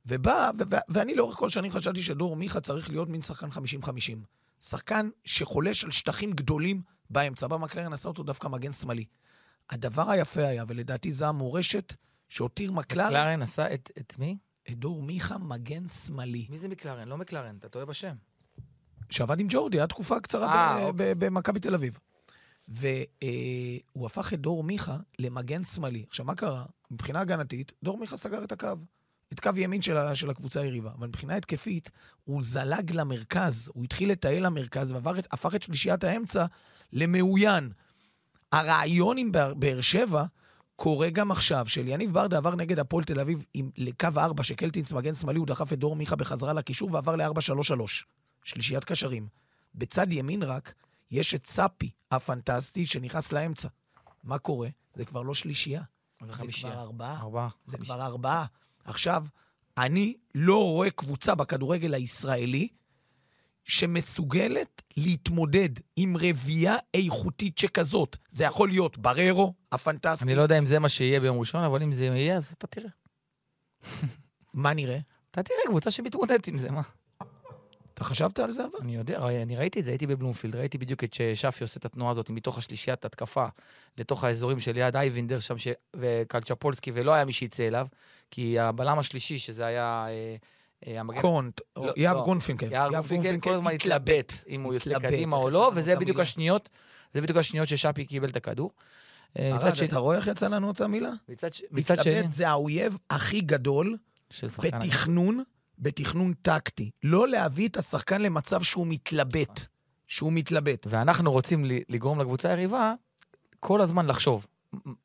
ובא, 0.10 0.52
ו- 0.60 0.64
ו- 0.72 0.76
ואני 0.90 1.16
לאורך 1.16 1.36
כל 1.36 1.48
השנים 1.48 1.72
חשבתי 1.72 2.02
שדור 2.02 2.36
מיכה 2.36 2.60
צריך 2.60 2.90
להיות 2.90 3.10
מין 3.10 3.22
שחקן 3.22 3.48
50-50. 3.50 3.90
שחקן 4.62 5.10
שחולש 5.26 5.84
על 5.84 5.92
שטחים 5.92 6.32
גדולים 6.32 6.82
באמצע, 7.10 7.48
בא 7.48 7.58
מקלרן 7.58 7.94
עשה 7.94 8.08
אותו 8.10 8.24
דווקא 8.24 8.48
מגן 8.48 8.74
שמאלי. 8.74 9.06
הדבר 9.70 10.10
היפה 10.10 10.48
היה, 10.48 10.64
ולדעתי 10.68 11.12
זו 11.12 11.26
המורשת 11.26 11.94
שהותיר 12.30 12.72
מקלרן, 12.72 13.08
מקלרן 13.08 13.42
עשה 13.42 13.74
את, 13.74 13.92
את 14.00 14.16
מי? 14.20 14.38
את 14.70 14.78
דור 14.80 15.04
מיכה 15.04 15.38
מגן 15.38 15.88
שמאלי, 15.88 16.48
מי 16.50 16.58
זה 16.58 16.68
מקלרן? 16.68 17.08
לא 17.08 17.18
מקלרן, 17.18 17.56
אתה 17.60 17.70
טועה 17.70 17.86
בשם. 17.86 18.16
שעבד 19.10 19.40
עם 19.40 19.48
ג'ורדי, 19.50 19.78
היה 19.78 19.88
תקופה 19.88 20.20
קצרה 20.20 20.54
אה, 20.56 20.78
ב- 20.82 20.86
אוקיי. 20.86 21.16
ב- 21.16 21.26
במכבי 21.26 21.60
תל 21.60 21.74
אביב. 21.76 22.00
והוא 22.68 24.06
הפך 24.06 24.34
את 24.34 24.40
דור 24.40 24.64
מיכה 24.64 24.98
למגן 25.20 25.64
שמאלי. 25.64 26.06
עכשיו, 26.08 26.26
מה 26.26 26.36
קרה? 26.36 26.66
מבחינה 26.92 27.20
הגנתית, 27.20 27.72
דור 27.84 27.98
מיכה 27.98 28.18
סגר 28.18 28.44
את 28.44 28.52
הקו. 28.52 28.68
את 29.34 29.40
קו 29.40 29.50
ימין 29.56 29.82
של, 29.82 29.98
ה- 29.98 30.16
של 30.16 30.30
הקבוצה 30.30 30.62
היריבה. 30.62 30.92
אבל 30.98 31.08
מבחינה 31.08 31.36
התקפית, 31.36 31.90
הוא 32.24 32.44
זלג 32.44 32.92
למרכז, 32.92 33.72
הוא 33.74 33.84
התחיל 33.84 34.12
לטייל 34.12 34.46
למרכז 34.46 34.92
והפך 34.92 35.56
את 35.56 35.62
שלישיית 35.64 36.04
האמצע 36.04 36.46
למאוין. 36.94 37.72
הרעיון 38.52 39.18
עם 39.18 39.32
באר- 39.32 39.82
שבע 39.82 40.24
קורה 40.76 41.10
גם 41.10 41.32
עכשיו, 41.32 41.68
שאליניב 41.68 42.14
ברדה 42.14 42.38
עבר 42.38 42.56
נגד 42.56 42.80
הפועל 42.80 43.04
תל 43.04 43.20
אביב 43.20 43.44
עם, 43.54 43.70
לקו 43.78 44.08
4, 44.18 44.44
שקלטינס 44.44 44.92
מגן 44.92 45.16
שמאלי, 45.16 45.40
הוא 45.40 45.48
דחף 45.48 45.74
את 45.74 45.80
דור 45.80 45.96
מיכה 45.96 46.16
בחזרה 46.16 46.54
לקישור 46.54 46.94
ועבר 46.94 47.16
ל-4-3-3. 47.16 47.82
שלישיית 48.44 48.84
קשרים. 48.84 49.28
בצד 49.76 50.08
ימין 50.14 50.44
רק, 50.44 50.74
יש 51.12 51.36
את 51.36 51.46
סאפי 51.46 51.90
הפנטסטי 52.12 52.86
שנכנס 52.86 53.32
לאמצע. 53.32 53.68
מה 54.24 54.38
קורה? 54.38 54.68
זה 54.96 55.06
כבר 55.06 55.22
לא 55.22 55.34
שלישייה. 55.34 55.82
זה 56.24 56.34
זה. 56.34 56.70
כבר 56.72 56.82
ארבעה. 56.82 57.20
ארבעה. 57.22 57.50
זה 57.68 57.78
חמישייה. 57.78 57.98
כבר 57.98 58.06
ארבעה. 58.06 58.46
עכשיו, 58.84 59.24
אני 59.78 60.14
לא 60.36 60.64
רואה 60.64 60.90
קבוצה 60.90 61.36
בכדורגל 61.36 61.94
הישראלי 61.94 62.68
שמסוגלת 63.64 64.82
להתמודד 64.98 65.70
עם 65.96 66.18
רביעייה 66.18 66.76
איכותית 66.94 67.58
שכזאת. 67.58 68.18
זה 68.30 68.44
יכול 68.44 68.70
להיות 68.70 68.98
בררו, 68.98 69.54
הפנטסטי. 69.72 70.24
אני 70.24 70.36
לא 70.36 70.42
יודע 70.42 70.58
אם 70.58 70.66
זה 70.66 70.80
מה 70.80 70.90
שיהיה 70.90 71.20
ביום 71.20 71.40
ראשון, 71.40 71.64
אבל 71.64 71.84
אם 71.84 71.92
זה 71.92 72.06
יהיה, 72.06 72.38
אז 72.38 72.54
אתה 72.58 72.68
תראה. 72.68 72.90
מה 74.54 74.74
נראה? 74.74 75.00
אתה 75.32 75.44
תראה 75.44 75.60
קבוצה 75.68 75.92
שמתמודדת 75.92 76.48
עם 76.48 76.58
זה, 76.58 76.72
מה? 76.72 76.82
אתה 78.00 78.08
חשבת 78.08 78.40
על 78.40 78.52
זה 78.52 78.64
אבל? 78.66 78.80
אני 78.82 78.96
יודע, 78.96 79.28
אני 79.42 79.58
ראיתי 79.58 79.80
את 79.80 79.86
זה, 79.86 79.92
הייתי 79.92 80.08
בבלומפילד, 80.08 80.56
ראיתי 80.56 80.78
בדיוק 80.78 81.04
את 81.04 81.14
ששפי 81.14 81.64
עושה 81.64 81.78
את 81.80 81.86
התנועה 81.86 82.12
הזאת 82.12 82.30
מתוך 82.30 82.58
השלישיית 82.58 83.06
התקפה 83.06 83.46
לתוך 83.98 84.24
האזורים 84.24 84.60
של 84.60 84.72
ליד 84.72 84.96
אייבינדר 84.96 85.40
שם, 85.40 85.58
ש... 85.58 85.68
וקלצ'פולסקי, 85.96 86.92
ולא 86.94 87.12
היה 87.12 87.26
מי 87.26 87.34
שיצא 87.34 87.68
אליו, 87.68 87.88
כי 88.32 88.60
הבלם 88.60 89.00
השלישי, 89.00 89.40
שזה 89.40 89.66
היה 89.66 90.06
אה, 90.08 90.36
אה, 90.88 91.00
המגן... 91.00 91.22
קונט, 91.22 91.62
או 91.76 91.86
לא, 91.86 91.94
יהב 91.96 92.18
לא. 92.18 92.24
גורפינקל. 92.24 92.72
יהב 92.72 92.90
גורפינקל 92.90 93.40
כל 93.40 93.54
הזמן 93.54 93.72
התלבט 93.72 94.34
אם 94.48 94.62
הוא 94.62 94.74
יוצא 94.74 94.90
התלבט, 94.90 95.06
קדימה 95.14 95.36
או 95.36 95.50
לא, 95.50 95.72
וזה 95.76 95.96
בדיוק? 95.96 96.20
השניות, 96.20 96.70
זה 97.14 97.22
בדיוק 97.22 97.38
השניות 97.38 97.68
ששפי 97.68 98.06
קיבל 98.06 98.30
את 98.30 98.36
הכדור. 98.36 98.72
אה, 99.40 99.54
מצד 99.54 99.76
שני, 99.76 99.88
אתה 99.88 100.00
רואה 100.00 100.18
איך 100.18 100.28
יצא 100.28 100.48
לנו 100.48 100.72
את 100.72 100.82
המילה? 100.82 101.12
מצד 101.30 101.54
שני, 101.54 101.68
מתלבט 101.72 102.32
זה 102.32 102.50
האויב 102.50 102.98
הכי 103.10 103.42
גדול. 103.42 103.98
בתכנון, 104.64 105.44
בתכנון 105.80 106.34
טקטי. 106.42 106.90
לא 107.04 107.28
להביא 107.28 107.68
את 107.68 107.78
השחקן 107.78 108.22
למצב 108.22 108.62
שהוא 108.62 108.88
מתלבט. 108.88 109.66
שהוא 110.08 110.34
מתלבט. 110.34 110.88
ואנחנו 110.90 111.32
רוצים 111.32 111.66
לגרום 111.90 112.20
לקבוצה 112.20 112.50
היריבה 112.50 112.94
כל 113.60 113.82
הזמן 113.82 114.06
לחשוב, 114.06 114.48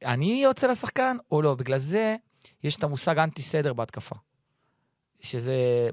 אני 0.05 0.41
יוצא 0.43 0.66
לשחקן 0.66 1.16
או 1.31 1.43
לא? 1.43 1.55
בגלל 1.55 1.79
זה 1.79 2.16
יש 2.62 2.77
את 2.77 2.85
המושג 2.85 3.18
אנטי 3.18 3.43
סדר 3.43 3.72
בהתקפה. 3.72 4.14
שזה, 5.20 5.89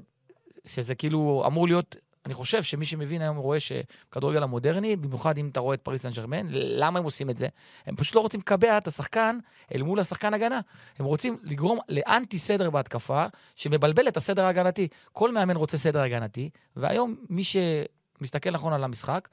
שזה 0.64 0.94
כאילו 0.94 1.42
אמור 1.46 1.66
להיות, 1.66 1.96
אני 2.26 2.34
חושב 2.34 2.62
שמי 2.62 2.84
שמבין 2.84 3.22
היום 3.22 3.36
רואה 3.36 3.58
שכדורגל 3.60 4.42
המודרני, 4.42 4.96
במיוחד 4.96 5.38
אם 5.38 5.48
אתה 5.48 5.60
רואה 5.60 5.74
את 5.74 5.80
פריס 5.80 6.02
סן 6.02 6.10
ג'רמן, 6.10 6.46
למה 6.50 6.98
הם 6.98 7.04
עושים 7.04 7.30
את 7.30 7.38
זה? 7.38 7.48
הם 7.86 7.96
פשוט 7.96 8.14
לא 8.14 8.20
רוצים 8.20 8.40
לקבע 8.40 8.78
את 8.78 8.88
השחקן 8.88 9.38
אל 9.74 9.82
מול 9.82 10.00
השחקן 10.00 10.34
הגנה. 10.34 10.60
הם 10.98 11.04
רוצים 11.04 11.38
לגרום 11.42 11.78
לאנטי 11.88 12.38
סדר 12.38 12.70
בהתקפה, 12.70 13.26
שמבלבל 13.56 14.08
את 14.08 14.16
הסדר 14.16 14.44
ההגנתי. 14.44 14.88
כל 15.12 15.32
מאמן 15.32 15.56
רוצה 15.56 15.78
סדר 15.78 16.00
הגנתי, 16.00 16.50
והיום 16.76 17.16
מי 17.30 17.42
שמסתכל 17.44 18.50
נכון 18.50 18.72
על 18.72 18.84
המשחק, 18.84 19.28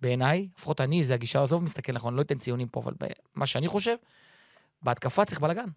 בעיניי, 0.00 0.48
לפחות 0.58 0.80
אני, 0.80 1.04
זה 1.04 1.14
הגישה, 1.14 1.42
עזוב 1.42 1.62
מסתכל 1.62 1.92
נכון, 1.92 2.14
לא 2.14 2.20
אתן 2.20 2.38
ציונים 2.38 2.68
פה, 2.68 2.80
אבל 2.80 2.92
מה 3.34 3.46
שאני 3.46 3.68
חושב, 3.68 3.96
בהתקפה 4.82 5.24
צריך 5.24 5.40
בלאגן. 5.40 5.68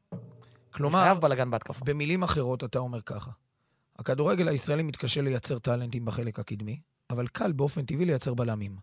כלומר, 0.71 1.13
בלאגן 1.13 1.51
בהתקפה. 1.51 1.85
במילים 1.85 2.23
אחרות 2.23 2.63
אתה 2.63 2.79
אומר 2.79 3.01
ככה, 3.01 3.31
הכדורגל 3.99 4.47
הישראלי 4.47 4.83
מתקשה 4.83 5.21
לייצר 5.21 5.59
טאלנטים 5.59 6.05
בחלק 6.05 6.39
הקדמי, 6.39 6.79
אבל 7.09 7.27
קל 7.27 7.51
באופן 7.51 7.85
טבעי 7.85 8.05
לייצר 8.05 8.33
בלמים. 8.33 8.75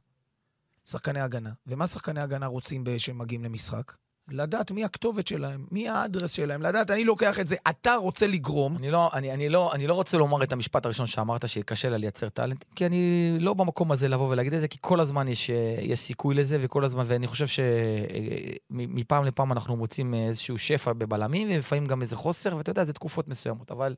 שחקני 0.87 1.21
הגנה. 1.21 1.51
ומה 1.67 1.87
שחקני 1.87 2.21
הגנה 2.21 2.47
רוצים 2.47 2.85
כשהם 2.97 3.19
מגיעים 3.19 3.45
למשחק? 3.45 3.93
לדעת 4.29 4.71
מי 4.71 4.85
הכתובת 4.85 5.27
שלהם, 5.27 5.67
מי 5.71 5.89
האדרס 5.89 6.31
שלהם, 6.31 6.62
לדעת, 6.62 6.91
אני 6.91 7.05
לוקח 7.05 7.41
את 7.41 7.49
זה, 7.49 7.57
אתה 7.71 7.95
רוצה 7.95 8.27
לגרום, 8.27 8.77
אני 8.77 8.91
לא, 8.91 9.11
אני, 9.12 9.33
אני, 9.33 9.49
לא, 9.49 9.73
אני 9.73 9.87
לא 9.87 9.95
רוצה 9.95 10.19
לומר 10.19 10.43
את 10.43 10.53
המשפט 10.53 10.85
הראשון 10.85 11.07
שאמרת, 11.07 11.49
שקשה 11.49 11.89
לה 11.89 11.97
לייצר 11.97 12.29
טאלנט, 12.29 12.64
כי 12.75 12.87
אני 12.87 13.33
לא 13.41 13.55
במקום 13.55 13.93
הזה 13.93 14.09
לבוא 14.09 14.29
ולהגיד 14.29 14.53
את 14.55 14.61
זה, 14.61 14.69
כי 14.69 14.79
כל 14.81 15.01
הזמן 15.01 15.29
יש, 15.29 15.51
אה, 15.51 15.77
יש 15.81 15.99
סיכוי 16.01 16.35
לזה, 16.35 16.59
וכל 16.61 16.85
הזמן, 16.85 17.05
ואני 17.07 17.27
חושב 17.27 17.47
שמפעם 17.47 19.25
לפעם 19.25 19.53
אנחנו 19.53 19.77
מוצאים 19.77 20.14
איזשהו 20.14 20.59
שפע 20.59 20.93
בבלמים, 20.93 21.49
ולפעמים 21.51 21.87
גם 21.87 22.03
איזה 22.03 22.17
חוסר, 22.17 22.57
ואתה 22.57 22.71
יודע, 22.71 22.85
זה 22.85 22.93
תקופות 22.93 23.29
מסוימות. 23.29 23.71
אבל 23.71 23.95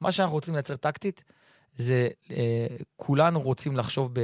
מה 0.00 0.12
שאנחנו 0.12 0.34
רוצים 0.34 0.54
לייצר 0.54 0.76
טקטית, 0.76 1.24
זה 1.74 2.08
אה, 2.30 2.66
כולנו 2.96 3.40
רוצים 3.40 3.76
לחשוב 3.76 4.10
ב... 4.12 4.20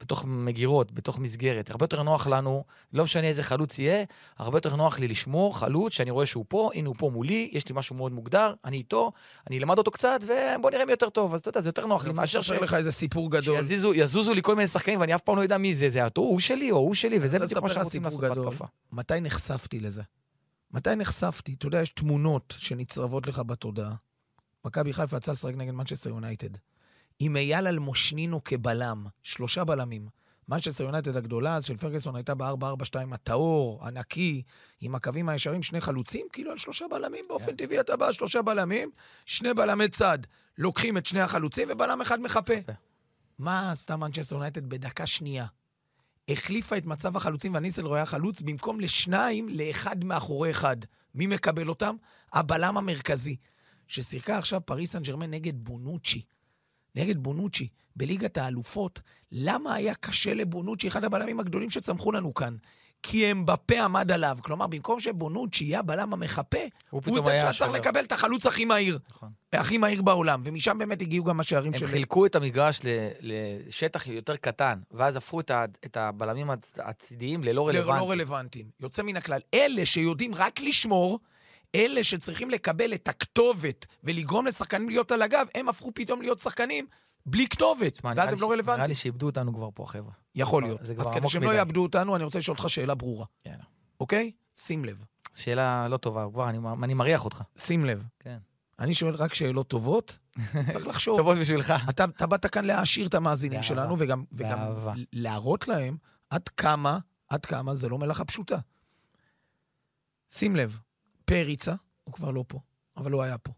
בתוך 0.00 0.24
מגירות, 0.24 0.92
בתוך 0.92 1.18
מסגרת. 1.18 1.70
הרבה 1.70 1.84
יותר 1.84 2.02
נוח 2.02 2.26
לנו, 2.26 2.64
לא 2.92 3.04
משנה 3.04 3.26
איזה 3.26 3.42
חלוץ 3.42 3.78
יהיה, 3.78 4.04
הרבה 4.38 4.58
יותר 4.58 4.76
נוח 4.76 4.98
לי 4.98 5.08
לשמור 5.08 5.58
חלוץ, 5.58 5.92
שאני 5.92 6.10
רואה 6.10 6.26
שהוא 6.26 6.44
פה, 6.48 6.70
הנה 6.74 6.88
הוא 6.88 6.94
פה 6.98 7.10
מולי, 7.12 7.50
יש 7.52 7.68
לי 7.68 7.74
משהו 7.74 7.96
מאוד 7.96 8.12
מוגדר, 8.12 8.54
אני 8.64 8.76
איתו, 8.76 9.12
אני 9.46 9.58
אלמד 9.58 9.78
אותו 9.78 9.90
קצת, 9.90 10.20
ובוא 10.22 10.70
נראה 10.70 10.84
מי 10.84 10.92
יותר 10.92 11.10
טוב. 11.10 11.34
אז 11.34 11.40
אתה 11.40 11.48
יודע, 11.48 11.60
זה 11.60 11.68
יותר 11.68 11.86
נוח 11.86 12.04
לי 12.04 12.12
מאשר 12.12 12.42
ש... 12.42 12.50
לך 12.50 12.74
איזה 12.74 12.92
סיפור 12.92 13.30
גדול. 13.30 13.56
שיזוזו 13.56 13.94
יזוזו 13.94 14.34
לי 14.34 14.42
כל 14.42 14.56
מיני 14.56 14.68
שחקנים, 14.68 15.00
ואני 15.00 15.14
אף 15.14 15.20
פעם 15.20 15.36
לא 15.36 15.42
יודע 15.42 15.58
מי 15.58 15.74
זה, 15.74 15.90
זה 15.90 16.04
אותו, 16.04 16.20
הוא 16.20 16.40
שלי 16.40 16.70
או 16.70 16.76
הוא 16.76 16.94
שלי, 16.94 17.18
וזה 17.22 17.38
בדיוק 17.38 17.62
מה 17.62 17.68
שאנחנו 17.68 17.84
רוצים 17.84 18.04
לעשות. 18.04 18.20
בהתקפה. 18.20 18.64
מתי 18.92 19.20
נחשפתי 19.20 19.80
לזה? 19.80 20.02
מתי 20.70 20.96
נחשפתי? 20.96 21.54
אתה 21.58 21.66
יודע, 21.66 21.80
יש 21.82 21.88
תמונות 21.88 22.54
שנצרבות 22.58 23.26
לך 23.26 23.38
בתודעה. 23.38 23.94
מכבי 24.64 24.92
חיפה 24.92 25.16
יצא 25.16 25.32
לשחק 25.32 25.54
נגד 25.54 25.70
מנצ'סטר 25.70 26.10
יונייטד. 26.10 26.48
עם 27.18 27.36
אייל 27.36 27.66
אלמושנינו 27.66 28.44
כבלם, 28.44 29.06
שלושה 29.22 29.64
בלמים. 29.64 30.08
מנצ'סטר 30.48 30.84
יונייטד 30.84 31.16
הגדולה 31.16 31.56
אז 31.56 31.64
של 31.64 31.76
פרגוסון 31.76 32.16
הייתה 32.16 32.34
ב-4-4-2 32.34 32.96
הטהור, 33.12 33.86
הנקי, 33.86 34.42
עם 34.80 34.94
הקווים 34.94 35.28
הישרים, 35.28 35.62
שני 35.62 35.80
חלוצים, 35.80 36.26
כאילו 36.32 36.50
על 36.50 36.58
שלושה 36.58 36.84
בלמים, 36.90 37.24
באופן 37.28 37.56
טבעי 37.56 37.80
אתה 37.80 37.96
בא, 37.96 38.12
שלושה 38.12 38.42
בלמים, 38.42 38.90
שני 39.26 39.54
בלמי 39.54 39.88
צד. 39.88 40.18
לוקחים 40.58 40.98
את 40.98 41.06
שני 41.06 41.20
החלוצים 41.20 41.68
ובלם 41.70 42.00
אחד 42.00 42.20
מחפה. 42.20 42.54
מחפה. 42.56 42.72
מה 43.38 43.72
עשתה 43.72 43.96
מנצ'סטר 43.96 44.34
יונייטד 44.34 44.66
בדקה 44.66 45.06
שנייה? 45.06 45.46
החליפה 46.28 46.76
את 46.76 46.86
מצב 46.86 47.16
החלוצים, 47.16 47.54
והניסל 47.54 47.86
רואה 47.86 48.06
חלוץ, 48.06 48.40
במקום 48.40 48.80
לשניים, 48.80 49.48
לאחד 49.48 50.04
מאחורי 50.04 50.50
אחד. 50.50 50.76
מי 51.14 51.26
מקבל 51.26 51.68
אותם? 51.68 51.96
הבלם 52.32 52.76
המרכזי. 52.76 53.36
ששיחקה 53.94 54.38
עכשיו 54.38 54.60
פריס 54.66 54.92
סן 54.92 55.02
ג'רמן 55.02 55.30
נגד 55.30 55.52
בונוצ'י. 55.64 56.22
נגד 56.94 57.18
בונוצ'י, 57.22 57.68
בליגת 57.96 58.36
האלופות. 58.38 59.00
למה 59.32 59.74
היה 59.74 59.94
קשה 59.94 60.34
לבונוצ'י, 60.34 60.88
אחד 60.88 61.04
הבלמים 61.04 61.40
הגדולים 61.40 61.70
שצמחו 61.70 62.12
לנו 62.12 62.34
כאן? 62.34 62.56
כי 63.02 63.32
אמבפה 63.32 63.80
עמד 63.84 64.12
עליו. 64.12 64.38
כלומר, 64.42 64.66
במקום 64.66 65.00
שבונוצ'י 65.00 65.64
יהיה 65.64 65.78
הבלם 65.78 66.12
המחפה, 66.12 66.58
הוא 66.90 67.02
הוא 67.06 67.20
זה 67.20 67.30
היה 67.30 67.40
שהיה 67.40 67.52
צריך 67.52 67.62
השוער. 67.62 67.72
לקבל 67.72 68.04
את 68.04 68.12
החלוץ 68.12 68.46
הכי 68.46 68.64
מהיר. 68.64 68.98
נכון. 69.10 69.30
הכי 69.52 69.78
מהיר 69.78 70.02
בעולם. 70.02 70.42
ומשם 70.44 70.78
באמת 70.78 71.02
הגיעו 71.02 71.24
גם 71.24 71.40
השערים 71.40 71.72
הם 71.72 71.78
של... 71.78 71.86
חילקו 71.86 72.26
את 72.26 72.34
המגרש 72.36 72.80
ל- 72.84 73.08
לשטח 73.20 74.06
יותר 74.06 74.36
קטן, 74.36 74.78
ואז 74.90 75.16
הפכו 75.16 75.40
את 75.40 75.50
ה- 75.50 75.64
את 75.84 75.96
הבלמים 75.96 76.50
הצ- 76.50 76.54
הצידיים 76.78 77.44
ללא 77.44 77.52
לא 77.54 77.68
רלוונטיים. 77.68 78.10
רלוונטיים. 78.10 78.66
יוצא 78.80 79.02
מן 79.02 79.16
הכלל. 79.16 79.40
אלה 79.54 79.86
שיודעים 79.86 80.34
רק 80.34 80.60
לשמור, 80.60 81.18
אלה 81.74 82.04
שצריכים 82.04 82.50
לקבל 82.50 82.94
את 82.94 83.08
הכתובת 83.08 83.86
ולגרום 84.04 84.46
לשחקנים 84.46 84.88
להיות 84.88 85.12
על 85.12 85.22
הגב, 85.22 85.46
הם 85.54 85.68
הפכו 85.68 85.90
פתאום 85.94 86.22
להיות 86.22 86.38
שחקנים 86.38 86.86
בלי 87.26 87.48
כתובת, 87.48 87.94
תשמע, 87.94 88.08
ואז 88.16 88.18
נראה 88.18 88.28
הם 88.28 88.32
לא 88.32 88.38
ש- 88.38 88.40
נראה 88.42 88.52
רלוונטיים. 88.54 88.88
לי 88.88 88.94
שאיבדו 88.94 89.26
אותנו 89.26 89.54
כבר 89.54 89.68
פה, 89.74 89.84
חבר'ה. 89.86 90.12
יכול 90.34 90.62
להיות. 90.62 90.80
אז 90.80 90.92
כדי 91.14 91.28
שהם 91.28 91.42
לא. 91.42 91.54
יאבדו 91.54 91.82
אותנו, 91.82 92.16
אני 92.16 92.24
רוצה 92.24 92.38
לשאול 92.38 92.56
אותך 92.58 92.70
שאלה 92.70 92.94
ברורה, 92.94 93.26
יאללה. 93.46 93.64
אוקיי? 94.00 94.30
שים 94.56 94.84
לב. 94.84 95.04
שאלה 95.36 95.88
לא 95.88 95.96
טובה, 95.96 96.26
כבר 96.32 96.48
אני, 96.50 96.58
אני 96.82 96.94
מריח 96.94 97.24
אותך. 97.24 97.42
שים 97.58 97.84
לב. 97.84 98.02
כן. 98.20 98.38
אני 98.78 98.94
שואל 98.94 99.14
רק 99.14 99.34
שאלות 99.34 99.68
טובות, 99.68 100.18
צריך 100.72 100.86
לחשוב. 100.86 101.18
טובות 101.20 101.38
בשבילך. 101.38 101.72
אתה, 101.90 102.04
אתה 102.04 102.26
באת 102.26 102.46
כאן 102.46 102.64
להעשיר 102.64 103.06
את 103.06 103.14
המאזינים 103.14 103.52
באהבה. 103.60 103.66
שלנו, 103.68 103.96
וגם, 103.98 104.24
וגם. 104.32 104.58
להראות 105.12 105.68
להם 105.68 105.96
עד 106.30 106.48
כמה, 106.48 106.98
עד 107.28 107.46
כמה 107.46 107.74
זה 107.74 107.88
לא 107.88 107.98
מלאכה 107.98 108.24
פשוטה. 108.24 108.58
שים 110.30 110.56
לב, 110.56 110.78
פריצה, 111.24 111.74
הוא 112.04 112.14
כבר 112.14 112.30
לא 112.30 112.44
פה, 112.48 112.60
אבל 112.96 113.12
הוא 113.12 113.22
היה 113.22 113.38
פה. 113.38 113.52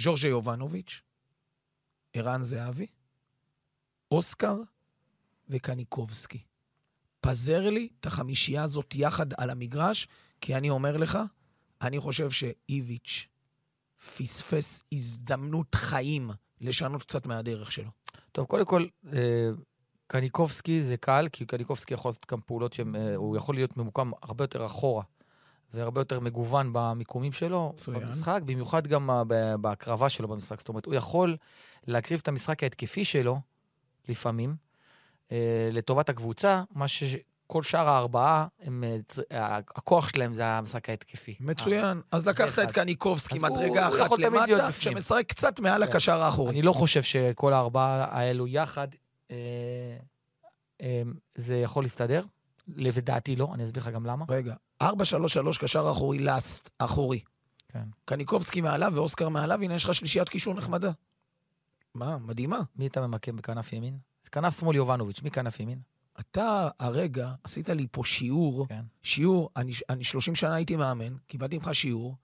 ז'ורג'ה 0.00 0.28
יובנוביץ', 0.28 1.02
ערן 2.12 2.42
זהבי, 2.42 2.86
אוסקר 4.10 4.56
וקניקובסקי. 5.48 6.42
פזר 7.20 7.70
לי 7.70 7.88
את 8.00 8.06
החמישייה 8.06 8.62
הזאת 8.62 8.94
יחד 8.94 9.26
על 9.34 9.50
המגרש, 9.50 10.08
כי 10.40 10.54
אני 10.54 10.70
אומר 10.70 10.96
לך, 10.96 11.18
אני 11.82 12.00
חושב 12.00 12.30
שאיביץ' 12.30 13.28
פספס 14.16 14.84
הזדמנות 14.92 15.74
חיים 15.74 16.30
לשנות 16.60 17.02
קצת 17.02 17.26
מהדרך 17.26 17.72
שלו. 17.72 17.90
טוב, 18.32 18.46
קודם 18.46 18.64
כל, 18.64 18.86
אה, 19.12 19.50
קניקובסקי 20.06 20.82
זה 20.82 20.96
קל, 20.96 21.28
כי 21.32 21.46
קניקובסקי 21.46 21.94
יכול 21.94 22.08
לעשות 22.08 22.26
גם 22.30 22.40
פעולות 22.46 22.72
שהוא 22.72 23.36
יכול 23.36 23.54
להיות 23.54 23.76
ממוקם 23.76 24.10
הרבה 24.22 24.44
יותר 24.44 24.66
אחורה. 24.66 25.04
והרבה 25.74 26.00
יותר 26.00 26.20
מגוון 26.20 26.70
במיקומים 26.72 27.32
שלו 27.32 27.70
מצוין. 27.74 28.00
במשחק, 28.00 28.40
במיוחד 28.44 28.86
גם 28.86 29.10
ה- 29.10 29.22
ב- 29.26 29.54
בהקרבה 29.60 30.08
שלו 30.08 30.28
במשחק. 30.28 30.58
זאת 30.58 30.68
אומרת, 30.68 30.86
הוא 30.86 30.94
יכול 30.94 31.36
להקריב 31.86 32.20
את 32.22 32.28
המשחק 32.28 32.62
ההתקפי 32.62 33.04
שלו, 33.04 33.40
לפעמים, 34.08 34.54
אה, 35.32 35.36
לטובת 35.72 36.08
הקבוצה, 36.08 36.62
מה 36.74 36.88
שכל 36.88 37.62
שאר 37.62 37.88
הארבעה, 37.88 38.46
הם, 38.62 38.84
אה, 39.32 39.56
הכוח 39.56 40.08
שלהם 40.08 40.34
זה 40.34 40.46
המשחק 40.46 40.88
ההתקפי. 40.88 41.36
מצוין. 41.40 42.00
אז 42.10 42.26
לקחת 42.28 42.48
אחד. 42.48 42.62
את 42.62 42.70
קניקובסקי 42.70 43.38
הוא- 43.38 43.48
מדרגה 43.48 43.86
הוא 43.86 43.96
אחת 44.06 44.18
להיות 44.18 44.32
למטה. 44.48 44.72
שמשחק 44.72 45.24
קצת 45.28 45.60
מעל 45.60 45.84
כן. 45.86 45.90
הקשר 45.90 46.20
האחורי. 46.22 46.50
אני 46.50 46.62
לא 46.62 46.72
חושב 46.72 47.02
שכל 47.02 47.52
הארבעה 47.52 48.04
האלו 48.18 48.46
יחד, 48.46 48.88
אה, 49.30 49.36
אה, 50.82 51.02
זה 51.34 51.56
יכול 51.56 51.84
להסתדר. 51.84 52.24
לדעתי 52.68 53.36
לא, 53.36 53.48
אני 53.54 53.64
אסביר 53.64 53.82
לך 53.82 53.88
גם 53.88 54.06
למה. 54.06 54.24
רגע, 54.28 54.54
4-3-3 54.82 54.84
קשר 55.60 55.90
אחורי, 55.90 56.18
לאסט, 56.18 56.70
אחורי. 56.78 57.20
כן. 57.68 57.84
קניקובסקי 58.04 58.60
מעליו 58.60 58.92
ואוסקר 58.94 59.28
מעליו, 59.28 59.62
הנה 59.62 59.74
יש 59.74 59.84
לך 59.84 59.94
שלישיית 59.94 60.28
קישור 60.28 60.54
נחמדה. 60.54 60.90
מה, 61.94 62.18
מדהימה. 62.18 62.60
מי 62.76 62.86
אתה 62.86 63.06
ממקם 63.06 63.36
בכנף 63.36 63.72
ימין? 63.72 63.98
כנף 64.32 64.60
שמאל 64.60 64.76
יובנוביץ', 64.76 65.22
מי 65.22 65.30
כנף 65.30 65.60
ימין? 65.60 65.78
אתה 66.20 66.68
הרגע 66.78 67.32
עשית 67.44 67.68
לי 67.68 67.86
פה 67.90 68.04
שיעור, 68.04 68.66
כן. 68.68 68.82
שיעור, 69.02 69.50
אני, 69.56 69.72
אני 69.90 70.04
30 70.04 70.34
שנה 70.34 70.54
הייתי 70.54 70.76
מאמן, 70.76 71.16
קיבלתי 71.26 71.58
ממך 71.58 71.74
שיעור, 71.74 72.16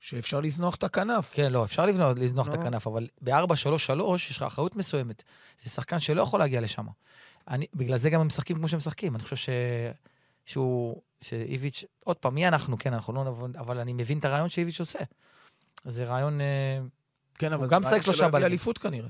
שאפשר 0.00 0.40
לזנוח 0.40 0.74
את 0.74 0.84
הכנף. 0.84 1.30
כן, 1.34 1.52
לא, 1.52 1.64
אפשר 1.64 1.86
לבנות, 1.86 2.18
לזנוח 2.18 2.48
את 2.48 2.54
נו. 2.54 2.60
הכנף, 2.60 2.86
אבל 2.86 3.06
ב-4-3-3 3.22 4.02
יש 4.14 4.36
לך 4.36 4.42
אחריות 4.42 4.76
מסוימת. 4.76 5.22
זה 5.62 5.70
שחקן 5.70 6.00
שלא 6.00 6.22
יכול 6.22 6.40
להגיע 6.40 6.60
לשם. 6.60 6.86
אני, 7.48 7.66
בגלל 7.74 7.98
זה 7.98 8.10
גם 8.10 8.20
הם 8.20 8.26
משחקים 8.26 8.56
כמו 8.56 8.68
שהם 8.68 8.78
משחקים. 8.78 9.14
אני 9.14 9.22
חושב 9.22 9.36
ש... 9.36 9.48
שהוא... 10.46 11.02
שאיביץ', 11.20 11.84
עוד 12.04 12.16
פעם, 12.16 12.34
מי 12.34 12.48
אנחנו? 12.48 12.78
כן, 12.78 12.92
אנחנו 12.94 13.12
לא 13.12 13.24
נבוא... 13.24 13.48
אבל 13.58 13.78
אני 13.78 13.92
מבין 13.92 14.18
את 14.18 14.24
הרעיון 14.24 14.48
שאיביץ' 14.48 14.80
עושה. 14.80 14.98
זה 15.84 16.04
רעיון... 16.04 16.40
אה, 16.40 16.78
כן, 17.34 17.52
אבל 17.52 17.66
זה 17.66 17.76
רעיון 17.76 18.02
שלושה 18.02 18.18
שלא 18.18 18.26
יביא. 18.26 18.46
אליפות 18.46 18.78
כנראה. 18.78 19.08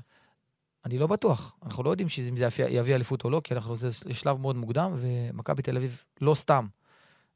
אני 0.85 0.97
לא 0.97 1.07
בטוח. 1.07 1.55
אנחנו 1.65 1.83
לא 1.83 1.89
יודעים 1.89 2.07
אם 2.29 2.37
זה 2.37 2.45
יביא- 2.45 2.95
אליפות 2.95 3.23
או 3.23 3.29
לא, 3.29 3.41
כי 3.43 3.53
אנחנו 3.53 3.75
זה 3.75 3.89
שלב 4.13 4.37
מאוד 4.41 4.55
מוקדם, 4.55 4.93
ומכבי 4.97 5.61
תל 5.61 5.77
אביב 5.77 6.03
לא 6.21 6.35
סתם. 6.35 6.67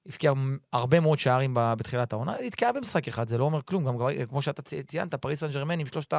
הבקיעה 0.05 0.33
הרבה 0.73 0.99
מאוד 0.99 1.19
שערים 1.19 1.51
בתחילת 1.59 2.13
העונה, 2.13 2.33
היא 2.33 2.47
נתקעה 2.47 2.73
במשחק 2.73 3.07
אחד, 3.07 3.27
זה 3.27 3.37
לא 3.37 3.43
אומר 3.43 3.61
כלום. 3.61 3.85
גם 3.85 3.95
כמו 4.29 4.41
שאתה 4.41 4.61
צי- 4.61 4.83
ציינת, 4.83 5.15
פריס 5.15 5.39
סן 5.39 5.51
ג'רמן 5.51 5.79
עם 5.79 5.87
שלושת 5.87 6.13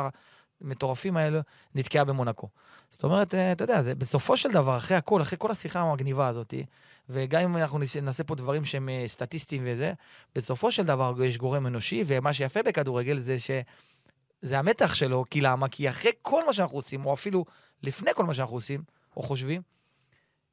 המטורפים 0.65 1.17
האלה, 1.17 1.41
נתקעה 1.75 2.05
במונקו. 2.05 2.49
זאת 2.91 3.05
אומרת, 3.05 3.35
אה, 3.35 3.53
אתה 3.53 3.65
יודע, 3.65 3.83
זה 3.83 3.95
בסופו 3.95 4.37
של 4.37 4.51
דבר, 4.51 4.77
אחרי 4.77 4.97
הכל, 4.97 5.23
אחרי 5.23 5.39
כל 5.41 5.51
השיחה 5.51 5.81
המגניבה 5.81 6.29
הזאת, 6.29 6.55
וגם 7.09 7.43
אם 7.43 7.57
אנחנו 7.57 7.79
נעשה 8.03 8.25
פה 8.25 8.35
דברים 8.35 8.65
שהם 8.65 8.89
אה, 8.89 9.05
סטטיסטיים 9.07 9.63
וזה, 9.67 9.93
בסופו 10.35 10.73
של 10.73 10.83
דבר 10.83 11.25
יש 11.25 11.39
גורם 11.39 11.67
אנושי, 11.67 12.05
ומה 12.07 12.33
שיפה 12.33 12.63
בכדורגל 12.63 13.19
זה 13.19 13.39
ש... 13.39 13.51
זה 14.43 14.59
המתח 14.59 14.95
שלו, 14.95 15.25
כי 15.31 15.41
למה? 15.41 15.69
כי 15.69 15.91
אחרי 15.91 16.11
כל 16.23 16.47
מה 16.47 16.53
שאנחנו 16.53 16.79
עושים, 16.79 17.07
או 17.07 17.15
אפילו 17.15 17.45
לפני 17.83 18.11
כל 18.15 18.25
מה 18.25 18.35
שאנחנו 18.35 18.57
עושים, 18.57 18.83
או 19.17 19.23
חושבים, 19.23 19.63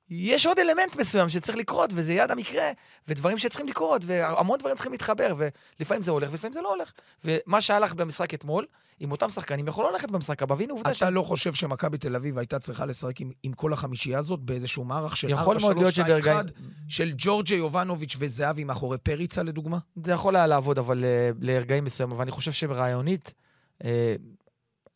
יש 0.10 0.46
עוד 0.46 0.60
אלמנט 0.60 0.96
מסוים 0.96 1.30
שצריך 1.30 1.58
לקרות, 1.58 1.90
וזה 1.94 2.14
יד 2.14 2.32
המקרה, 2.32 2.72
ודברים 3.08 3.38
שצריכים 3.38 3.68
לקרות, 3.68 4.02
והמון 4.06 4.60
דברים 4.60 4.76
צריכים 4.76 4.92
להתחבר, 4.92 5.36
ולפעמים 5.80 6.02
זה 6.02 6.12
הולך, 6.12 6.30
ולפעמים 6.32 6.54
זה 6.54 6.62
לא 6.62 6.70
הולך. 6.70 6.92
ומה 7.26 7.62
שהלך 7.62 7.94
במשחק 7.94 8.34
אתמול, 8.34 8.66
עם 9.00 9.12
אותם 9.12 9.30
שחקנים, 9.30 9.68
יכול 9.68 9.86
לא 9.86 9.92
ללכת 9.92 10.12
במשחק 10.12 10.44
הבא, 10.44 10.56
והנה 10.58 10.74
עובדה 10.74 10.92
אתה 10.92 11.10
לא 11.10 11.22
חושב 11.22 11.54
שמכבי 11.54 11.98
תל 11.98 12.16
אביב 12.16 12.38
הייתה 12.38 12.60
צריכה 12.60 12.86
לשחק 12.86 13.22
עם, 13.22 13.32
עם 13.44 13.54
כל 13.54 13.74
החמישייה 13.74 14.20
הזאת 14.20 14.40
באיזשהו 14.40 14.84
מערך 14.84 15.18
של 15.18 15.28
4-3-2-1 15.28 15.34
יכול 15.34 15.58
מאוד 15.62 15.78
להיות 15.78 15.94
שברגעים... 15.94 16.46
של 16.88 17.12
ג'ורג'ה 17.18 17.56
יובנוביץ' 17.56 18.16
וזהבי 18.20 18.64
מאחורי 18.64 18.98
פריצה 18.98 19.44
לדוגמה? 19.44 19.78
זה 20.06 20.12
יכול 20.12 20.36
היה 20.36 20.48
לעבוד, 20.48 20.80
אבל 20.80 21.04
uh, 21.04 21.38
לרגעים 21.42 21.84
מסוימים, 21.84 22.16
אבל 22.16 22.22
אני 22.22 22.32
חושב 22.32 22.52
שברעיונית, 22.52 23.34
uh, 23.80 23.86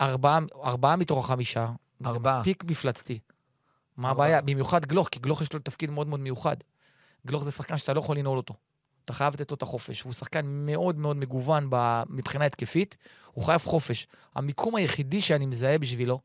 ארבעה, 0.01 0.39
ארבעה 0.63 0.95
מתוך 0.95 1.25
החמישה, 1.25 1.69
ארבעה. 2.05 2.33
זה 2.33 2.39
מספיק 2.39 2.63
מפלצתי. 2.63 3.19
מה 3.97 4.09
ארבעה. 4.09 4.27
הבעיה? 4.27 4.41
במיוחד 4.41 4.85
גלוך, 4.85 5.07
כי 5.11 5.19
גלוך 5.19 5.41
יש 5.41 5.53
לו 5.53 5.59
תפקיד 5.59 5.89
מאוד 5.89 6.07
מאוד 6.07 6.19
מיוחד. 6.19 6.55
גלוך 7.27 7.43
זה 7.43 7.51
שחקן 7.51 7.77
שאתה 7.77 7.93
לא 7.93 7.99
יכול 7.99 8.17
לנעול 8.17 8.37
אותו. 8.37 8.53
אתה 9.05 9.13
חייב 9.13 9.33
לתת 9.33 9.51
לו 9.51 9.55
את 9.55 9.61
החופש. 9.61 10.01
הוא 10.01 10.13
שחקן 10.13 10.45
מאוד 10.45 10.97
מאוד 10.97 11.17
מגוון 11.17 11.67
ב- 11.69 12.03
מבחינה 12.09 12.45
התקפית, 12.45 12.97
הוא 13.31 13.43
חייב 13.43 13.61
חופש. 13.61 14.07
המיקום 14.35 14.75
היחידי 14.75 15.21
שאני 15.21 15.45
מזהה 15.45 15.77
בשבילו, 15.77 16.19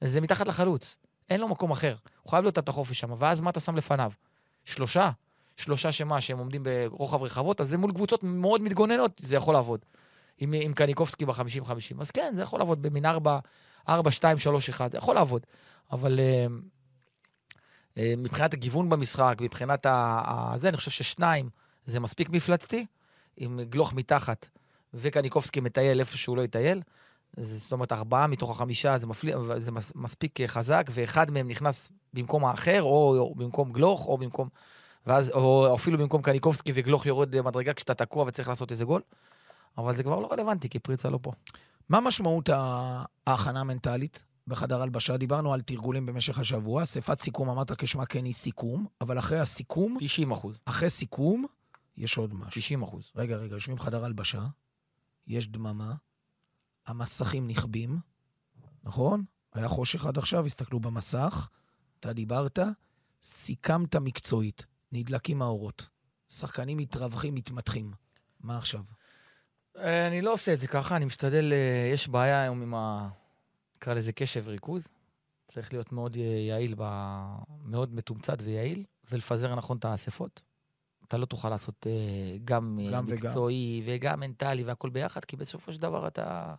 זה 0.00 0.20
מתחת 0.20 0.48
לחלוץ. 0.48 0.96
אין 1.30 1.40
לו 1.40 1.48
מקום 1.48 1.70
אחר. 1.70 1.96
הוא 2.22 2.30
חייב 2.30 2.42
להיות 2.42 2.58
את 2.58 2.68
החופש 2.68 3.00
שם, 3.00 3.14
ואז 3.18 3.40
מה 3.40 3.50
אתה 3.50 3.60
שם 3.60 3.76
לפניו? 3.76 4.12
שלושה? 4.64 5.10
שלושה 5.56 5.92
שמה, 5.92 6.20
שהם 6.20 6.38
עומדים 6.38 6.62
ברוחב 6.64 7.22
רחבות, 7.22 7.60
אז 7.60 7.68
זה 7.68 7.78
מול 7.78 7.92
קבוצות 7.92 8.22
מאוד 8.22 8.62
מתגוננות, 8.62 9.12
זה 9.18 9.36
יכול 9.36 9.54
לעבוד. 9.54 9.84
עם, 10.38 10.54
עם 10.56 10.72
קניקובסקי 10.72 11.26
ב-50-50. 11.26 12.00
אז 12.00 12.10
כן, 12.10 12.32
זה 12.36 12.42
יכול 12.42 12.60
לעבוד 12.60 12.82
במין 12.82 13.06
4, 13.06 13.38
4, 13.88 14.10
2, 14.10 14.38
3, 14.38 14.68
1, 14.68 14.92
זה 14.92 14.98
יכול 14.98 15.14
לעבוד. 15.14 15.46
אבל 15.92 16.20
אה, 16.20 16.46
מבחינת 17.96 18.54
הגיוון 18.54 18.88
במשחק, 18.88 19.36
מבחינת 19.40 19.86
ה... 19.86 20.52
זה, 20.56 20.68
אני 20.68 20.76
חושב 20.76 20.90
ששניים 20.90 21.48
זה 21.86 22.00
מספיק 22.00 22.30
מפלצתי, 22.30 22.86
עם 23.36 23.60
גלוך 23.62 23.92
מתחת 23.92 24.48
וקניקובסקי 24.94 25.60
מטייל 25.60 26.00
איפה 26.00 26.16
שהוא 26.16 26.36
לא 26.36 26.42
יטייל. 26.42 26.82
זאת 27.36 27.72
אומרת, 27.72 27.92
ארבעה 27.92 28.26
מתוך 28.26 28.50
החמישה 28.50 28.98
זה, 28.98 29.06
מפלי... 29.06 29.32
זה 29.56 29.70
מס... 29.70 29.92
מספיק 29.94 30.40
אה, 30.40 30.48
חזק, 30.48 30.90
ואחד 30.90 31.30
מהם 31.30 31.48
נכנס 31.48 31.90
במקום 32.14 32.44
האחר, 32.44 32.82
או, 32.82 33.18
או 33.18 33.34
במקום 33.34 33.72
גלוך, 33.72 34.06
או 34.06 34.18
במקום... 34.18 34.48
ואז, 35.06 35.30
או 35.30 35.74
אפילו 35.74 35.98
במקום 35.98 36.22
קניקובסקי 36.22 36.72
וגלוך 36.74 37.06
יורד 37.06 37.34
אה, 37.34 37.42
מדרגה 37.42 37.72
כשאתה 37.72 37.94
תקוע 37.94 38.24
וצריך 38.24 38.48
לעשות 38.48 38.70
איזה 38.72 38.84
גול. 38.84 39.02
אבל 39.78 39.96
זה 39.96 40.02
כבר 40.02 40.20
לא 40.20 40.28
רלוונטי, 40.32 40.68
כי 40.68 40.78
פריצה 40.78 41.10
לא 41.10 41.18
פה. 41.22 41.32
מה 41.88 42.00
משמעות 42.00 42.48
ההכנה 43.26 43.60
המנטלית 43.60 44.22
בחדר 44.48 44.82
הלבשה? 44.82 45.16
דיברנו 45.16 45.52
על 45.52 45.60
תרגולים 45.60 46.06
במשך 46.06 46.38
השבוע, 46.38 46.82
אספת 46.82 47.20
סיכום, 47.20 47.48
אמרת 47.50 47.72
כשמה 47.72 48.06
כן 48.06 48.24
היא 48.24 48.34
סיכום, 48.34 48.86
אבל 49.00 49.18
אחרי 49.18 49.38
הסיכום, 49.38 49.96
90 50.00 50.30
אחוז. 50.30 50.60
אחרי 50.64 50.90
סיכום, 50.90 51.46
יש 51.96 52.16
עוד 52.16 52.34
משהו. 52.34 52.60
90 52.60 52.82
אחוז. 52.82 53.10
רגע, 53.16 53.36
רגע, 53.36 53.54
יושבים 53.54 53.76
בחדר 53.76 54.04
הלבשה, 54.04 54.46
יש 55.26 55.48
דממה, 55.48 55.94
המסכים 56.86 57.48
נכבים, 57.48 57.98
נכון? 58.84 59.24
היה 59.54 59.68
חושך 59.68 60.06
עד 60.06 60.18
עכשיו, 60.18 60.46
הסתכלו 60.46 60.80
במסך, 60.80 61.48
אתה 62.00 62.12
דיברת, 62.12 62.58
סיכמת 63.24 63.96
מקצועית, 63.96 64.66
נדלקים 64.92 65.42
האורות. 65.42 65.88
שחקנים 66.28 66.78
מתרווחים, 66.78 67.34
מתמתחים. 67.34 67.92
מה 68.40 68.58
עכשיו? 68.58 68.84
אה, 69.78 70.06
אני 70.06 70.22
לא 70.22 70.32
עושה 70.32 70.54
את 70.54 70.58
זה 70.58 70.66
ככה, 70.66 70.96
אני 70.96 71.04
משתדל, 71.04 71.52
אה, 71.52 71.90
יש 71.92 72.08
בעיה 72.08 72.42
היום 72.42 72.62
עם 72.62 72.74
ה... 72.74 73.08
נקרא 73.78 73.94
לזה 73.94 74.12
קשב 74.12 74.48
ריכוז. 74.48 74.88
צריך 75.48 75.72
להיות 75.72 75.92
מאוד 75.92 76.16
אה, 76.16 76.22
יעיל, 76.22 76.74
ב... 76.78 76.82
מאוד 77.64 77.94
מתומצת 77.94 78.38
ויעיל, 78.42 78.84
ולפזר 79.10 79.54
נכון 79.54 79.76
את 79.76 79.84
האספות. 79.84 80.40
אתה 81.08 81.16
לא 81.16 81.24
תוכל 81.26 81.48
לעשות 81.48 81.86
אה, 81.86 81.92
גם, 82.44 82.78
אה, 82.82 82.90
גם 82.90 83.04
וגם. 83.08 83.16
מקצועי 83.16 83.82
וגם 83.86 84.20
מנטלי 84.20 84.64
והכל 84.64 84.90
ביחד, 84.90 85.24
כי 85.24 85.36
בסופו 85.36 85.72
של 85.72 85.80
דבר 85.80 86.06
אתה... 86.06 86.54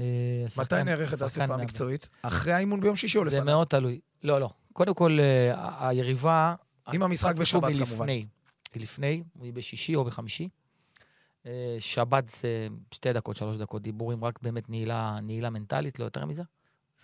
אה, 0.00 0.04
מתי 0.44 0.54
שחקן- 0.54 0.82
נערכת 0.82 1.10
שחקן 1.18 1.24
האספה. 1.24 1.54
המקצועית? 1.54 2.08
אחרי 2.22 2.52
האימון 2.52 2.80
ביום 2.80 2.96
שישי 2.96 3.18
או 3.18 3.22
זה 3.22 3.36
לפניו? 3.36 3.44
מאוד 3.44 3.66
תלוי. 3.66 4.00
לא, 4.22 4.40
לא. 4.40 4.50
קודם 4.72 4.94
כל, 4.94 5.18
ה- 5.54 5.88
היריבה... 5.88 6.54
עם 6.92 7.02
המשחק 7.02 7.34
בשבת, 7.36 7.62
כמובן. 7.62 7.80
לפני. 7.82 8.26
היא 8.74 8.82
לפני, 8.82 9.22
היא 9.42 9.52
בשישי 9.52 9.94
או 9.94 10.04
בחמישי. 10.04 10.48
אה, 11.46 11.76
שבת 11.78 12.28
זה 12.28 12.68
שתי 12.94 13.12
דקות, 13.12 13.36
שלוש 13.36 13.56
דקות 13.56 13.82
דיבורים, 13.82 14.24
רק 14.24 14.42
באמת 14.42 14.70
נעילה, 14.70 15.18
נעילה 15.22 15.50
מנטלית, 15.50 15.98
לא 15.98 16.04
יותר 16.04 16.26
מזה. 16.26 16.42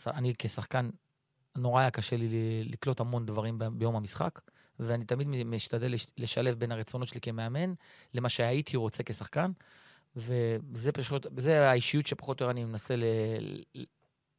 אני 0.06 0.32
כשחקן, 0.38 0.90
נורא 1.56 1.80
היה 1.80 1.90
קשה 1.90 2.16
לי 2.16 2.64
לקלוט 2.64 3.00
המון 3.00 3.26
דברים 3.26 3.58
ביום 3.72 3.96
המשחק, 3.96 4.40
ואני 4.80 5.04
תמיד 5.04 5.28
משתדל 5.44 5.92
לש- 5.92 6.06
לשלב 6.18 6.58
בין 6.58 6.72
הרצונות 6.72 7.08
שלי 7.08 7.20
כמאמן 7.20 7.74
למה 8.14 8.28
שהייתי 8.28 8.76
רוצה 8.76 9.02
כשחקן, 9.02 9.50
וזה 10.16 10.92
פשוט, 10.92 11.26
זה 11.36 11.70
האישיות 11.70 12.06
שפחות 12.06 12.40
או 12.40 12.44
יותר 12.44 12.50
אני 12.50 12.64
מנסה 12.64 12.94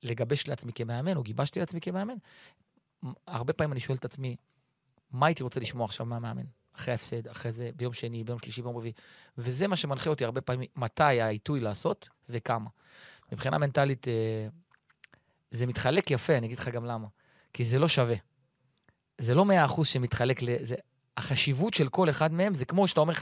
לגבש 0.04 0.48
לעצמי 0.48 0.74
כמאמן, 0.74 1.18
או 1.18 1.24
גיבשתי 1.24 1.60
לעצמי 1.60 1.82
כמאמן. 1.82 2.16
הרבה 3.28 3.54
פעמים 3.54 3.72
אני 3.72 3.80
שואל 3.80 3.98
את 3.98 4.06
עצמי, 4.06 4.36
מה 5.12 5.26
הייתי 5.26 5.44
רוצה 5.44 5.60
לשמוע 5.60 5.86
עכשיו 5.86 6.06
מהמאמן? 6.06 6.46
אחרי 6.78 6.92
ההפסד, 6.92 7.28
אחרי 7.28 7.52
זה, 7.52 7.70
ביום 7.76 7.94
שני, 7.94 8.24
ביום 8.24 8.40
שלישי, 8.40 8.62
ביום 8.62 8.78
רביעי. 8.78 8.94
וזה 9.38 9.68
מה 9.68 9.76
שמנחה 9.76 10.10
אותי 10.10 10.26
הרבה 10.26 10.42
פעמים, 10.42 10.70
מתי 10.76 11.22
העיתוי 11.22 11.60
לעשות 11.60 12.10
וכמה. 12.30 12.70
מבחינה 13.32 13.58
מנטלית, 13.58 14.08
אה, 14.08 14.48
זה 15.52 15.66
מתחלק 15.66 16.12
יפה, 16.12 16.38
אני 16.38 16.48
אגיד 16.48 16.60
לך 16.60 16.68
גם 16.68 16.86
למה. 16.86 17.08
כי 17.54 17.64
זה 17.64 17.80
לא 17.80 17.88
שווה. 17.88 18.16
זה 19.18 19.36
לא 19.36 19.46
מאה 19.46 19.66
אחוז 19.66 19.88
שמתחלק 19.88 20.42
ל... 20.42 20.50
זה, 20.62 20.76
החשיבות 21.18 21.74
של 21.74 21.90
כל 21.90 22.10
אחד 22.10 22.34
מהם 22.34 22.54
זה 22.54 22.66
כמו 22.66 22.88
שאתה 22.88 23.00
אומר 23.00 23.14
50-50 23.14 23.18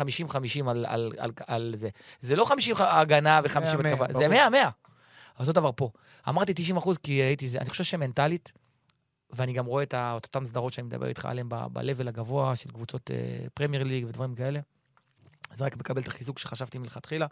על, 0.67 0.85
על, 0.85 1.11
על, 1.17 1.31
על 1.47 1.73
זה. 1.75 1.89
זה 2.21 2.35
לא 2.35 2.45
50 2.45 2.75
הגנה 2.79 3.41
ו-50 3.43 3.59
מאה, 3.59 3.75
מאה, 3.75 3.93
התקפה, 3.93 4.05
זה 4.07 4.13
ברור. 4.13 4.29
100, 4.29 4.49
100. 4.49 4.69
אותו 5.39 5.51
דבר 5.51 5.71
פה. 5.75 5.89
אמרתי 6.29 6.53
90 6.53 6.77
אחוז 6.77 6.97
כי 6.97 7.11
הייתי 7.11 7.47
זה, 7.47 7.57
אני 7.57 7.69
חושב 7.69 7.83
שמנטלית, 7.83 8.51
ואני 9.35 9.53
גם 9.53 9.65
רואה 9.65 9.83
את 9.83 9.93
ה- 9.93 10.17
את 10.17 10.25
אותן 10.25 10.45
סדרות 10.45 10.73
שאני 10.73 10.87
מדבר 10.87 11.07
איתך 11.07 11.25
עליהן 11.25 11.49
ב-level 11.49 12.07
הגבוה 12.07 12.55
של 12.55 12.71
קבוצות 12.71 13.11
אה, 13.11 13.47
פרמייר 13.53 13.83
ליג 13.83 14.05
ודברים 14.05 14.35
כאלה, 14.35 14.59
זה 15.51 15.65
רק 15.65 15.77
מקבל 15.77 16.01
את 16.01 16.07
החיזוק 16.07 16.39
שחשבתי 16.39 16.77
מלכתחילה. 16.77 17.27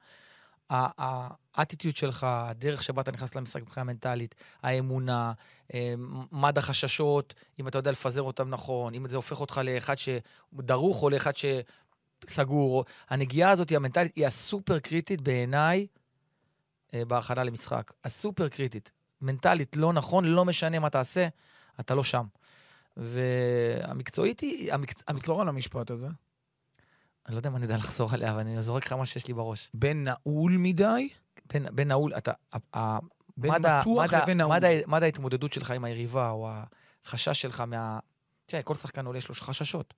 האטיטיות 0.69 1.95
שלך, 1.95 2.23
הדרך 2.29 2.83
שבה 2.83 3.01
אתה 3.01 3.11
נכנס 3.11 3.35
למשחק 3.35 3.61
מבחינה 3.61 3.83
מנטלית, 3.83 4.35
האמונה, 4.63 5.33
אה, 5.73 5.93
מד 6.31 6.57
החששות, 6.57 7.33
אם 7.59 7.67
אתה 7.67 7.77
יודע 7.77 7.91
לפזר 7.91 8.21
אותם 8.21 8.49
נכון, 8.49 8.93
אם 8.93 9.09
זה 9.09 9.15
הופך 9.15 9.41
אותך 9.41 9.61
לאחד 9.63 9.95
שדרוך 9.97 11.03
או 11.03 11.09
לאחד 11.09 11.31
שסגור. 12.25 12.85
הנגיעה 13.09 13.51
הזאת, 13.51 13.71
המנטלית, 13.71 14.15
היא 14.15 14.27
הסופר 14.27 14.79
קריטית 14.79 15.21
בעיניי 15.21 15.87
אה, 16.93 17.05
בהכנה 17.05 17.43
למשחק. 17.43 17.91
הסופר 18.03 18.49
קריטית. 18.49 18.91
מנטלית 19.21 19.75
לא 19.75 19.93
נכון, 19.93 20.25
לא 20.25 20.45
משנה 20.45 20.79
מה 20.79 20.89
תעשה, 20.89 21.27
אתה 21.79 21.95
לא 21.95 22.03
שם. 22.03 22.25
והמקצועית 22.97 24.39
היא... 24.39 24.73
המקצ... 24.73 25.03
המקצוע... 25.07 25.41
על 25.41 25.47
המשפט 25.47 25.91
הזה. 25.91 26.07
אני 27.27 27.35
לא 27.35 27.39
יודע 27.39 27.49
אם 27.49 27.55
אני 27.55 27.63
יודע 27.65 27.77
לחזור 27.77 28.13
עליה, 28.13 28.31
אבל 28.31 28.39
אני 28.39 28.61
זורק 28.61 28.85
לך 28.85 28.93
מה 28.93 29.05
שיש 29.05 29.27
לי 29.27 29.33
בראש. 29.33 29.69
בין 29.73 30.03
נעול 30.03 30.57
מדי, 30.57 31.09
בין, 31.53 31.67
בין 31.71 31.87
נעול, 31.87 32.13
אתה... 32.13 32.31
בין 33.37 33.51
מד 33.51 33.79
מתוח 33.81 34.13
מד 34.13 34.21
לבין 34.21 34.37
נעול. 34.37 34.55
מד 34.87 35.03
ההתמודדות 35.03 35.53
שלך 35.53 35.71
עם 35.71 35.83
היריבה, 35.83 36.29
או 36.29 36.49
החשש 37.05 37.41
שלך 37.41 37.59
מה... 37.59 37.99
תראה, 38.45 38.63
כל 38.63 38.75
שחקן 38.75 39.05
עולה 39.05 39.17
יש 39.17 39.29
לו 39.29 39.35
חששות. 39.35 39.93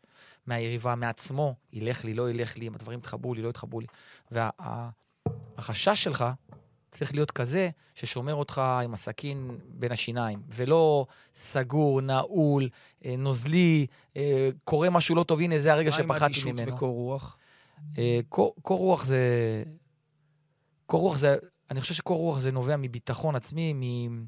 מהיריבה, 0.47 0.95
מעצמו, 0.95 1.55
ילך 1.73 2.05
לי, 2.05 2.13
לא 2.13 2.29
ילך 2.29 2.57
לי, 2.57 2.67
אם 2.67 2.75
הדברים 2.75 2.99
יתחברו 2.99 3.33
לי, 3.33 3.41
לא 3.41 3.49
יתחברו 3.49 3.79
לי. 3.79 3.87
והחשש 5.57 6.03
שלך 6.03 6.25
צריך 6.95 7.13
להיות 7.13 7.31
כזה 7.31 7.69
ששומר 7.95 8.35
אותך 8.35 8.61
עם 8.83 8.93
הסכין 8.93 9.57
בין 9.69 9.91
השיניים, 9.91 10.41
ולא 10.49 11.05
סגור, 11.35 12.01
נעול, 12.01 12.69
אה, 13.05 13.15
נוזלי, 13.17 13.87
אה, 14.17 14.49
קורה 14.63 14.89
משהו 14.89 15.15
לא 15.15 15.23
טוב, 15.23 15.39
הנה, 15.39 15.59
זה 15.59 15.73
הרגע 15.73 15.89
מה 15.89 15.97
עם 15.97 16.03
שפחדתי 16.03 16.25
אדישות 16.25 16.51
ממנו. 16.51 16.75
וקור 16.75 16.93
רוח? 16.93 17.37
אה, 17.97 18.19
קור 18.29 18.55
קור 18.61 18.77
רוח 18.77 19.05
זה... 19.05 19.63
קור 20.85 21.01
רוח 21.01 21.17
זה... 21.17 21.35
אני 21.71 21.81
חושב 21.81 21.93
שקור 21.93 22.17
רוח 22.17 22.39
זה 22.39 22.51
נובע 22.51 22.77
מביטחון 22.77 23.35
עצמי, 23.35 23.73
מ... 23.73 24.25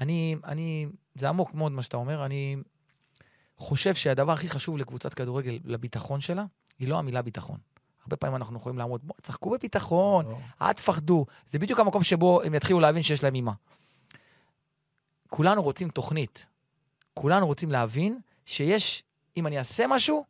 אני... 0.00 0.36
אני... 0.44 0.86
זה 1.14 1.28
עמוק 1.28 1.54
מאוד 1.54 1.72
מה 1.72 1.82
שאתה 1.82 1.96
אומר. 1.96 2.24
אני 2.26 2.56
חושב 3.56 3.94
שהדבר 3.94 4.32
הכי 4.32 4.48
חשוב 4.48 4.78
לקבוצת 4.78 5.14
כדורגל, 5.14 5.58
לביטחון 5.64 6.20
שלה, 6.20 6.44
היא 6.78 6.88
לא 6.88 6.98
המילה 6.98 7.22
ביטחון. 7.22 7.58
הרבה 8.04 8.16
פעמים 8.16 8.36
אנחנו 8.36 8.56
יכולים 8.56 8.78
לעמוד, 8.78 9.00
בואו, 9.04 9.18
תשחקו 9.22 9.50
בביטחון. 9.50 10.24
אל 10.62 10.72
תפחדו. 10.72 11.26
זה 11.50 11.58
בדיוק 11.58 11.80
המקום 11.80 12.02
שבו 12.02 12.42
הם 12.42 12.54
יתחילו 12.54 12.80
להבין 12.80 13.02
שיש 13.02 13.22
להם 13.22 13.34
אימה. 13.34 13.52
כולנו 15.28 15.62
רוצים 15.62 15.88
תוכנית. 15.88 16.46
כולנו 17.14 17.46
רוצים 17.46 17.70
להבין 17.70 18.18
שיש, 18.46 19.02
אם 19.36 19.46
אני 19.46 19.58
אעשה 19.58 19.86
משהו, 19.88 20.24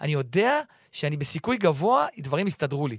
אני 0.00 0.12
יודע 0.12 0.60
שאני 0.92 1.16
בסיכוי 1.16 1.56
גבוה, 1.56 2.06
דברים 2.18 2.46
יסתדרו 2.46 2.88
לי. 2.88 2.98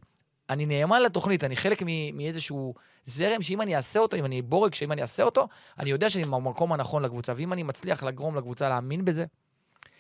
אני 0.50 0.66
נאמן 0.66 1.02
לתוכנית, 1.02 1.44
אני 1.44 1.56
חלק 1.56 1.84
מאיזשהו 2.14 2.74
זרם 3.06 3.42
שאם 3.42 3.62
אני 3.62 3.76
אעשה 3.76 4.00
אותו, 4.00 4.18
אם 4.18 4.26
אני 4.26 4.42
בורג, 4.42 4.74
שאם 4.74 4.92
אני 4.92 5.02
אעשה 5.02 5.24
אותו, 5.24 5.48
אני 5.80 5.90
יודע 5.90 6.10
שאני 6.10 6.26
במקום 6.26 6.74
הנכון 6.74 7.04
לקבוצה. 7.04 7.34
ואם 7.38 7.54
אני 7.54 7.64
מצליח 7.64 8.04
לגרום 8.04 8.36
לקבוצה 8.36 8.70
להאמין 8.70 9.06
בזה, 9.06 9.26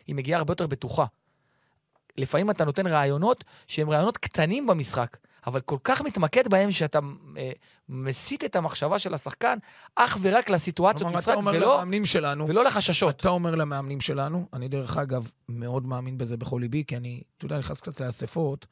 היא 0.07 0.15
מגיעה 0.15 0.38
הרבה 0.38 0.51
יותר 0.51 0.67
בטוחה. 0.67 1.05
לפעמים 2.18 2.49
אתה 2.49 2.66
נותן 2.66 2.88
רעיונות 2.88 3.43
שהם 3.68 3.89
רעיונות 3.89 4.18
קטנים 4.18 4.68
במשחק, 4.68 5.18
אבל 5.47 5.62
כל 5.62 5.78
כך 5.84 6.01
מתמקד 6.01 6.47
בהם 6.47 6.72
שאתה 6.72 6.99
אה, 7.38 7.51
מסיט 7.89 8.43
את 8.43 8.55
המחשבה 8.55 8.99
של 8.99 9.14
השחקן 9.14 9.57
אך 9.95 10.18
ורק 10.22 10.49
לסיטואציות 10.49 11.14
משחק, 11.16 11.36
ולא, 11.53 11.84
שלנו, 12.05 12.47
ולא 12.47 12.64
לחששות. 12.64 13.16
אתה 13.16 13.30
אומר 13.30 13.55
למאמנים 13.55 14.01
שלנו, 14.01 14.45
אני 14.53 14.68
דרך 14.68 14.97
אגב 14.97 15.30
מאוד 15.49 15.86
מאמין 15.86 16.18
בזה 16.18 16.38
בכל 16.38 16.57
ליבי, 16.62 16.84
כי 16.88 16.97
אני, 16.97 17.22
אתה 17.38 17.45
יודע, 17.45 17.59
נכנס 17.59 17.82
קצת 17.82 18.01
לאספות 18.01 18.66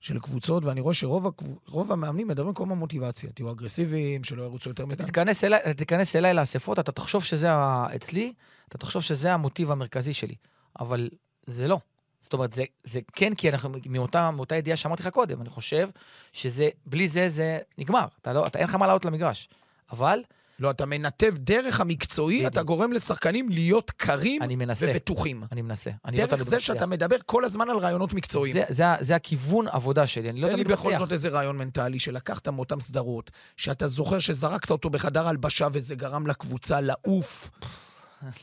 של 0.00 0.18
קבוצות, 0.18 0.64
ואני 0.64 0.80
רואה 0.80 0.94
שרוב 0.94 1.26
הקב- 1.26 1.92
המאמנים 1.92 2.28
מדברים 2.28 2.54
כל 2.54 2.62
הזמן 2.62 2.76
מוטיבציה. 2.76 3.30
תהיו 3.34 3.50
אגרסיביים, 3.50 4.24
שלא 4.24 4.42
ירוצו 4.42 4.70
יותר 4.70 4.86
מדי. 4.86 5.04
תיכנס 5.04 5.44
אליי, 5.44 5.60
אתה 5.60 5.74
תיכנס 5.74 6.16
אליי 6.16 6.34
לאספות, 6.34 6.78
אתה 6.78 6.92
תחשוב 6.92 7.24
שזה 7.24 7.52
ה... 7.52 7.86
אצלי, 7.94 8.32
אתה 8.68 8.78
תחשוב 8.78 9.02
שזה 9.02 9.34
המוטיב 9.34 9.70
המרכזי 9.70 10.12
שלי. 10.12 10.34
אבל 10.80 11.08
זה 11.46 11.68
לא. 11.68 11.78
זאת 12.20 12.32
אומרת, 12.32 12.52
זה, 12.52 12.64
זה 12.84 13.00
כן, 13.12 13.34
כי 13.34 13.48
אנחנו 13.48 13.70
מאותה, 13.86 14.30
מאותה 14.30 14.56
ידיעה 14.56 14.76
שאמרתי 14.76 15.02
לך 15.02 15.08
קודם, 15.08 15.40
אני 15.40 15.50
חושב 15.50 15.88
שזה, 16.32 16.68
בלי 16.86 17.08
זה, 17.08 17.28
זה 17.28 17.58
נגמר. 17.78 18.06
אתה 18.22 18.32
לא, 18.32 18.46
אתה, 18.46 18.58
אין 18.58 18.66
לך 18.68 18.74
מה 18.74 18.86
לעלות 18.86 19.04
למגרש. 19.04 19.48
אבל 19.92 20.22
לא, 20.60 20.70
אתה 20.70 20.86
מנתב 20.86 21.34
דרך 21.38 21.80
המקצועי, 21.80 22.36
בדיוק. 22.36 22.52
אתה 22.52 22.62
גורם 22.62 22.92
לשחקנים 22.92 23.48
להיות 23.48 23.90
קרים 23.90 24.42
אני 24.42 24.56
מנסה, 24.56 24.86
ובטוחים. 24.90 25.44
אני 25.52 25.62
מנסה. 25.62 25.90
אני 26.04 26.16
לא 26.16 26.22
דרך 26.22 26.34
תמיד 26.34 26.48
זה 26.48 26.56
מצליח. 26.56 26.60
שאתה 26.60 26.86
מדבר 26.86 27.16
כל 27.26 27.44
הזמן 27.44 27.70
על 27.70 27.76
רעיונות 27.76 28.14
מקצועיים. 28.14 28.52
זה, 28.52 28.64
זה, 28.68 28.84
זה 29.00 29.14
הכיוון 29.14 29.68
עבודה 29.68 30.06
שלי, 30.06 30.30
אני 30.30 30.40
לא 30.40 30.48
תן 30.48 30.56
לי 30.56 30.64
תמיד 30.64 30.76
בכל 30.76 30.88
מצליח. 30.88 31.00
זאת 31.00 31.12
איזה 31.12 31.28
רעיון 31.28 31.58
מנטלי 31.58 31.98
שלקחת 31.98 32.48
מאותן 32.48 32.80
סדרות, 32.80 33.30
שאתה 33.56 33.88
זוכר 33.88 34.18
שזרקת 34.18 34.70
אותו 34.70 34.90
בחדר 34.90 35.28
הלבשה 35.28 35.68
וזה 35.72 35.94
גרם 35.94 36.26
לקבוצה 36.26 36.80
לעוף. 36.80 37.50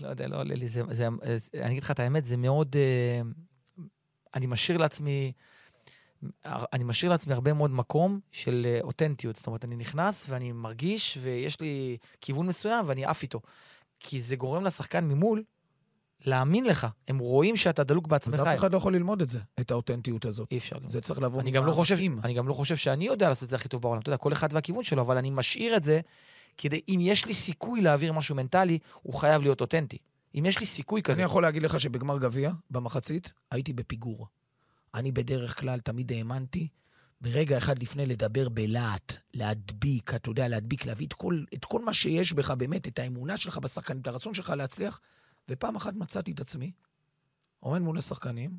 לא 0.01 0.07
יודע, 0.07 0.27
לא 0.27 0.39
עולה 0.39 0.55
לי, 0.55 0.67
זה, 0.67 0.81
זה, 0.91 1.07
זה, 1.25 1.37
אני 1.53 1.71
אגיד 1.71 1.83
לך 1.83 1.91
את 1.91 1.99
האמת, 1.99 2.25
זה 2.25 2.37
מאוד... 2.37 2.75
אה, 2.75 3.21
אני 4.35 4.45
משאיר 4.47 4.77
לעצמי, 4.77 5.31
אני 6.45 6.83
משאיר 6.83 7.11
לעצמי 7.11 7.33
הרבה 7.33 7.53
מאוד 7.53 7.71
מקום 7.71 8.19
של 8.31 8.67
אה, 8.69 8.79
אותנטיות. 8.83 9.35
זאת 9.35 9.47
אומרת, 9.47 9.65
אני 9.65 9.75
נכנס 9.75 10.25
ואני 10.29 10.51
מרגיש, 10.51 11.17
ויש 11.21 11.61
לי 11.61 11.97
כיוון 12.21 12.47
מסוים 12.47 12.85
ואני 12.87 13.05
עף 13.05 13.23
איתו. 13.23 13.39
כי 13.99 14.21
זה 14.21 14.35
גורם 14.35 14.63
לשחקן 14.63 15.05
ממול 15.05 15.43
להאמין 16.25 16.65
לך. 16.65 16.87
הם 17.07 17.17
רואים 17.17 17.55
שאתה 17.55 17.83
דלוק 17.83 18.05
אז 18.05 18.09
בעצמך. 18.09 18.39
אף 18.39 18.59
אחד 18.59 18.71
לא 18.71 18.77
יכול 18.77 18.95
ללמוד 18.95 19.21
את 19.21 19.29
זה, 19.29 19.39
את 19.59 19.71
האותנטיות 19.71 20.25
הזאת. 20.25 20.51
אי 20.51 20.57
אפשר 20.57 20.75
ללמוד. 20.75 20.91
זה 20.91 21.01
צריך 21.01 21.19
לבוא 21.19 21.41
אני 21.41 21.51
גם, 21.51 21.65
לא 21.65 21.71
חושב. 21.71 21.97
אני 22.23 22.33
גם 22.33 22.47
לא 22.47 22.53
חושב 22.53 22.75
שאני 22.75 23.05
יודע 23.05 23.29
לעשות 23.29 23.43
את 23.43 23.49
זה 23.49 23.55
הכי 23.55 23.69
טוב 23.69 23.81
בעולם. 23.81 24.01
אתה 24.01 24.09
יודע, 24.09 24.17
כל 24.17 24.33
אחד 24.33 24.47
והכיוון 24.51 24.83
שלו, 24.83 25.01
אבל 25.01 25.17
אני 25.17 25.29
משאיר 25.29 25.77
את 25.77 25.83
זה 25.83 26.01
כדי, 26.57 26.81
אם 26.87 26.99
יש 27.01 27.25
לי 27.25 27.33
סיכוי 27.33 27.81
להעביר 27.81 28.13
משהו 28.13 28.35
מנטלי, 28.35 28.79
הוא 29.01 29.13
חייב 29.13 29.41
להיות 29.41 29.61
אותנטי. 29.61 29.97
אם 30.39 30.45
יש 30.45 30.59
לי 30.59 30.65
סיכוי 30.65 31.01
כזה. 31.01 31.13
אני 31.13 31.23
יכול 31.23 31.43
להגיד 31.43 31.63
לך 31.63 31.79
שבגמר 31.79 32.17
גביע, 32.17 32.51
במחצית, 32.71 33.33
הייתי 33.51 33.73
בפיגור. 33.73 34.27
אני 34.93 35.11
בדרך 35.11 35.59
כלל 35.59 35.79
תמיד 35.79 36.11
האמנתי, 36.11 36.67
ברגע 37.21 37.57
אחד 37.57 37.79
לפני 37.79 38.05
לדבר 38.05 38.49
בלהט, 38.49 39.13
להדביק, 39.33 40.13
אתה 40.13 40.29
יודע, 40.29 40.47
להדביק, 40.47 40.85
להביא 40.85 41.07
את 41.07 41.13
כל, 41.13 41.43
את 41.53 41.65
כל 41.65 41.85
מה 41.85 41.93
שיש 41.93 42.33
בך, 42.33 42.51
באמת, 42.51 42.87
את 42.87 42.99
האמונה 42.99 43.37
שלך 43.37 43.57
בשחקנים, 43.57 44.01
את 44.01 44.07
הרצון 44.07 44.33
שלך 44.33 44.49
להצליח. 44.49 44.99
ופעם 45.49 45.75
אחת 45.75 45.93
מצאתי 45.93 46.31
את 46.31 46.39
עצמי, 46.39 46.71
עומד 47.59 47.79
מול 47.79 47.97
השחקנים, 47.97 48.57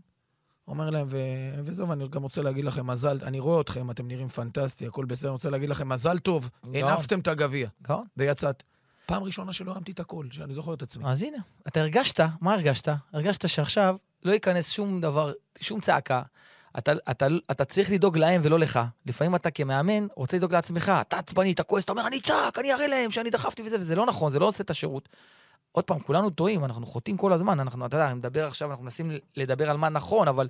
אומר 0.68 0.90
להם, 0.90 1.06
ו... 1.10 1.18
וזהו, 1.64 1.88
ואני 1.88 2.08
גם 2.08 2.22
רוצה 2.22 2.42
להגיד 2.42 2.64
לכם 2.64 2.86
מזל, 2.86 3.18
אני 3.22 3.40
רואה 3.40 3.60
אתכם, 3.60 3.90
אתם 3.90 4.08
נראים 4.08 4.28
פנטסטי, 4.28 4.86
הכל 4.86 5.04
בסדר, 5.04 5.28
אני 5.28 5.32
רוצה 5.32 5.50
להגיד 5.50 5.68
לכם 5.68 5.88
מזל 5.88 6.18
טוב. 6.18 6.50
הנפתם 6.74 7.20
את 7.20 7.28
הגביע. 7.28 7.68
ויצאת. 8.16 8.62
פעם 9.08 9.22
ראשונה 9.22 9.52
שלא 9.52 9.70
הרמתי 9.70 9.92
את 9.92 10.00
הקול, 10.00 10.28
שאני 10.30 10.54
זוכר 10.54 10.74
את 10.74 10.82
עצמי. 10.82 11.04
אז 11.06 11.22
הנה, 11.22 11.38
אתה 11.68 11.80
הרגשת, 11.80 12.20
מה 12.40 12.52
הרגשת? 12.52 12.88
הרגשת 13.12 13.48
שעכשיו 13.48 13.96
לא 14.24 14.32
ייכנס 14.32 14.70
שום 14.70 15.00
דבר, 15.00 15.32
שום 15.60 15.80
צעקה. 15.80 16.22
אתה, 16.78 16.92
אתה, 17.10 17.26
אתה 17.50 17.64
צריך 17.64 17.90
לדאוג 17.90 18.18
להם 18.18 18.40
ולא 18.44 18.58
לך. 18.58 18.80
לפעמים 19.06 19.34
אתה 19.34 19.50
כמאמן 19.50 20.06
רוצה 20.16 20.36
לדאוג 20.36 20.52
לעצמך. 20.52 20.92
אתה 21.00 21.18
עצבני, 21.18 21.52
אתה 21.52 21.62
כועס, 21.62 21.84
אתה 21.84 21.92
אומר, 21.92 22.06
אני 22.06 22.18
אצעק, 22.18 22.58
אני 22.58 22.72
אראה 22.72 22.86
להם 22.86 23.10
שאני 23.10 23.30
דחפתי 23.30 23.62
וזה, 23.62 23.76
וזה 23.76 23.96
לא 23.96 24.06
נכון, 24.06 24.32
זה 24.32 24.38
לא 24.38 24.46
עושה 24.46 24.62
את 24.62 24.70
השירות. 24.70 25.08
עוד 25.72 25.84
פעם, 25.84 26.00
כולנו 26.00 26.30
טועים, 26.30 26.64
אנחנו 26.64 26.86
חוטאים 26.86 27.16
כל 27.16 27.32
הזמן, 27.32 27.60
אנחנו, 27.60 27.86
אתה 27.86 27.96
יודע, 27.96 28.06
אני 28.06 28.14
מדבר 28.14 28.46
עכשיו, 28.46 28.70
אנחנו 28.70 28.84
מנסים 28.84 29.10
לדבר 29.36 29.70
על 29.70 29.76
מה 29.76 29.88
נכון, 29.88 30.28
אבל 30.28 30.48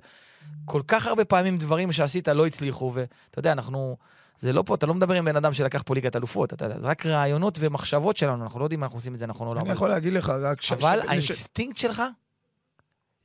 כל 0.65 0.81
כך 0.87 1.07
הרבה 1.07 1.25
פעמים 1.25 1.57
דברים 1.57 1.91
שעשית 1.91 2.27
לא 2.27 2.45
הצליחו, 2.47 2.91
ואתה 2.93 3.39
יודע, 3.39 3.51
אנחנו... 3.51 3.97
זה 4.39 4.53
לא 4.53 4.63
פה, 4.65 4.75
אתה 4.75 4.85
לא 4.85 4.93
מדבר 4.93 5.13
עם 5.13 5.25
בן 5.25 5.35
אדם 5.35 5.53
שלקח 5.53 5.83
פה 5.85 5.95
ליגת 5.95 6.15
אלופות, 6.15 6.53
אתה 6.53 6.65
יודע, 6.65 6.79
זה 6.79 6.87
רק 6.87 7.05
רעיונות 7.05 7.57
ומחשבות 7.61 8.17
שלנו, 8.17 8.43
אנחנו 8.43 8.59
לא 8.59 8.65
יודעים 8.65 8.79
אם 8.79 8.83
אנחנו 8.83 8.97
עושים 8.97 9.13
את 9.13 9.19
זה 9.19 9.27
נכון 9.27 9.47
או 9.47 9.55
לא. 9.55 9.59
אני 9.61 9.71
יכול 9.71 9.89
להגיד 9.89 10.13
לך 10.13 10.29
רק 10.29 10.61
ש... 10.61 10.71
אבל 10.71 10.99
האינסטינקט 11.07 11.77
שלך, 11.77 12.03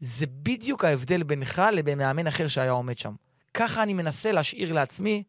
זה 0.01 0.27
בדיוק 0.27 0.85
ההבדל 0.85 1.23
בינך 1.23 1.63
לבין 1.73 1.99
מאמן 1.99 2.27
אחר 2.27 2.49
שהיה 2.49 2.71
עומד 2.71 2.99
שם. 2.99 3.15
ככה 3.55 3.83
אני 3.83 3.95
מנסה 3.95 4.33
להשאיר 4.33 4.73
לעצמי 4.73 5.23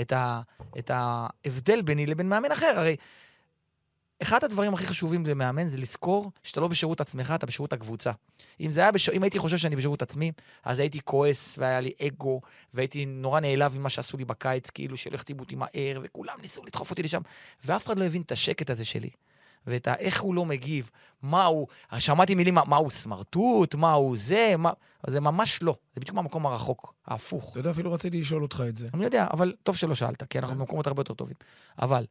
את, 0.00 0.12
ה, 0.12 0.40
את 0.78 0.90
ההבדל 0.94 1.82
ביני 1.82 2.06
לבין 2.06 2.28
מאמן 2.28 2.52
אחר. 2.52 2.72
הרי 2.76 2.96
אחד 4.22 4.44
הדברים 4.44 4.74
הכי 4.74 4.86
חשובים 4.86 5.26
למאמן 5.26 5.68
זה 5.68 5.76
לזכור 5.78 6.30
שאתה 6.42 6.60
לא 6.60 6.68
בשירות 6.68 7.00
עצמך, 7.00 7.32
אתה 7.34 7.46
בשירות 7.46 7.72
הקבוצה. 7.72 8.10
אם, 8.60 8.72
זה 8.72 8.80
היה 8.80 8.92
בש... 8.92 9.08
אם 9.08 9.22
הייתי 9.22 9.38
חושב 9.38 9.56
שאני 9.56 9.76
בשירות 9.76 10.02
עצמי, 10.02 10.32
אז 10.64 10.78
הייתי 10.78 11.00
כועס 11.04 11.58
והיה 11.58 11.80
לי 11.80 11.92
אגו, 12.06 12.40
והייתי 12.74 13.06
נורא 13.06 13.40
נעלב 13.40 13.78
ממה 13.78 13.88
שעשו 13.88 14.16
לי 14.16 14.24
בקיץ, 14.24 14.70
כאילו 14.70 14.96
שלא 14.96 15.14
החתימו 15.14 15.40
אותי 15.40 15.54
מהר, 15.54 16.00
וכולם 16.02 16.34
ניסו 16.42 16.64
לדחוף 16.64 16.90
אותי 16.90 17.02
לשם, 17.02 17.20
ואף 17.64 17.86
אחד 17.86 17.98
לא 17.98 18.04
הבין 18.04 18.22
את 18.22 18.32
השקט 18.32 18.70
הזה 18.70 18.84
שלי. 18.84 19.10
ואת 19.66 19.88
ה- 19.88 19.94
איך 19.94 20.20
הוא 20.22 20.34
לא 20.34 20.44
מגיב, 20.44 20.90
מה 21.22 21.44
הוא, 21.44 21.66
שמעתי 21.98 22.34
מילים, 22.34 22.54
מה, 22.54 22.62
מה 22.66 22.76
הוא 22.76 22.90
סמרטוט, 22.90 23.74
מה 23.74 23.92
הוא 23.92 24.16
זה, 24.18 24.54
מה, 24.58 24.72
זה 25.06 25.20
ממש 25.20 25.58
לא. 25.62 25.76
זה 25.94 26.00
בדיוק 26.00 26.16
מהמקום 26.16 26.46
הרחוק, 26.46 26.94
ההפוך. 27.06 27.50
אתה 27.50 27.60
יודע, 27.60 27.70
אפילו 27.70 27.92
רציתי 27.92 28.20
לשאול 28.20 28.42
אותך 28.42 28.62
את 28.68 28.76
זה. 28.76 28.88
אני 28.94 29.04
יודע, 29.04 29.26
אבל 29.32 29.52
טוב 29.62 29.76
שלא 29.76 29.94
שאלת, 29.94 30.22
כי 30.22 30.38
אנחנו 30.38 30.54
במקומות 30.56 30.86
הרבה 30.86 31.00
יותר 31.00 31.14
טובים. 31.14 31.36
אבל 31.82 32.04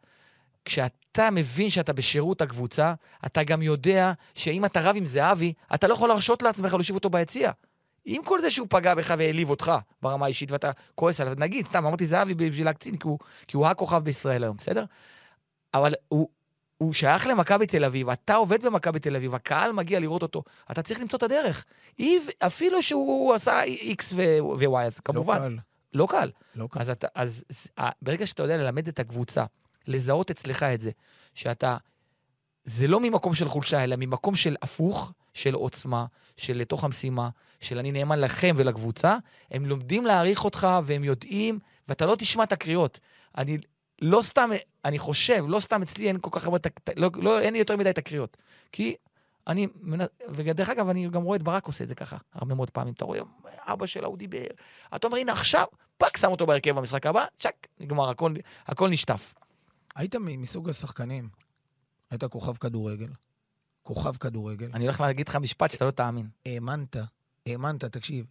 כשאתה 0.65 1.29
מבין 1.31 1.69
שאתה 1.69 1.93
בשירות 1.93 2.41
הקבוצה, 2.41 2.93
אתה 3.25 3.43
גם 3.43 3.61
יודע 3.61 4.11
שאם 4.35 4.65
אתה 4.65 4.81
רב 4.81 4.95
עם 4.95 5.05
זהבי, 5.05 5.53
אתה 5.73 5.87
לא 5.87 5.93
יכול 5.93 6.09
להרשות 6.09 6.41
לעצמך 6.43 6.73
להושיב 6.73 6.95
אותו 6.95 7.09
ביציע. 7.09 7.51
עם 8.05 8.23
כל 8.23 8.39
זה 8.39 8.51
שהוא 8.51 8.67
פגע 8.69 8.95
בך 8.95 9.13
והעליב 9.17 9.49
אותך 9.49 9.71
ברמה 10.01 10.25
האישית 10.25 10.51
ואתה 10.51 10.71
כועס 10.95 11.21
עליו, 11.21 11.33
נגיד, 11.37 11.67
סתם 11.67 11.85
אמרתי 11.85 12.05
זהבי 12.05 12.33
בשביל 12.33 12.65
להקצין, 12.65 12.97
כי 12.97 13.07
הוא, 13.07 13.19
כי 13.47 13.57
הוא 13.57 13.67
הכוכב 13.67 13.97
בישראל 13.97 14.43
היום, 14.43 14.57
בסדר? 14.57 14.85
אבל 15.73 15.93
הוא, 16.07 16.29
הוא 16.77 16.93
שייך 16.93 17.27
למכבי 17.27 17.65
תל 17.67 17.85
אביב, 17.85 18.09
אתה 18.09 18.35
עובד 18.35 18.65
במכבי 18.65 18.99
תל 18.99 19.15
אביב, 19.15 19.35
הקהל 19.35 19.71
מגיע 19.71 19.99
לראות 19.99 20.21
אותו, 20.21 20.43
אתה 20.71 20.81
צריך 20.81 20.99
למצוא 20.99 21.17
את 21.17 21.23
הדרך. 21.23 21.65
איב, 21.99 22.27
אפילו 22.39 22.83
שהוא 22.83 23.33
עשה 23.33 23.61
X 23.65 24.03
ו-Y, 24.15 24.77
אז 24.77 24.99
כמובן, 24.99 25.41
לא 25.41 25.47
קל. 25.49 25.55
לא 25.93 26.07
קל. 26.21 26.29
לא 26.55 26.67
קל. 26.71 26.79
אז, 26.79 26.89
אתה, 26.89 27.07
אז 27.15 27.43
ס- 27.51 27.67
ה- 27.79 27.89
ברגע 28.01 28.27
שאתה 28.27 28.43
יודע 28.43 28.57
ללמד 28.57 28.87
את 28.87 28.99
הקבוצה, 28.99 29.43
לזהות 29.89 30.31
אצלך 30.31 30.63
את 30.63 30.81
זה, 30.81 30.91
שאתה, 31.33 31.77
זה 32.63 32.87
לא 32.87 32.99
ממקום 32.99 33.35
של 33.35 33.49
חולשה, 33.49 33.83
אלא 33.83 33.95
ממקום 33.99 34.35
של 34.35 34.55
הפוך, 34.61 35.11
של 35.33 35.53
עוצמה, 35.53 36.05
של 36.37 36.57
לתוך 36.57 36.83
המשימה, 36.83 37.29
של 37.59 37.79
אני 37.79 37.91
נאמן 37.91 38.19
לכם 38.19 38.55
ולקבוצה, 38.57 39.17
הם 39.51 39.65
לומדים 39.65 40.05
להעריך 40.05 40.45
אותך 40.45 40.67
והם 40.83 41.03
יודעים, 41.03 41.59
ואתה 41.87 42.05
לא 42.05 42.15
תשמע 42.15 42.43
את 42.43 42.51
הקריאות. 42.51 42.99
אני 43.37 43.57
לא 44.01 44.21
סתם, 44.21 44.49
אני 44.85 44.99
חושב, 44.99 45.45
לא 45.47 45.59
סתם 45.59 45.81
אצלי 45.81 46.07
אין 46.07 46.17
כל 46.21 46.29
כך 46.33 46.45
הרבה, 46.45 46.57
לא, 46.95 47.09
לא, 47.15 47.39
אין 47.39 47.53
לי 47.53 47.59
יותר 47.59 47.77
מדי 47.77 47.93
תקריות. 47.93 48.37
כי 48.71 48.95
אני, 49.47 49.67
ודרך 50.29 50.69
אגב, 50.69 50.89
אני 50.89 51.09
גם 51.09 51.23
רואה 51.23 51.37
את 51.37 51.43
ברק 51.43 51.65
עושה 51.65 51.83
את 51.83 51.89
זה 51.89 51.95
ככה, 51.95 52.17
הרבה 52.33 52.55
מאוד 52.55 52.69
פעמים. 52.69 52.93
אתה 52.93 53.05
רואה, 53.05 53.19
אבא 53.59 53.85
שלה, 53.85 54.07
הוא 54.07 54.17
דיבר. 54.17 54.43
אתה 54.95 55.07
אומר, 55.07 55.17
הנה 55.17 55.31
עכשיו, 55.31 55.65
fuck, 55.97 56.17
שם 56.17 56.31
אותו 56.31 56.45
בהרכב 56.47 56.75
במשחק 56.75 57.05
הבא, 57.05 57.25
צ'אק, 57.39 57.67
נגמר, 57.79 58.09
הכל, 58.09 58.33
הכל 58.67 58.89
נשטף. 58.89 59.33
היית 59.95 60.15
מסוג 60.15 60.69
השחקנים, 60.69 61.29
היית 62.11 62.23
כוכב 62.23 62.57
כדורגל, 62.57 63.09
כוכב 63.83 64.15
כדורגל, 64.17 64.69
אני 64.73 64.83
הולך 64.83 65.01
להגיד 65.01 65.27
לך 65.27 65.35
משפט 65.35 65.71
שאתה 65.71 65.85
לא 65.85 65.91
תאמין. 65.91 66.29
האמנת, 66.45 66.95
האמנת, 67.45 67.85
תקשיב, 67.85 68.25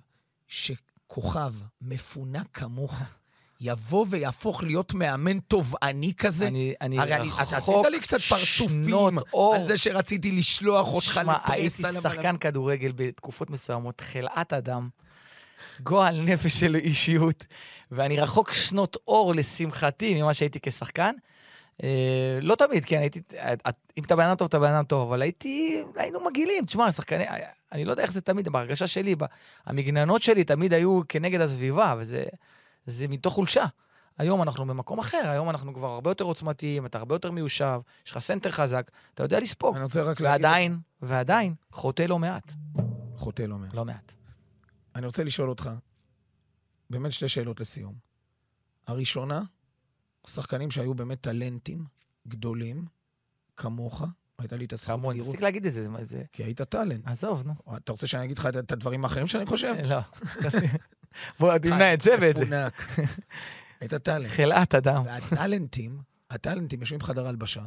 שכוכב 0.48 1.54
מפונק 1.80 2.46
כמוך 2.52 3.00
יבוא 3.60 4.06
ויהפוך 4.08 4.62
להיות 4.62 4.94
מאמן 4.94 5.40
תובעני 5.40 6.14
כזה? 6.14 6.46
אני, 6.46 6.74
אני 6.80 6.98
הרי 6.98 7.16
אני, 7.16 7.28
אתה 7.28 7.56
רחוק 7.56 7.86
עשית 7.86 7.92
לי 7.92 8.00
קצת 8.00 8.20
פרצופים 8.20 8.84
שנות 8.84 9.14
אור. 9.32 9.54
על 9.54 9.64
זה 9.64 9.78
שרציתי 9.78 10.32
לשלוח 10.32 10.94
אותך 10.94 11.20
לפרס 11.24 11.50
הייתי 11.50 11.86
על 11.86 12.02
שחקן 12.02 12.36
כדורגל 12.36 12.92
בתקופות 12.96 13.50
מסוימות, 13.50 14.00
חלאת 14.00 14.52
אדם, 14.52 14.88
גועל 15.82 16.20
נפש 16.20 16.60
של 16.60 16.76
אישיות, 16.76 17.46
ואני 17.90 18.20
רחוק 18.20 18.52
שנות 18.52 18.96
אור, 19.08 19.34
לשמחתי, 19.34 20.22
ממה 20.22 20.34
שהייתי 20.34 20.58
כשחקן. 20.62 21.14
אה, 21.82 22.38
לא 22.42 22.54
תמיד, 22.54 22.84
כן, 22.84 23.00
הייתי, 23.00 23.20
אה, 23.34 23.54
אם 23.98 24.02
אתה 24.02 24.16
בן 24.16 24.26
אדם 24.26 24.36
טוב, 24.36 24.46
אתה 24.48 24.58
בן 24.58 24.74
אדם 24.74 24.84
טוב, 24.84 25.08
אבל 25.08 25.22
הייתי, 25.22 25.84
היינו 25.96 26.20
מגעילים. 26.24 26.64
תשמע, 26.64 26.92
שחקני, 26.92 27.24
אני 27.72 27.84
לא 27.84 27.90
יודע 27.90 28.02
איך 28.02 28.12
זה 28.12 28.20
תמיד, 28.20 28.48
בהרגשה 28.48 28.86
שלי, 28.86 29.14
המגננות 29.66 30.22
שלי 30.22 30.44
תמיד 30.44 30.72
היו 30.72 31.00
כנגד 31.08 31.40
הסביבה, 31.40 31.94
וזה 31.98 32.24
זה 32.86 33.08
מתוך 33.08 33.34
חולשה. 33.34 33.64
היום 34.18 34.42
אנחנו 34.42 34.66
במקום 34.66 34.98
אחר, 34.98 35.22
היום 35.24 35.50
אנחנו 35.50 35.74
כבר 35.74 35.88
הרבה 35.88 36.10
יותר 36.10 36.24
עוצמתיים, 36.24 36.86
אתה 36.86 36.98
הרבה 36.98 37.14
יותר 37.14 37.30
מיושב, 37.30 37.80
יש 38.06 38.10
לך 38.10 38.18
סנטר 38.18 38.50
חזק, 38.50 38.90
אתה 39.14 39.22
יודע 39.22 39.40
לספוג. 39.40 39.76
אני 39.76 39.84
רוצה 39.84 40.02
רק 40.02 40.20
להגיד... 40.20 40.44
ועדיין, 40.44 40.78
ועדיין, 41.02 41.54
חוטא 41.72 42.02
לא 42.02 42.18
מעט. 42.18 42.52
חוטא 43.16 43.42
לא 43.42 43.58
מעט. 43.58 43.74
לא 43.74 43.84
מעט. 43.84 44.12
אני 44.94 45.06
רוצה 45.06 45.24
לשאול 45.24 45.48
אותך, 45.48 45.70
באמת 46.90 47.12
שתי 47.12 47.28
שאלות 47.28 47.60
לסיום. 47.60 47.94
הראשונה, 48.86 49.42
שחקנים 50.28 50.70
שהיו 50.70 50.94
באמת 50.94 51.20
טלנטים 51.20 51.84
גדולים, 52.28 52.84
כמוך, 53.56 54.02
הייתה 54.38 54.56
לי 54.56 54.64
את 54.64 54.72
הזכות 54.72 54.94
כמוני, 55.00 55.18
לראות, 55.18 55.28
תפסיק 55.30 55.42
להגיד 55.42 55.66
את 55.66 55.72
זה, 55.72 55.88
מה 55.88 56.04
זה... 56.04 56.22
כי 56.32 56.44
היית 56.44 56.62
טאלנט. 56.62 57.06
עזוב, 57.06 57.46
נו. 57.46 57.54
אתה 57.76 57.92
רוצה 57.92 58.06
שאני 58.06 58.24
אגיד 58.24 58.38
לך 58.38 58.46
את- 58.46 58.56
את 58.56 58.72
הדברים 58.72 59.04
האחרים 59.04 59.26
שאני 59.26 59.46
חושב? 59.46 59.74
לא. 59.90 59.98
בוא 61.40 61.58
תמנע 61.58 61.94
את 61.94 62.00
זה 62.00 62.14
ואת 62.20 62.36
זה. 62.36 62.44
מפונק. 62.44 62.98
היית 63.80 63.94
טאלנט. 63.94 64.30
חלאת 64.30 64.74
אדם. 64.74 65.02
והטאלנטים, 65.06 65.98
הטאלנטים 66.30 66.80
יושבים 66.80 66.98
בחדר 66.98 67.26
הלבשה, 67.26 67.62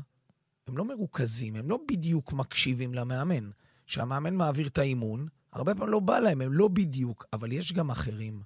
הם 0.68 0.78
לא 0.78 0.86
מרוכזים, 0.86 1.56
הם 1.56 1.70
לא 1.70 1.80
בדיוק 1.88 2.34
מקשיבים 2.34 2.94
למאמן. 2.94 3.50
כשהמאמן 3.88 4.36
מעביר 4.36 4.68
את 4.68 4.78
האימון, 4.78 5.28
הרבה 5.54 5.76
פעמים 5.76 5.92
לא 5.92 6.00
בא 6.00 6.20
להם, 6.20 6.42
הם 6.42 6.54
לא 6.54 6.68
בדיוק, 6.68 7.26
אבל 7.34 7.52
יש 7.52 7.74
גם 7.74 7.90
אחרים 7.92 8.42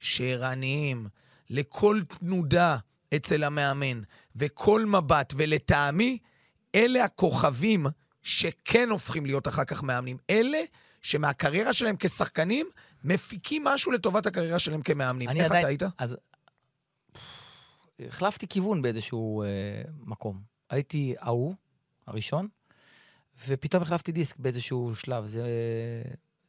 שערניים 0.00 1.06
לכל 1.50 2.00
תנודה 2.08 2.76
אצל 3.16 3.44
המאמן 3.44 4.02
וכל 4.36 4.84
מבט, 4.86 5.32
ולטעמי, 5.36 6.18
אלה 6.74 7.04
הכוכבים 7.04 7.86
שכן 8.22 8.88
הופכים 8.90 9.26
להיות 9.26 9.48
אחר 9.48 9.64
כך 9.64 9.82
מאמנים. 9.82 10.16
אלה 10.30 10.58
שמהקריירה 11.02 11.72
שלהם 11.72 11.96
כשחקנים, 11.98 12.66
מפיקים 13.04 13.64
משהו 13.64 13.92
לטובת 13.92 14.26
הקריירה 14.26 14.58
שלהם 14.58 14.82
כמאמנים. 14.82 15.28
אני 15.28 15.40
איך 15.40 15.46
עדיין- 15.50 15.60
אתה 15.60 15.68
היית? 15.68 15.82
אז 15.98 16.16
החלפתי 18.00 18.46
כיוון 18.48 18.82
באיזשהו 18.82 19.42
אה, 19.42 19.48
מקום. 19.98 20.40
הייתי 20.70 21.14
ההוא, 21.20 21.54
הראשון, 22.06 22.48
ופתאום 23.48 23.82
החלפתי 23.82 24.12
דיסק 24.12 24.36
באיזשהו 24.36 24.96
שלב. 24.96 25.26
זה, 25.26 25.42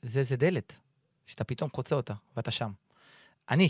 זה 0.01 0.19
איזה 0.19 0.35
דלת, 0.35 0.79
שאתה 1.25 1.43
פתאום 1.43 1.69
חוצה 1.75 1.95
אותה, 1.95 2.13
ואתה 2.35 2.51
שם. 2.51 2.71
אני 3.49 3.69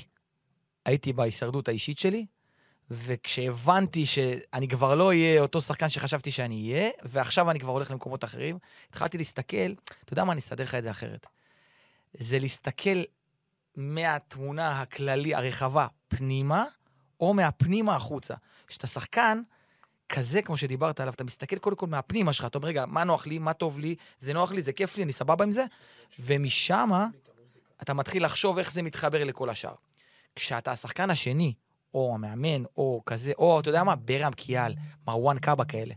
הייתי 0.85 1.13
בהישרדות 1.13 1.67
האישית 1.67 1.99
שלי, 1.99 2.25
וכשהבנתי 2.91 4.05
שאני 4.05 4.67
כבר 4.67 4.95
לא 4.95 5.07
אהיה 5.07 5.41
אותו 5.41 5.61
שחקן 5.61 5.89
שחשבתי 5.89 6.31
שאני 6.31 6.73
אהיה, 6.73 6.89
ועכשיו 7.03 7.51
אני 7.51 7.59
כבר 7.59 7.71
הולך 7.71 7.91
למקומות 7.91 8.23
אחרים, 8.23 8.57
התחלתי 8.89 9.17
להסתכל, 9.17 9.71
אתה 10.05 10.13
יודע 10.13 10.23
מה, 10.23 10.31
אני 10.31 10.39
אסדר 10.39 10.63
לך 10.63 10.75
את 10.75 10.83
זה 10.83 10.91
אחרת. 10.91 11.27
זה 12.13 12.39
להסתכל 12.39 13.03
מהתמונה 13.75 14.81
הכללי, 14.81 15.35
הרחבה, 15.35 15.87
פנימה, 16.07 16.65
או 17.19 17.33
מהפנימה 17.33 17.95
החוצה. 17.95 18.33
כשאתה 18.67 18.87
שחקן 18.87 19.41
כזה, 20.09 20.41
כמו 20.41 20.57
שדיברת 20.57 20.99
עליו, 20.99 21.13
אתה 21.13 21.23
מסתכל 21.23 21.57
קודם 21.57 21.75
כל 21.75 21.87
מהפנימה 21.87 22.33
שלך, 22.33 22.45
אתה 22.45 22.57
אומר, 22.57 22.67
רגע, 22.67 22.85
מה 22.85 23.03
נוח 23.03 23.27
לי, 23.27 23.39
מה 23.39 23.53
טוב 23.53 23.79
לי, 23.79 23.95
זה 24.19 24.33
נוח 24.33 24.51
לי, 24.51 24.61
זה 24.61 24.73
כיף 24.73 24.97
לי, 24.97 25.03
אני 25.03 25.13
סבבה 25.13 25.43
עם 25.43 25.51
זה, 25.51 25.65
ומשם 26.19 26.89
אתה 27.81 27.93
מתחיל 27.93 28.25
לחשוב 28.25 28.57
איך 28.57 28.71
זה 28.71 28.81
מתחבר 28.81 29.23
לכל 29.23 29.49
השאר. 29.49 29.73
כשאתה 30.35 30.71
השחקן 30.71 31.09
השני, 31.09 31.53
או 31.93 32.11
המאמן, 32.15 32.63
או 32.77 33.01
כזה, 33.05 33.31
או 33.37 33.59
אתה 33.59 33.69
יודע 33.69 33.83
מה, 33.83 33.95
ברם 33.95 34.31
קיאל, 34.31 34.73
מרואן 35.07 35.39
קאבה 35.39 35.65
כאלה. 35.65 35.93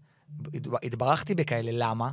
התברכתי 0.82 1.34
בכאלה, 1.34 1.70
למה? 1.74 2.11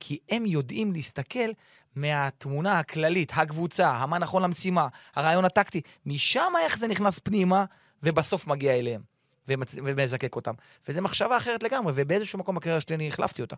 כי 0.00 0.18
הם 0.28 0.46
יודעים 0.46 0.92
להסתכל 0.92 1.50
מהתמונה 1.96 2.78
הכללית, 2.78 3.32
הקבוצה, 3.34 3.90
המה 3.90 4.18
נכון 4.18 4.42
למשימה, 4.42 4.88
הרעיון 5.14 5.44
הטקטי, 5.44 5.80
משם 6.06 6.52
איך 6.64 6.78
זה 6.78 6.88
נכנס 6.88 7.18
פנימה, 7.18 7.64
ובסוף 8.02 8.46
מגיע 8.46 8.78
אליהם, 8.78 9.02
ומצ... 9.48 9.74
ומזקק 9.74 10.36
אותם. 10.36 10.54
וזו 10.88 11.02
מחשבה 11.02 11.36
אחרת 11.36 11.62
לגמרי, 11.62 11.92
ובאיזשהו 11.96 12.38
מקום 12.38 12.54
בקריירה 12.54 12.80
שלי 12.80 12.96
אני 12.96 13.08
החלפתי 13.08 13.42
אותה. 13.42 13.56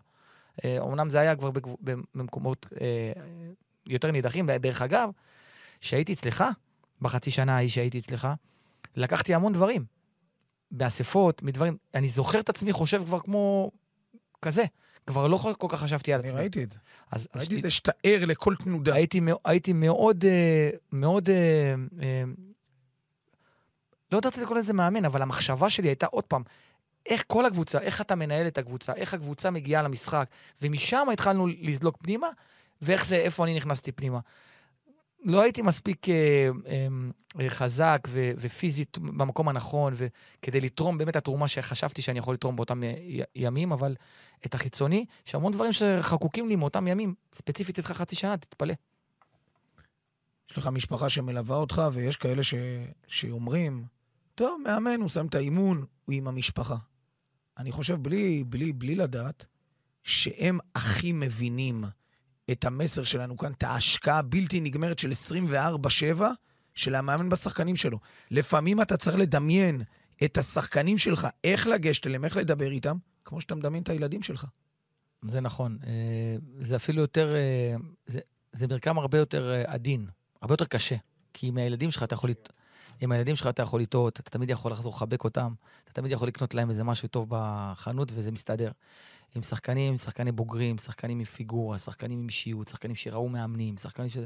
אה, 0.65 0.75
אומנם 0.79 1.09
זה 1.09 1.19
היה 1.19 1.35
כבר 1.35 1.51
בגב... 1.51 1.71
במקומות 2.15 2.65
אה, 2.81 3.11
יותר 3.87 4.11
נידחים, 4.11 4.49
דרך 4.51 4.81
אגב, 4.81 5.09
שהייתי 5.81 6.13
אצלך, 6.13 6.43
בחצי 7.01 7.31
שנה 7.31 7.55
ההיא 7.55 7.69
שהייתי 7.69 7.99
אצלך, 7.99 8.27
לקחתי 8.99 9.33
המון 9.33 9.53
דברים. 9.53 9.85
באספות, 10.71 11.43
מדברים, 11.43 11.77
אני 11.95 12.09
זוכר 12.09 12.39
את 12.39 12.49
עצמי 12.49 12.73
חושב 12.73 13.03
כבר 13.05 13.19
כמו 13.19 13.71
כזה. 14.41 14.65
כבר 15.07 15.27
לא 15.27 15.37
כל 15.57 15.67
כך 15.69 15.79
חשבתי 15.79 16.13
על 16.13 16.19
אני 16.19 16.29
עצמי. 16.29 16.39
ראיתי 16.39 16.63
את 16.63 16.71
זה. 16.71 16.79
אז, 17.11 17.27
ראיתי 17.35 17.57
את 17.57 17.61
זה 17.61 17.69
שאתה 17.69 17.91
ער 18.03 18.25
לכל 18.25 18.55
תנודה. 18.55 18.93
הייתי, 18.93 19.21
הייתי 19.45 19.73
מאוד, 19.73 20.25
אה, 20.25 20.69
מאוד, 20.91 21.29
אה, 21.29 21.75
אה, 22.01 22.23
לא 24.11 24.17
יודעת 24.17 24.37
לקרוא 24.37 24.57
לזה 24.57 24.73
מאמן, 24.73 25.05
אבל 25.05 25.21
המחשבה 25.21 25.69
שלי 25.69 25.87
הייתה 25.87 26.05
עוד 26.05 26.23
פעם, 26.23 26.43
איך 27.05 27.23
כל 27.27 27.45
הקבוצה, 27.45 27.79
איך 27.79 28.01
אתה 28.01 28.15
מנהל 28.15 28.47
את 28.47 28.57
הקבוצה, 28.57 28.93
איך 28.93 29.13
הקבוצה 29.13 29.51
מגיעה 29.51 29.83
למשחק, 29.83 30.29
ומשם 30.61 31.07
התחלנו 31.13 31.47
לזלוג 31.47 31.97
פנימה, 31.97 32.27
ואיך 32.81 33.05
זה, 33.05 33.15
איפה 33.15 33.43
אני 33.43 33.53
נכנסתי 33.53 33.91
פנימה. 33.91 34.19
לא 35.23 35.41
הייתי 35.41 35.61
מספיק 35.61 36.09
אה, 36.09 36.49
אה, 36.67 36.87
אה, 37.39 37.49
חזק 37.49 38.07
ו- 38.07 38.31
ופיזית 38.37 38.97
במקום 38.97 39.49
הנכון, 39.49 39.93
וכדי 39.97 40.61
לתרום 40.61 40.97
באמת 40.97 41.15
התרומה 41.15 41.47
שחשבתי 41.47 42.01
שאני 42.01 42.19
יכול 42.19 42.33
לתרום 42.33 42.55
באותם 42.55 42.83
י- 42.83 42.87
י- 42.87 43.23
ימים, 43.35 43.71
אבל 43.71 43.95
את 44.45 44.53
החיצוני, 44.55 45.05
יש 45.27 45.35
המון 45.35 45.51
דברים 45.51 45.73
שחקוקים 45.73 46.49
לי 46.49 46.55
מאותם 46.55 46.87
ימים, 46.87 47.13
ספציפית 47.33 47.77
איתך 47.77 47.91
חצי 47.91 48.15
שנה, 48.15 48.37
תתפלא. 48.37 48.73
יש 50.51 50.57
לך 50.57 50.67
משפחה 50.67 51.09
שמלווה 51.09 51.55
אותך, 51.57 51.81
ויש 51.93 52.17
כאלה 52.17 52.43
ש... 52.43 52.53
שאומרים, 53.07 53.83
טוב, 54.35 54.61
מאמן, 54.65 55.01
הוא 55.01 55.09
שם 55.09 55.25
את 55.25 55.35
האימון, 55.35 55.85
הוא 56.05 56.15
עם 56.15 56.27
המשפחה. 56.27 56.75
אני 57.57 57.71
חושב, 57.71 57.95
בלי, 57.95 58.43
בלי, 58.43 58.73
בלי 58.73 58.95
לדעת, 58.95 59.45
שהם 60.03 60.59
הכי 60.75 61.11
מבינים 61.11 61.83
את 62.51 62.65
המסר 62.65 63.03
שלנו 63.03 63.37
כאן, 63.37 63.51
את 63.51 63.63
ההשקעה 63.63 64.17
הבלתי 64.17 64.59
נגמרת 64.59 64.99
של 64.99 65.11
24-7 66.19 66.21
של 66.75 66.95
המאמן 66.95 67.29
בשחקנים 67.29 67.75
שלו. 67.75 67.99
לפעמים 68.31 68.81
אתה 68.81 68.97
צריך 68.97 69.17
לדמיין 69.17 69.81
את 70.23 70.37
השחקנים 70.37 70.97
שלך, 70.97 71.27
איך 71.43 71.67
לגשת 71.67 72.07
אליהם, 72.07 72.25
איך 72.25 72.37
לדבר 72.37 72.71
איתם, 72.71 72.97
כמו 73.25 73.41
שאתה 73.41 73.55
מדמיין 73.55 73.83
את 73.83 73.89
הילדים 73.89 74.23
שלך. 74.23 74.45
זה 75.21 75.41
נכון. 75.41 75.77
אה, 75.87 76.35
זה 76.59 76.75
אפילו 76.75 77.01
יותר, 77.01 77.35
אה, 77.35 77.75
זה, 78.05 78.19
זה 78.53 78.67
מרקם 78.67 78.97
הרבה 78.97 79.17
יותר 79.17 79.51
אה, 79.51 79.73
עדין, 79.73 80.07
הרבה 80.41 80.53
יותר 80.53 80.65
קשה. 80.65 80.95
כי 81.33 81.47
עם 81.47 81.57
הילדים 81.57 81.91
שלך 81.91 82.03
אתה 82.03 82.13
יכול... 82.13 82.29
עם 83.01 83.11
הילדים 83.11 83.35
שלך 83.35 83.47
אתה 83.47 83.61
יכול 83.61 83.81
לטעות, 83.81 84.19
אתה 84.19 84.31
תמיד 84.31 84.49
יכול 84.49 84.71
לחזור 84.71 84.93
לחבק 84.93 85.23
אותם, 85.23 85.53
אתה 85.83 85.93
תמיד 85.93 86.11
יכול 86.11 86.27
לקנות 86.27 86.53
להם 86.53 86.69
איזה 86.69 86.83
משהו 86.83 87.07
טוב 87.07 87.25
בחנות 87.29 88.11
וזה 88.15 88.31
מסתדר. 88.31 88.71
עם 89.35 89.43
שחקנים, 89.43 89.97
שחקני 89.97 90.31
בוגרים, 90.31 90.77
שחקנים 90.77 91.19
עם 91.19 91.25
פיגורה, 91.25 91.77
שחקנים 91.77 92.19
עם 92.19 92.27
אישיות, 92.27 92.67
שחקנים 92.67 92.95
שראו 92.95 93.29
מאמנים, 93.29 93.77
שחקנים 93.77 94.09
ש... 94.09 94.17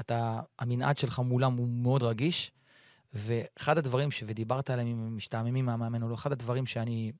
אתה, 0.00 0.40
המנעד 0.58 0.98
שלך 0.98 1.18
מולם 1.18 1.56
הוא 1.56 1.68
מאוד 1.68 2.02
רגיש, 2.02 2.52
ואחד 3.14 3.78
הדברים, 3.78 4.10
ש... 4.10 4.24
ודיברת 4.26 4.70
עליהם 4.70 4.88
עם 4.88 5.16
משתעממים 5.16 5.66
מהמאמן, 5.66 6.02
הוא 6.02 6.14
אחד 6.14 6.32
הדברים 6.32 6.66
שאני, 6.66 7.12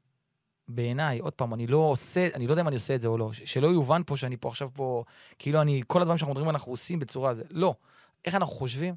בעיניי, 0.69 1.19
עוד 1.19 1.33
פעם, 1.33 1.55
אני 1.55 1.67
לא 1.67 1.77
עושה, 1.77 2.29
אני 2.35 2.47
לא 2.47 2.53
יודע 2.53 2.63
אם 2.63 2.69
אני 2.69 2.77
עושה 2.77 2.95
את 2.95 3.01
זה 3.01 3.09
או 3.09 3.19
לא, 3.19 3.33
שלא 3.33 3.67
יובן 3.67 4.03
פה 4.07 4.17
שאני 4.17 4.37
פה 4.37 4.49
עכשיו 4.49 4.71
פה, 4.75 5.05
כאילו 5.39 5.63
אני, 5.63 5.83
כל 5.87 6.01
הדברים 6.03 6.19
שאנחנו 6.19 6.33
מדברים 6.33 6.51
אנחנו 6.51 6.73
עושים 6.73 6.99
בצורה, 6.99 7.35
זה, 7.35 7.43
לא. 7.51 7.75
איך 8.25 8.35
אנחנו 8.35 8.55
חושבים? 8.55 8.95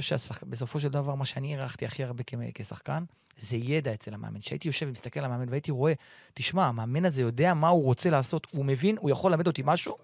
חושב 0.00 0.18
שבסופו 0.18 0.80
של 0.80 0.88
דבר, 0.88 1.14
מה 1.14 1.24
שאני 1.24 1.56
הערכתי 1.56 1.86
הכי 1.86 2.04
הרבה 2.04 2.22
כשחקן, 2.54 3.04
זה 3.36 3.56
ידע 3.56 3.94
אצל 3.94 4.14
המאמן. 4.14 4.40
כשהייתי 4.40 4.68
יושב 4.68 4.86
ומסתכל 4.88 5.20
על 5.20 5.26
המאמן 5.26 5.48
והייתי 5.48 5.70
רואה, 5.70 5.92
תשמע, 6.34 6.66
המאמן 6.66 7.04
הזה 7.04 7.22
יודע 7.22 7.54
מה 7.54 7.68
הוא 7.68 7.84
רוצה 7.84 8.10
לעשות, 8.10 8.46
הוא 8.50 8.64
מבין, 8.64 8.96
הוא 9.00 9.10
יכול 9.10 9.30
ללמד 9.30 9.46
אותי 9.46 9.62
משהו, 9.64 9.96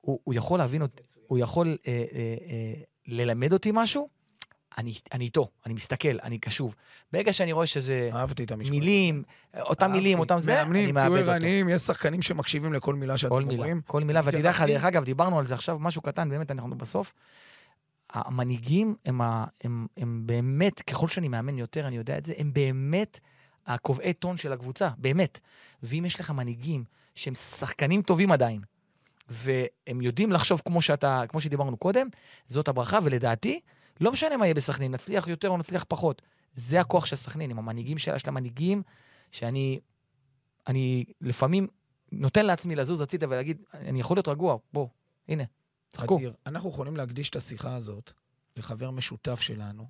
הוא, 0.00 0.20
הוא 0.24 0.34
יכול 0.34 0.58
להבין 0.58 0.82
אותי, 0.82 1.02
הוא 1.26 1.38
יכול 1.38 1.78
אה, 1.86 2.04
אה, 2.12 2.34
אה, 2.50 2.82
ללמד 3.06 3.52
אותי 3.52 3.70
משהו, 3.74 4.08
אני, 4.78 4.94
אני 5.12 5.24
איתו, 5.24 5.48
אני 5.66 5.74
מסתכל, 5.74 6.18
אני 6.22 6.38
קשוב. 6.38 6.74
ברגע 7.12 7.32
שאני 7.32 7.52
רואה 7.52 7.66
שזה 7.66 8.10
מילים, 8.56 9.22
אותם 9.60 9.92
מילים, 9.92 10.18
אותם 10.18 10.40
זה, 10.40 10.62
אני 10.62 10.92
מאבד 10.92 11.06
אותו. 11.06 11.10
מאמנים, 11.10 11.20
תהיו 11.20 11.32
ערניים, 11.32 11.68
יש 11.68 11.82
שחקנים 11.82 12.22
שמקשיבים 12.22 12.72
לכל 12.72 12.94
מילה 12.94 13.18
שאתם 13.18 13.34
אומרים. 13.34 13.80
כל 13.86 14.04
מילה, 14.04 14.20
ואני 14.24 14.36
יודע 14.36 14.50
לך, 14.50 14.62
דרך 14.62 14.84
אגב, 14.84 15.04
דיברנו 15.04 15.38
על 15.38 15.46
זה 15.46 15.54
עכשיו, 15.54 15.78
משהו 15.78 16.02
קטן, 16.02 16.28
באמת, 16.28 16.50
אנחנו 16.50 16.78
בסוף. 16.78 17.12
המנהיגים 18.10 18.96
הם, 19.04 19.20
ה, 19.20 19.44
הם, 19.64 19.86
הם 19.96 20.22
באמת, 20.26 20.82
ככל 20.82 21.08
שאני 21.08 21.28
מאמן 21.28 21.58
יותר, 21.58 21.86
אני 21.86 21.96
יודע 21.96 22.18
את 22.18 22.26
זה, 22.26 22.32
הם 22.38 22.52
באמת 22.52 23.20
הקובעי 23.66 24.12
טון 24.12 24.36
של 24.36 24.52
הקבוצה, 24.52 24.90
באמת. 24.98 25.40
ואם 25.82 26.04
יש 26.06 26.20
לך 26.20 26.30
מנהיגים 26.30 26.84
שהם 27.14 27.34
שחקנים 27.34 28.02
טובים 28.02 28.32
עדיין, 28.32 28.60
והם 29.28 30.00
יודעים 30.00 30.32
לחשוב 30.32 30.62
כמו 30.64 30.82
שאתה, 30.82 31.22
כמו 31.28 31.40
שדיברנו 31.40 31.76
קודם, 31.76 32.08
זאת 32.46 32.68
הברכה, 32.68 32.98
ולדעתי, 33.02 33.60
לא 34.00 34.12
משנה 34.12 34.36
מה 34.36 34.46
יהיה 34.46 34.54
בסכנין, 34.54 34.92
נצליח 34.92 35.28
יותר 35.28 35.48
או 35.48 35.58
נצליח 35.58 35.84
פחות. 35.88 36.22
זה 36.54 36.80
הכוח 36.80 37.06
של 37.06 37.16
סכנין, 37.16 37.50
עם 37.50 37.58
המנהיגים 37.58 37.98
שלה, 37.98 38.16
יש 38.16 38.26
לה 38.26 38.32
מנהיגים 38.32 38.82
שאני 39.30 39.80
אני 40.66 41.04
לפעמים 41.20 41.66
נותן 42.12 42.46
לעצמי 42.46 42.76
לזוז 42.76 43.00
הצידה 43.00 43.26
ולהגיד, 43.30 43.62
אני 43.74 44.00
יכול 44.00 44.16
להיות 44.16 44.28
רגוע, 44.28 44.56
בוא, 44.72 44.88
הנה, 45.28 45.44
צחקו. 45.94 46.16
אדיר, 46.16 46.32
אנחנו 46.46 46.70
יכולים 46.70 46.96
להקדיש 46.96 47.28
את 47.28 47.36
השיחה 47.36 47.74
הזאת 47.74 48.12
לחבר 48.56 48.90
משותף 48.90 49.40
שלנו, 49.40 49.86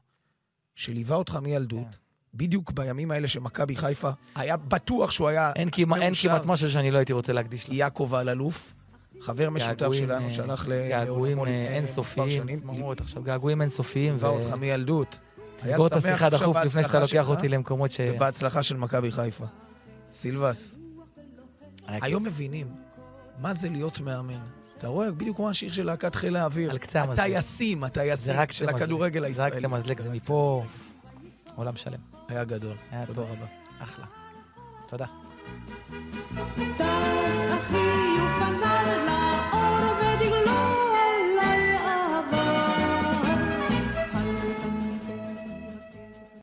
שליווה 0.74 1.16
אותך 1.16 1.38
מילדות, 1.42 1.86
כן. 1.90 1.96
בדיוק 2.34 2.72
בימים 2.72 3.10
האלה 3.10 3.28
שמכבי 3.28 3.76
חיפה, 3.76 4.10
היה 4.34 4.56
בטוח 4.56 5.10
שהוא 5.10 5.28
היה... 5.28 5.52
אין, 5.56 5.68
כמעט, 5.72 6.00
אין 6.02 6.14
כמעט 6.22 6.46
משהו 6.46 6.70
שאני 6.70 6.90
לא 6.90 6.98
הייתי 6.98 7.12
רוצה 7.12 7.32
להקדיש 7.32 7.68
לו. 7.68 7.74
יעקב 7.74 8.14
אלאלוף, 8.14 8.74
חבר 9.20 9.50
משותף 9.50 9.92
שלנו, 9.92 10.24
אה, 10.24 10.30
שהלך 10.30 10.64
לעולמו 10.68 11.46
אה, 11.46 11.76
אינסופיים, 11.76 12.60
צמרמורת 12.60 13.00
עכשיו, 13.00 13.22
געגועים 13.22 13.62
אינסופיים. 13.62 14.14
ליווה 14.14 14.28
אותך 14.28 14.54
מילדות. 14.54 15.18
תסגור 15.56 15.86
את 15.86 15.92
השיחה 15.92 16.30
דחוף 16.30 16.56
לפני 16.56 16.82
שאתה 16.82 17.00
לוקח 17.00 17.28
אותי 17.28 17.48
למקומות 17.48 17.92
ש... 17.92 18.00
ובהצלחה 18.00 18.62
של 18.62 18.76
מכבי 18.76 19.12
חיפה. 19.12 19.44
סילבס, 20.12 20.78
היום 21.86 22.24
מבינים 22.24 22.66
מה 23.38 23.54
זה 23.54 23.68
להיות 23.68 24.00
מאמן. 24.00 24.63
אתה 24.78 24.88
רואה, 24.88 25.10
בדיוק 25.10 25.36
כמו 25.36 25.50
השיר 25.50 25.72
של 25.72 25.86
להקת 25.86 26.14
חיל 26.14 26.36
האוויר. 26.36 26.70
על 26.70 26.78
קצה 26.78 27.02
המזלג. 27.02 27.20
הטייסים, 27.20 27.84
הטייסים 27.84 28.34
של 28.50 28.68
הכדורגל 28.68 29.24
הישראלי. 29.24 29.50
זה 29.50 29.56
רק 29.56 29.64
קצה 29.64 29.68
מזלג, 29.68 30.00
זה 30.00 30.10
מפה 30.10 30.64
עולם 31.56 31.76
שלם. 31.76 31.98
היה 32.28 32.44
גדול. 32.44 32.76
היה 32.90 33.06
תודה 33.06 33.22
רבה. 33.22 33.46
אחלה. 33.82 34.04
תודה. 34.88 35.06